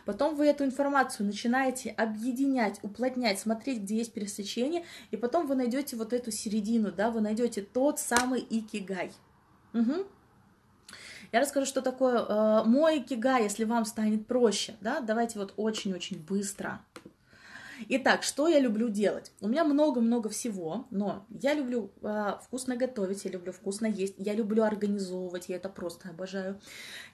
потом 0.05 0.37
вы 0.37 0.47
эту 0.47 0.64
информацию 0.64 1.27
начинаете 1.27 1.91
объединять, 1.91 2.79
уплотнять, 2.83 3.41
смотреть, 3.41 3.81
где 3.83 3.97
есть 3.97 4.12
пересечения, 4.12 4.85
и 5.11 5.16
потом 5.16 5.47
вы 5.47 5.57
найдете 5.57 5.97
вот 5.97 6.12
эту 6.12 6.31
середину, 6.31 6.93
да, 6.93 7.11
вы 7.11 7.20
найдете 7.20 7.62
тот 7.62 7.99
самый 7.99 8.47
икигай. 8.49 9.11
Угу. 9.72 10.07
Я 11.33 11.41
расскажу, 11.41 11.66
что 11.66 11.83
такое 11.83 12.20
э, 12.20 12.62
мой 12.64 12.99
икигай, 13.01 13.43
если 13.43 13.64
вам 13.64 13.87
станет 13.87 14.29
проще, 14.29 14.77
да, 14.81 15.01
давайте 15.01 15.41
вот 15.41 15.53
очень-очень 15.57 16.20
быстро. 16.20 16.81
Итак, 17.89 18.22
что 18.22 18.49
я 18.49 18.61
люблю 18.61 18.89
делать? 18.89 19.33
У 19.41 19.49
меня 19.49 19.64
много-много 19.64 20.29
всего, 20.29 20.87
но 20.91 21.27
я 21.31 21.55
люблю 21.55 21.91
э, 22.03 22.35
вкусно 22.43 22.77
готовить, 22.77 23.25
я 23.25 23.31
люблю 23.31 23.53
вкусно 23.53 23.87
есть, 23.87 24.14
я 24.18 24.35
люблю 24.35 24.62
организовывать, 24.62 25.49
я 25.49 25.57
это 25.57 25.68
просто 25.68 26.11
обожаю. 26.11 26.61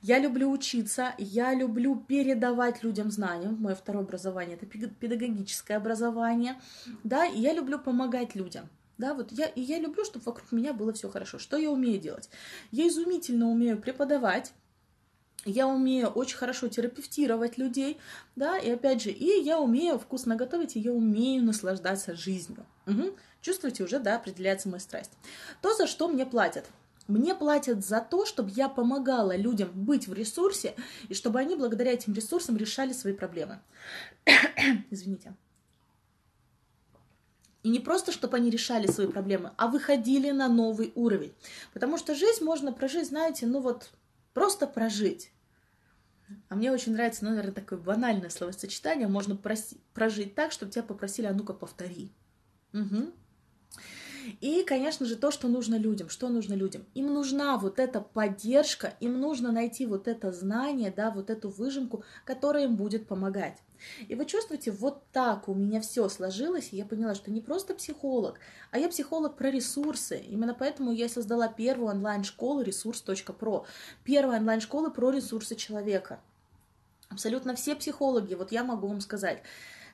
Я 0.03 0.19
люблю 0.19 0.51
учиться, 0.51 1.15
я 1.19 1.55
люблю 1.55 1.97
передавать 1.97 2.83
людям 2.83 3.11
знания. 3.11 3.49
Мое 3.49 3.75
второе 3.75 4.05
образование 4.05 4.57
это 4.57 4.67
педагогическое 4.67 5.77
образование, 5.77 6.61
да, 7.05 7.27
и 7.27 7.41
я 7.41 7.53
люблю 7.53 7.79
помогать 7.79 8.35
людям. 8.35 8.69
Да, 8.99 9.15
вот 9.15 9.33
я, 9.33 9.47
и 9.47 9.63
я 9.63 9.79
люблю, 9.79 10.05
чтобы 10.05 10.27
вокруг 10.27 10.53
меня 10.53 10.75
было 10.75 10.93
все 10.93 11.09
хорошо. 11.09 11.39
Что 11.39 11.57
я 11.57 11.71
умею 11.71 11.99
делать? 11.99 12.29
Я 12.71 12.87
изумительно 12.87 13.49
умею 13.49 13.81
преподавать, 13.81 14.53
я 15.45 15.67
умею 15.67 16.09
очень 16.09 16.37
хорошо 16.37 16.69
терапевтировать 16.69 17.57
людей, 17.57 17.99
да, 18.37 18.59
и 18.59 18.71
опять 18.71 19.03
же, 19.03 19.11
и 19.11 19.43
я 19.43 19.59
умею 19.59 19.99
вкусно 19.99 20.37
готовить, 20.37 20.77
и 20.77 20.81
я 20.81 20.93
умею 20.93 21.45
наслаждаться 21.45 22.15
жизнью. 22.15 22.67
Угу. 22.87 23.17
Чувствуете, 23.41 23.85
уже, 23.85 23.99
да, 23.99 24.17
определяется 24.17 24.69
моя 24.69 24.81
страсть. 24.81 25.13
То, 25.63 25.75
за 25.75 25.87
что 25.87 26.09
мне 26.09 26.27
платят. 26.27 26.67
Мне 27.09 27.35
платят 27.35 27.85
за 27.85 28.01
то, 28.01 28.25
чтобы 28.27 28.51
я 28.51 28.69
помогала 28.69 29.35
людям 29.35 29.71
быть 29.75 30.07
в 30.07 30.13
ресурсе, 30.13 30.75
и 31.09 31.15
чтобы 31.15 31.41
они 31.41 31.57
благодаря 31.57 31.93
этим 31.93 32.13
ресурсам 32.13 32.57
решали 32.57 32.93
свои 32.93 33.15
проблемы. 33.15 33.61
Извините. 34.91 35.35
И 37.63 37.69
не 37.69 37.81
просто, 37.81 38.13
чтобы 38.13 38.37
они 38.37 38.49
решали 38.49 38.87
свои 38.87 39.07
проблемы, 39.07 39.53
а 39.57 39.67
выходили 39.67 40.31
на 40.31 40.49
новый 40.49 40.93
уровень. 40.95 41.35
Потому 41.73 41.99
что 41.99 42.15
жизнь 42.15 42.45
можно 42.45 42.73
прожить, 42.73 43.09
знаете, 43.09 43.47
ну 43.47 43.61
вот 43.61 43.91
просто 44.33 44.67
прожить. 44.67 45.33
А 46.49 46.55
мне 46.55 46.71
очень 46.71 46.93
нравится, 46.93 47.25
ну, 47.25 47.31
наверное, 47.31 47.53
такое 47.53 47.79
банальное 47.79 48.31
словосочетание. 48.31 49.09
Можно 49.09 49.37
проси, 49.37 49.81
прожить 49.95 50.35
так, 50.35 50.53
чтобы 50.53 50.73
тебя 50.73 50.85
попросили, 50.85 51.27
а 51.27 51.33
ну-ка 51.33 51.53
повтори. 51.53 52.13
Угу. 52.73 53.13
И, 54.41 54.65
конечно 54.65 55.07
же, 55.07 55.17
то, 55.17 55.31
что 55.31 55.49
нужно 55.49 55.77
людям. 55.77 56.09
Что 56.09 56.29
нужно 56.29 56.55
людям? 56.55 56.85
Им 56.95 57.13
нужна 57.13 57.57
вот 57.57 57.79
эта 57.79 58.01
поддержка, 58.01 58.95
им 59.01 59.19
нужно 59.19 59.51
найти 59.51 59.87
вот 59.87 60.07
это 60.07 60.31
знание, 60.33 60.93
да, 60.95 61.11
вот 61.11 61.31
эту 61.31 61.49
выжимку, 61.49 62.05
которая 62.25 62.65
им 62.65 62.77
будет 62.77 63.09
помогать. 63.09 63.59
И 64.09 64.15
вы 64.15 64.27
чувствуете, 64.27 64.71
вот 64.71 65.03
так 65.13 65.49
у 65.49 65.55
меня 65.55 65.81
все 65.81 66.09
сложилось, 66.09 66.69
и 66.73 66.77
я 66.77 66.85
поняла, 66.85 67.15
что 67.15 67.31
не 67.31 67.41
просто 67.41 67.75
психолог, 67.75 68.39
а 68.71 68.79
я 68.79 68.89
психолог 68.89 69.37
про 69.37 69.51
ресурсы. 69.51 70.19
Именно 70.19 70.55
поэтому 70.55 70.93
я 70.93 71.09
создала 71.09 71.49
первую 71.49 71.91
онлайн-школу 71.91 72.63
ресурс.про. 72.63 73.67
Первая 74.05 74.41
онлайн-школа 74.41 74.91
про 74.91 75.11
ресурсы 75.11 75.55
человека. 75.55 76.21
Абсолютно 77.09 77.55
все 77.55 77.75
психологи, 77.75 78.35
вот 78.35 78.53
я 78.53 78.63
могу 78.63 78.87
вам 78.87 79.01
сказать, 79.01 79.43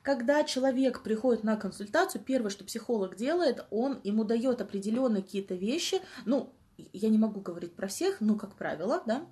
когда 0.02 0.44
человек 0.44 1.02
приходит 1.02 1.42
на 1.42 1.56
консультацию, 1.56 2.22
первое, 2.22 2.50
что 2.50 2.62
психолог 2.62 3.16
делает, 3.16 3.64
он 3.70 4.00
ему 4.04 4.22
дает 4.22 4.60
определенные 4.60 5.22
какие-то 5.22 5.54
вещи, 5.54 6.00
ну, 6.26 6.52
я 6.92 7.08
не 7.08 7.18
могу 7.18 7.40
говорить 7.40 7.74
про 7.74 7.88
всех, 7.88 8.20
но, 8.20 8.36
как 8.36 8.54
правило, 8.54 9.02
да, 9.06 9.26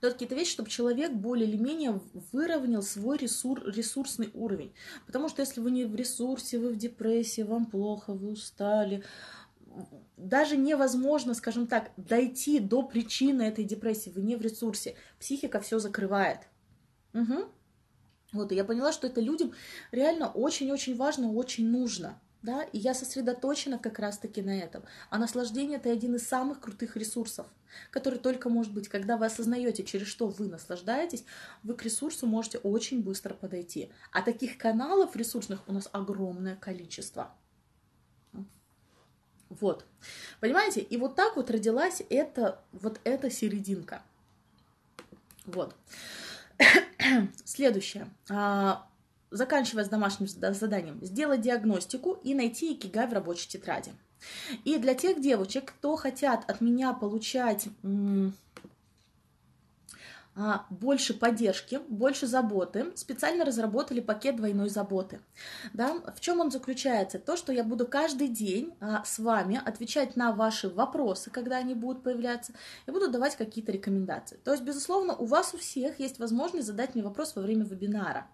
дает 0.00 0.14
какие-то 0.14 0.34
вещи, 0.34 0.52
чтобы 0.52 0.70
человек 0.70 1.12
более 1.12 1.48
или 1.48 1.56
менее 1.56 2.00
выровнял 2.32 2.82
свой 2.82 3.18
ресур, 3.18 3.62
ресурсный 3.66 4.30
уровень. 4.34 4.74
Потому 5.06 5.28
что 5.28 5.42
если 5.42 5.60
вы 5.60 5.70
не 5.70 5.84
в 5.84 5.94
ресурсе, 5.94 6.58
вы 6.58 6.70
в 6.70 6.76
депрессии, 6.76 7.42
вам 7.42 7.66
плохо, 7.66 8.12
вы 8.12 8.30
устали, 8.30 9.04
даже 10.16 10.56
невозможно, 10.56 11.34
скажем 11.34 11.66
так, 11.66 11.90
дойти 11.96 12.60
до 12.60 12.82
причины 12.82 13.42
этой 13.42 13.64
депрессии, 13.64 14.10
вы 14.10 14.22
не 14.22 14.36
в 14.36 14.40
ресурсе. 14.40 14.96
Психика 15.18 15.60
все 15.60 15.78
закрывает. 15.78 16.40
Угу. 17.12 17.48
Вот, 18.32 18.52
и 18.52 18.54
я 18.54 18.64
поняла, 18.64 18.92
что 18.92 19.06
это 19.06 19.20
людям 19.20 19.52
реально 19.92 20.28
очень-очень 20.28 20.96
важно, 20.96 21.32
очень 21.32 21.68
нужно. 21.68 22.20
Да, 22.46 22.62
и 22.62 22.78
я 22.78 22.94
сосредоточена 22.94 23.76
как 23.76 23.98
раз-таки 23.98 24.40
на 24.40 24.56
этом. 24.56 24.84
А 25.10 25.18
наслаждение 25.18 25.78
это 25.78 25.90
один 25.90 26.14
из 26.14 26.28
самых 26.28 26.60
крутых 26.60 26.96
ресурсов, 26.96 27.48
который 27.90 28.20
только 28.20 28.48
может 28.48 28.72
быть, 28.72 28.88
когда 28.88 29.16
вы 29.16 29.26
осознаете, 29.26 29.82
через 29.82 30.06
что 30.06 30.28
вы 30.28 30.46
наслаждаетесь, 30.46 31.24
вы 31.64 31.74
к 31.74 31.82
ресурсу 31.82 32.28
можете 32.28 32.58
очень 32.58 33.02
быстро 33.02 33.34
подойти. 33.34 33.90
А 34.12 34.22
таких 34.22 34.58
каналов 34.58 35.16
ресурсных 35.16 35.60
у 35.66 35.72
нас 35.72 35.88
огромное 35.90 36.54
количество. 36.54 37.34
Вот. 39.48 39.84
Понимаете? 40.38 40.82
И 40.82 40.96
вот 40.98 41.16
так 41.16 41.34
вот 41.34 41.50
родилась 41.50 42.00
эта, 42.10 42.62
вот 42.70 43.00
эта 43.02 43.28
серединка. 43.28 44.02
Вот. 45.46 45.74
Следующее. 47.44 48.08
Заканчивая 49.30 49.84
с 49.84 49.88
домашним 49.88 50.28
заданием, 50.28 50.98
сделать 51.02 51.40
диагностику 51.40 52.12
и 52.22 52.34
найти 52.34 52.72
икигай 52.72 53.06
в 53.06 53.12
рабочей 53.12 53.48
тетради. 53.48 53.92
И 54.64 54.78
для 54.78 54.94
тех 54.94 55.20
девочек, 55.20 55.72
кто 55.76 55.96
хотят 55.96 56.48
от 56.48 56.60
меня 56.60 56.92
получать 56.92 57.68
больше 60.70 61.14
поддержки, 61.14 61.80
больше 61.88 62.26
заботы, 62.26 62.92
специально 62.94 63.44
разработали 63.44 64.00
пакет 64.00 64.36
двойной 64.36 64.68
заботы. 64.68 65.20
Да? 65.72 65.94
В 66.14 66.20
чем 66.20 66.40
он 66.40 66.50
заключается? 66.50 67.18
То, 67.18 67.36
что 67.36 67.52
я 67.52 67.64
буду 67.64 67.86
каждый 67.86 68.28
день 68.28 68.74
а, 68.80 69.02
с 69.04 69.18
вами 69.18 69.60
отвечать 69.64 70.16
на 70.16 70.32
ваши 70.32 70.68
вопросы, 70.68 71.30
когда 71.30 71.56
они 71.56 71.74
будут 71.74 72.02
появляться, 72.02 72.52
и 72.86 72.90
буду 72.90 73.10
давать 73.10 73.36
какие-то 73.36 73.72
рекомендации. 73.72 74.38
То 74.44 74.52
есть, 74.52 74.62
безусловно, 74.62 75.14
у 75.16 75.24
вас 75.24 75.54
у 75.54 75.58
всех 75.58 76.00
есть 76.00 76.18
возможность 76.18 76.66
задать 76.66 76.94
мне 76.94 77.02
вопрос 77.02 77.34
во 77.34 77.42
время 77.42 77.64
вебинара. 77.64 78.26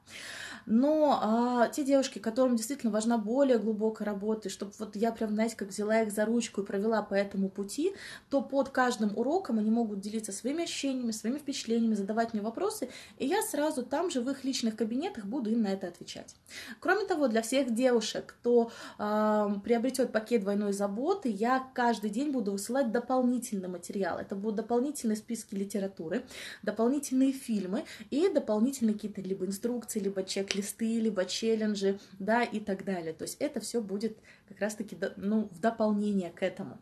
Но 0.66 1.18
а, 1.22 1.68
те 1.68 1.84
девушки, 1.84 2.18
которым 2.18 2.56
действительно 2.56 2.92
важна 2.92 3.18
более 3.18 3.58
глубокая 3.58 4.06
работа, 4.06 4.48
чтобы 4.48 4.72
вот 4.78 4.96
я 4.96 5.12
прям, 5.12 5.30
знаете, 5.30 5.56
как 5.56 5.68
взяла 5.68 6.02
их 6.02 6.12
за 6.12 6.24
ручку 6.24 6.60
и 6.60 6.64
провела 6.64 7.02
по 7.02 7.14
этому 7.14 7.48
пути, 7.48 7.94
то 8.28 8.42
под 8.42 8.68
каждым 8.68 9.16
уроком 9.16 9.58
они 9.58 9.70
могут 9.70 10.00
делиться 10.00 10.32
своими 10.32 10.64
ощущениями, 10.64 11.10
своими 11.10 11.38
впечатлениями, 11.38 11.91
задавать 11.96 12.34
мне 12.34 12.42
вопросы, 12.42 12.88
и 13.18 13.26
я 13.26 13.42
сразу 13.42 13.82
там 13.82 14.10
же 14.10 14.20
в 14.20 14.30
их 14.30 14.44
личных 14.44 14.76
кабинетах 14.76 15.24
буду 15.24 15.50
им 15.50 15.62
на 15.62 15.68
это 15.68 15.88
отвечать. 15.88 16.34
Кроме 16.80 17.06
того, 17.06 17.28
для 17.28 17.42
всех 17.42 17.74
девушек, 17.74 18.36
кто 18.38 18.70
э, 18.98 19.48
приобретет 19.64 20.12
пакет 20.12 20.42
двойной 20.42 20.72
заботы, 20.72 21.28
я 21.28 21.66
каждый 21.74 22.10
день 22.10 22.30
буду 22.30 22.52
высылать 22.52 22.92
дополнительный 22.92 23.68
материал. 23.68 24.18
Это 24.18 24.36
будут 24.36 24.56
дополнительные 24.56 25.16
списки 25.16 25.54
литературы, 25.54 26.24
дополнительные 26.62 27.32
фильмы 27.32 27.84
и 28.10 28.28
дополнительные 28.28 28.94
какие-то 28.94 29.20
либо 29.22 29.46
инструкции, 29.46 29.98
либо 29.98 30.22
чек 30.22 30.42
чек-листы, 30.42 31.00
либо 31.00 31.24
челленджи, 31.24 31.98
да, 32.18 32.42
и 32.42 32.60
так 32.60 32.84
далее. 32.84 33.12
То 33.12 33.24
есть 33.24 33.36
это 33.40 33.60
все 33.60 33.80
будет 33.80 34.16
как 34.48 34.60
раз-таки 34.60 34.96
ну, 35.16 35.48
в 35.50 35.60
дополнение 35.60 36.30
к 36.30 36.42
этому. 36.42 36.78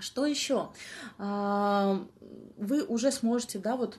Что 0.00 0.26
еще? 0.26 0.70
А, 1.18 2.06
вы 2.56 2.84
уже 2.84 3.10
сможете, 3.12 3.58
да, 3.58 3.76
вот 3.76 3.98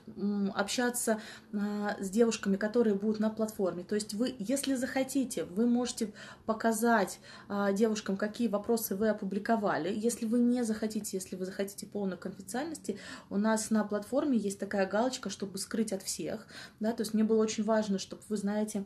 общаться 0.54 1.20
а, 1.52 1.96
с 2.00 2.10
девушками, 2.10 2.56
которые 2.56 2.94
будут 2.94 3.20
на 3.20 3.30
платформе. 3.30 3.84
То 3.84 3.94
есть 3.94 4.14
вы, 4.14 4.34
если 4.38 4.74
захотите, 4.74 5.44
вы 5.44 5.66
можете 5.66 6.12
показать 6.46 7.20
а, 7.48 7.72
девушкам, 7.72 8.16
какие 8.16 8.48
вопросы 8.48 8.96
вы 8.96 9.08
опубликовали. 9.08 9.92
Если 9.94 10.26
вы 10.26 10.38
не 10.38 10.64
захотите, 10.64 11.16
если 11.16 11.36
вы 11.36 11.44
захотите 11.44 11.86
полной 11.86 12.16
конфиденциальности, 12.16 12.98
у 13.28 13.36
нас 13.36 13.70
на 13.70 13.84
платформе 13.84 14.38
есть 14.38 14.58
такая 14.58 14.86
галочка, 14.86 15.30
чтобы 15.30 15.58
скрыть 15.58 15.92
от 15.92 16.02
всех, 16.02 16.46
да, 16.80 16.92
то 16.92 17.02
есть 17.02 17.14
мне 17.14 17.24
было 17.24 17.42
очень 17.42 17.64
важно, 17.64 17.98
чтобы 17.98 18.22
вы, 18.28 18.36
знаете, 18.36 18.84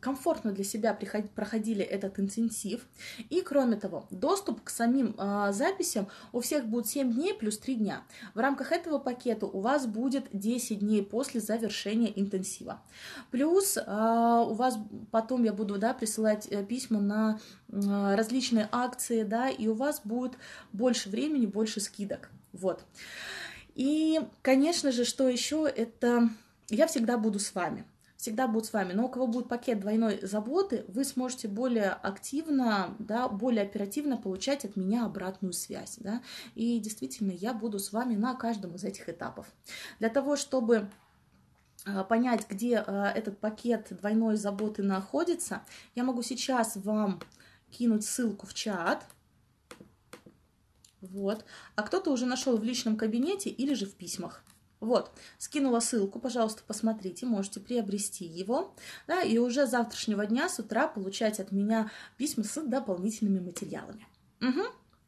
комфортно 0.00 0.52
для 0.52 0.64
себя 0.64 0.98
проходили 1.34 1.82
этот 1.82 2.18
интенсив. 2.18 2.86
И, 3.30 3.40
кроме 3.40 3.76
того, 3.76 4.06
доступ 4.10 4.62
к 4.62 4.70
самим 4.70 5.14
записям 5.52 6.08
у 6.32 6.41
всех 6.42 6.66
будет 6.66 6.86
7 6.86 7.12
дней 7.12 7.34
плюс 7.34 7.58
3 7.58 7.76
дня. 7.76 8.02
В 8.34 8.38
рамках 8.38 8.72
этого 8.72 8.98
пакета 8.98 9.46
у 9.46 9.60
вас 9.60 9.86
будет 9.86 10.26
10 10.32 10.80
дней 10.80 11.02
после 11.02 11.40
завершения 11.40 12.12
интенсива. 12.14 12.82
Плюс 13.30 13.76
э, 13.76 13.80
у 13.82 14.52
вас 14.54 14.78
потом 15.10 15.44
я 15.44 15.52
буду 15.52 15.78
да, 15.78 15.94
присылать 15.94 16.46
э, 16.50 16.64
письма 16.64 17.00
на 17.00 17.40
э, 17.70 18.14
различные 18.14 18.68
акции, 18.70 19.22
да, 19.22 19.48
и 19.48 19.66
у 19.68 19.74
вас 19.74 20.02
будет 20.04 20.32
больше 20.72 21.08
времени, 21.08 21.46
больше 21.46 21.80
скидок. 21.80 22.30
Вот. 22.52 22.84
И, 23.74 24.20
конечно 24.42 24.92
же, 24.92 25.04
что 25.04 25.28
еще, 25.28 25.66
это 25.66 26.28
я 26.68 26.86
всегда 26.86 27.16
буду 27.16 27.38
с 27.38 27.54
вами 27.54 27.86
всегда 28.22 28.46
будут 28.46 28.66
с 28.66 28.72
вами. 28.72 28.92
Но 28.92 29.06
у 29.06 29.08
кого 29.08 29.26
будет 29.26 29.48
пакет 29.48 29.80
двойной 29.80 30.20
заботы, 30.22 30.84
вы 30.86 31.04
сможете 31.04 31.48
более 31.48 31.90
активно, 31.90 32.94
да, 33.00 33.28
более 33.28 33.64
оперативно 33.64 34.16
получать 34.16 34.64
от 34.64 34.76
меня 34.76 35.06
обратную 35.06 35.52
связь. 35.52 35.96
Да? 35.98 36.22
И 36.54 36.78
действительно, 36.78 37.32
я 37.32 37.52
буду 37.52 37.80
с 37.80 37.92
вами 37.92 38.14
на 38.14 38.36
каждом 38.36 38.76
из 38.76 38.84
этих 38.84 39.08
этапов. 39.08 39.48
Для 39.98 40.08
того, 40.08 40.36
чтобы 40.36 40.88
а, 41.84 42.04
понять, 42.04 42.48
где 42.48 42.78
а, 42.78 43.10
этот 43.10 43.40
пакет 43.40 43.88
двойной 43.90 44.36
заботы 44.36 44.84
находится, 44.84 45.62
я 45.96 46.04
могу 46.04 46.22
сейчас 46.22 46.76
вам 46.76 47.18
кинуть 47.72 48.04
ссылку 48.04 48.46
в 48.46 48.54
чат. 48.54 49.04
Вот. 51.00 51.44
А 51.74 51.82
кто-то 51.82 52.12
уже 52.12 52.26
нашел 52.26 52.56
в 52.56 52.62
личном 52.62 52.96
кабинете 52.96 53.50
или 53.50 53.74
же 53.74 53.86
в 53.86 53.96
письмах. 53.96 54.44
Вот, 54.82 55.12
скинула 55.38 55.78
ссылку, 55.78 56.18
пожалуйста, 56.18 56.64
посмотрите, 56.66 57.24
можете 57.24 57.60
приобрести 57.60 58.24
его, 58.24 58.74
да, 59.06 59.22
и 59.22 59.38
уже 59.38 59.68
завтрашнего 59.68 60.26
дня 60.26 60.48
с 60.48 60.58
утра 60.58 60.88
получать 60.88 61.38
от 61.38 61.52
меня 61.52 61.88
письма 62.16 62.42
с 62.42 62.60
дополнительными 62.60 63.38
материалами. 63.38 64.08
Угу. 64.40 64.62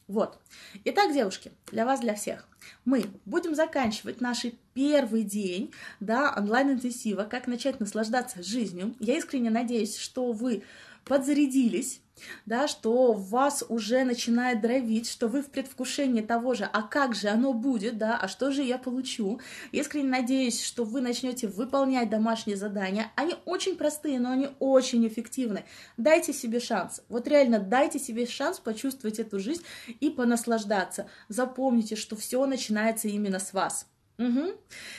Вот. 0.07 0.39
Итак, 0.85 1.12
девушки, 1.12 1.51
для 1.72 1.85
вас, 1.85 1.99
для 1.99 2.14
всех, 2.14 2.47
мы 2.85 3.07
будем 3.25 3.57
заканчивать 3.57 4.20
наш 4.20 4.47
первый 4.75 5.22
день 5.22 5.72
да, 6.01 6.35
онлайн-интенсива, 6.37 7.25
как 7.25 7.47
начать 7.47 7.81
наслаждаться 7.81 8.43
жизнью. 8.43 8.95
Я 9.01 9.16
искренне 9.16 9.51
надеюсь, 9.51 9.97
что 9.97 10.33
вы 10.33 10.62
подзарядились, 11.05 12.01
да, 12.47 12.68
что 12.68 13.12
вас 13.12 13.64
уже 13.68 14.05
начинает 14.05 14.61
дровить, 14.61 15.09
что 15.09 15.29
вы 15.29 15.43
в 15.43 15.51
предвкушении 15.51 16.22
того 16.22 16.55
же, 16.55 16.64
а 16.64 16.83
как 16.83 17.14
же 17.14 17.29
оно 17.29 17.53
будет, 17.53 17.99
да, 17.99 18.16
а 18.16 18.29
что 18.29 18.51
же 18.53 18.62
я 18.62 18.79
получу. 18.79 19.41
Искренне 19.72 20.09
надеюсь, 20.09 20.62
что 20.62 20.85
вы 20.85 21.01
начнете 21.01 21.49
выполнять 21.49 22.11
домашние 22.11 22.57
задания. 22.57 23.11
Они 23.16 23.35
очень 23.45 23.77
простые, 23.77 24.20
но 24.20 24.31
они 24.31 24.49
очень 24.59 25.07
эффективны. 25.07 25.64
Дайте 25.97 26.33
себе 26.33 26.61
шанс. 26.61 27.03
Вот 27.09 27.29
реально 27.29 27.59
дайте 27.59 27.99
себе 27.99 28.27
шанс 28.27 28.61
почувствовать 28.61 29.18
эту 29.18 29.39
жизнь 29.39 29.62
и 30.01 30.11
понаслаждаться. 30.11 31.09
Запомните, 31.29 31.97
что 31.97 32.16
все 32.16 32.45
начинается 32.47 33.09
именно 33.09 33.39
с 33.39 33.53
вас. 33.53 33.87
Угу. 34.18 34.52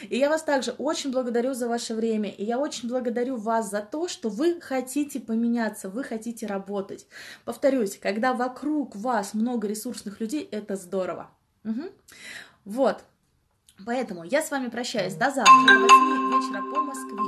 И 0.09 0.17
я 0.17 0.29
вас 0.29 0.43
также 0.43 0.71
очень 0.71 1.11
благодарю 1.11 1.53
за 1.53 1.69
ваше 1.69 1.95
время, 1.95 2.29
и 2.29 2.43
я 2.43 2.59
очень 2.59 2.89
благодарю 2.89 3.37
вас 3.37 3.69
за 3.69 3.81
то, 3.81 4.07
что 4.07 4.29
вы 4.29 4.59
хотите 4.59 5.19
поменяться, 5.19 5.89
вы 5.89 6.03
хотите 6.03 6.47
работать. 6.47 7.07
Повторюсь, 7.45 7.97
когда 7.97 8.33
вокруг 8.33 8.95
вас 8.95 9.33
много 9.33 9.67
ресурсных 9.67 10.19
людей, 10.19 10.47
это 10.51 10.75
здорово. 10.75 11.29
Угу. 11.63 11.83
Вот, 12.65 13.03
Поэтому 13.85 14.23
я 14.23 14.41
с 14.41 14.51
вами 14.51 14.69
прощаюсь 14.69 15.15
до 15.15 15.31
завтра, 15.31 15.53
до 15.67 15.79
8 15.79 16.25
вечера 16.31 16.61
по 16.73 16.81
Москве. 16.81 17.25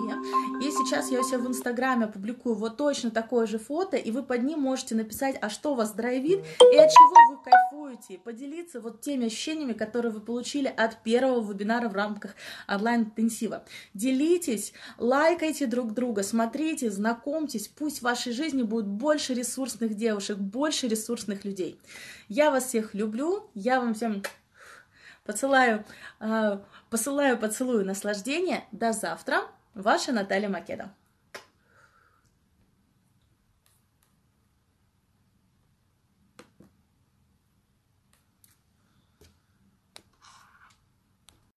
И 0.62 0.72
сейчас 0.72 1.12
я 1.12 1.20
у 1.20 1.24
себя 1.24 1.40
в 1.40 1.48
Инстаграме 1.48 2.08
публикую 2.08 2.56
вот 2.56 2.78
точно 2.78 3.12
такое 3.12 3.46
же 3.46 3.60
фото, 3.60 3.98
и 3.98 4.12
вы 4.12 4.24
под 4.24 4.44
ним 4.44 4.62
можете 4.62 4.96
написать, 4.96 5.38
а 5.42 5.50
что 5.50 5.76
вас 5.76 5.92
драйвит, 5.92 6.40
и 6.40 6.78
от 6.78 6.90
чего 6.90 7.16
вы 7.30 7.44
кайфуете, 7.44 8.18
поделиться 8.18 8.80
вот 8.80 9.02
теми 9.02 9.28
ощущениями, 9.28 9.74
которые 9.74 10.12
вы 10.12 10.22
получили 10.22 10.68
от 10.68 11.04
первого 11.04 11.52
вебинара 11.52 11.90
в 11.90 11.94
рамках 11.94 12.36
онлайн-интенсива. 12.68 13.66
Делитесь, 13.94 14.74
лайкайте 14.98 15.68
друг 15.68 15.94
друга, 15.94 16.24
смотрите, 16.24 16.90
знакомьтесь, 16.90 17.68
пусть 17.68 18.00
в 18.00 18.04
вашей 18.04 18.34
жизни 18.34 18.64
будет 18.64 18.88
больше 18.88 19.34
ресурсных 19.34 19.96
девушек, 19.96 20.38
больше 20.38 20.88
ресурсных 20.88 21.46
людей. 21.46 21.80
Я 22.30 22.52
вас 22.52 22.66
всех 22.66 22.94
люблю, 22.94 23.50
я 23.54 23.80
вам 23.80 23.94
всем 23.94 24.24
Посылаю, 25.28 25.84
э, 26.22 26.60
посылаю 26.90 27.38
поцелую 27.38 27.86
наслаждения. 27.86 28.64
До 28.72 28.94
завтра. 28.94 29.42
Ваша 29.76 30.14
Наталья 30.14 30.50
Македа. 30.50 30.90